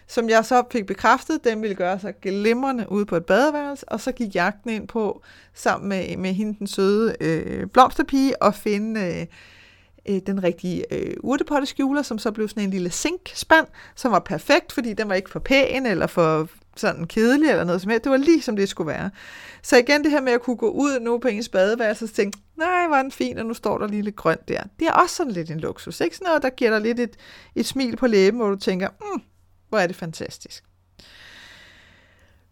som 0.08 0.30
jeg 0.30 0.46
så 0.46 0.64
fik 0.72 0.86
bekræftet, 0.86 1.44
den 1.44 1.62
ville 1.62 1.76
gøre 1.76 2.00
sig 2.00 2.14
glimrende 2.22 2.86
ude 2.92 3.06
på 3.06 3.16
et 3.16 3.26
badeværelse, 3.26 3.90
og 3.90 4.02
så 4.02 4.12
gik 4.12 4.36
jagten 4.36 4.70
ind 4.70 4.88
på, 4.88 5.22
sammen 5.54 5.90
med, 5.90 6.18
med 6.18 6.34
hende, 6.34 6.60
den 6.60 6.68
søde 6.68 7.16
øh, 7.22 7.68
blomsterpige, 7.68 8.42
og 8.42 8.56
finde 8.56 9.02
øh, 9.02 9.26
øh, 10.10 10.22
den 10.28 10.44
rigtige 10.44 10.94
øh, 10.94 11.14
urtepotteskjuler, 11.20 12.02
som 12.02 12.20
så 12.20 12.32
blev 12.32 12.50
sådan 12.50 12.64
en 12.64 12.70
lille 12.70 12.90
zinkspand, 12.90 13.68
som 13.96 14.12
var 14.12 14.20
perfekt, 14.20 14.72
fordi 14.72 14.94
den 14.94 15.10
var 15.10 15.16
ikke 15.16 15.30
for 15.30 15.40
pæn, 15.40 15.86
eller 15.86 16.08
for 16.08 16.50
sådan 16.78 17.08
kedelig, 17.08 17.50
eller 17.50 17.64
noget 17.64 17.82
som 17.82 17.90
helst. 17.90 18.04
Det 18.04 18.12
var 18.12 18.18
lige 18.18 18.42
som 18.42 18.56
det 18.56 18.70
skulle 18.70 18.88
være. 18.88 19.10
Så 19.62 19.78
igen 19.78 20.04
det 20.04 20.12
her 20.12 20.22
med 20.22 20.34
at 20.34 20.42
kunne 20.42 20.56
gå 20.56 20.70
ud 20.70 21.00
nu 21.00 21.18
på 21.18 21.28
ens 21.28 21.50
badeværelse 21.50 22.06
og 22.06 22.10
tænke, 22.10 22.38
nej, 22.58 22.88
var 22.88 23.02
den 23.02 23.12
fin, 23.12 23.38
og 23.38 23.46
nu 23.46 23.54
står 23.54 23.78
der 23.78 23.88
lige 23.88 24.02
lidt 24.02 24.16
grønt 24.16 24.48
der. 24.48 24.64
Det 24.80 24.88
er 24.88 24.92
også 24.92 25.16
sådan 25.16 25.32
lidt 25.32 25.52
en 25.52 25.60
luksus, 25.60 26.02
ikke? 26.02 26.16
Sådan 26.16 26.26
noget, 26.26 26.44
der 26.44 26.50
giver 26.50 26.72
dig 26.72 26.82
lidt 26.82 27.00
et, 27.00 27.18
et 27.56 27.66
smil 27.66 27.96
på 27.96 28.08
læben, 28.08 28.40
hvor 28.40 28.50
du 28.50 28.56
tænker, 28.56 28.90
mm, 29.02 29.22
hvor 29.70 29.80
er 29.80 29.88
det 29.88 29.96
fantastisk. 29.96 30.64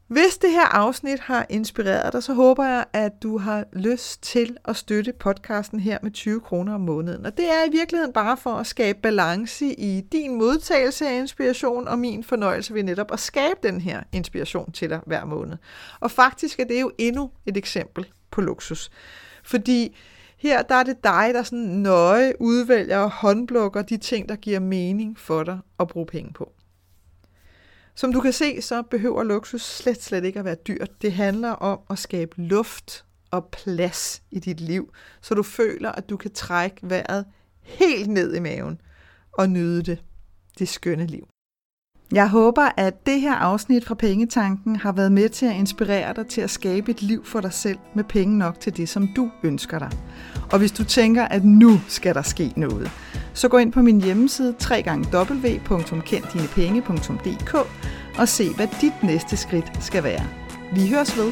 Hvis 0.07 0.37
det 0.37 0.51
her 0.51 0.65
afsnit 0.65 1.19
har 1.19 1.45
inspireret 1.49 2.13
dig, 2.13 2.23
så 2.23 2.33
håber 2.33 2.65
jeg, 2.65 2.85
at 2.93 3.11
du 3.23 3.37
har 3.37 3.65
lyst 3.73 4.23
til 4.23 4.57
at 4.65 4.75
støtte 4.75 5.13
podcasten 5.13 5.79
her 5.79 5.97
med 6.03 6.11
20 6.11 6.41
kroner 6.41 6.73
om 6.73 6.81
måneden. 6.81 7.25
Og 7.25 7.37
det 7.37 7.45
er 7.45 7.65
i 7.67 7.71
virkeligheden 7.71 8.13
bare 8.13 8.37
for 8.37 8.53
at 8.53 8.67
skabe 8.67 8.99
balance 9.01 9.65
i 9.65 10.01
din 10.01 10.37
modtagelse 10.37 11.07
af 11.07 11.19
inspiration 11.19 11.87
og 11.87 11.99
min 11.99 12.23
fornøjelse 12.23 12.73
ved 12.73 12.83
netop 12.83 13.11
at 13.11 13.19
skabe 13.19 13.59
den 13.63 13.81
her 13.81 14.03
inspiration 14.11 14.71
til 14.71 14.89
dig 14.89 14.99
hver 15.05 15.25
måned. 15.25 15.57
Og 15.99 16.11
faktisk 16.11 16.59
er 16.59 16.65
det 16.65 16.81
jo 16.81 16.91
endnu 16.97 17.31
et 17.45 17.57
eksempel 17.57 18.05
på 18.31 18.41
luksus. 18.41 18.91
Fordi 19.43 19.97
her 20.37 20.61
der 20.61 20.75
er 20.75 20.83
det 20.83 21.03
dig, 21.03 21.31
der 21.33 21.43
sådan 21.43 21.59
nøje 21.59 22.33
udvælger 22.39 22.97
og 22.97 23.11
håndblukker 23.11 23.81
de 23.81 23.97
ting, 23.97 24.29
der 24.29 24.35
giver 24.35 24.59
mening 24.59 25.19
for 25.19 25.43
dig 25.43 25.59
at 25.79 25.87
bruge 25.87 26.05
penge 26.05 26.33
på. 26.33 26.53
Som 27.95 28.13
du 28.13 28.21
kan 28.21 28.33
se, 28.33 28.61
så 28.61 28.81
behøver 28.81 29.23
luksus 29.23 29.61
slet, 29.61 30.03
slet 30.03 30.23
ikke 30.23 30.39
at 30.39 30.45
være 30.45 30.55
dyrt. 30.55 31.01
Det 31.01 31.13
handler 31.13 31.51
om 31.51 31.79
at 31.89 31.99
skabe 31.99 32.41
luft 32.41 33.05
og 33.31 33.45
plads 33.45 34.21
i 34.31 34.39
dit 34.39 34.61
liv, 34.61 34.93
så 35.21 35.33
du 35.33 35.43
føler, 35.43 35.91
at 35.91 36.09
du 36.09 36.17
kan 36.17 36.31
trække 36.31 36.77
vejret 36.81 37.25
helt 37.61 38.09
ned 38.09 38.35
i 38.35 38.39
maven 38.39 38.81
og 39.33 39.49
nyde 39.49 39.83
det, 39.83 40.03
det 40.59 40.67
skønne 40.67 41.07
liv. 41.07 41.27
Jeg 42.13 42.29
håber, 42.29 42.69
at 42.77 43.05
det 43.05 43.21
her 43.21 43.35
afsnit 43.35 43.85
fra 43.85 43.95
Pengetanken 43.95 44.75
har 44.75 44.91
været 44.91 45.11
med 45.11 45.29
til 45.29 45.45
at 45.45 45.55
inspirere 45.55 46.13
dig 46.13 46.27
til 46.27 46.41
at 46.41 46.49
skabe 46.49 46.91
et 46.91 47.01
liv 47.01 47.25
for 47.25 47.41
dig 47.41 47.53
selv 47.53 47.77
med 47.95 48.03
penge 48.03 48.37
nok 48.37 48.59
til 48.59 48.77
det, 48.77 48.89
som 48.89 49.07
du 49.15 49.31
ønsker 49.43 49.79
dig. 49.79 49.91
Og 50.51 50.59
hvis 50.59 50.71
du 50.71 50.83
tænker, 50.83 51.25
at 51.25 51.43
nu 51.45 51.79
skal 51.87 52.15
der 52.15 52.21
ske 52.21 52.53
noget, 52.55 52.91
så 53.33 53.47
gå 53.47 53.57
ind 53.57 53.71
på 53.71 53.81
min 53.81 54.01
hjemmeside 54.01 54.55
www.kenddinepenge.dk 55.13 57.55
og 58.17 58.27
se, 58.27 58.53
hvad 58.53 58.67
dit 58.81 59.03
næste 59.03 59.37
skridt 59.37 59.83
skal 59.83 60.03
være. 60.03 60.27
Vi 60.73 60.89
høres 60.89 61.17
ved. 61.17 61.31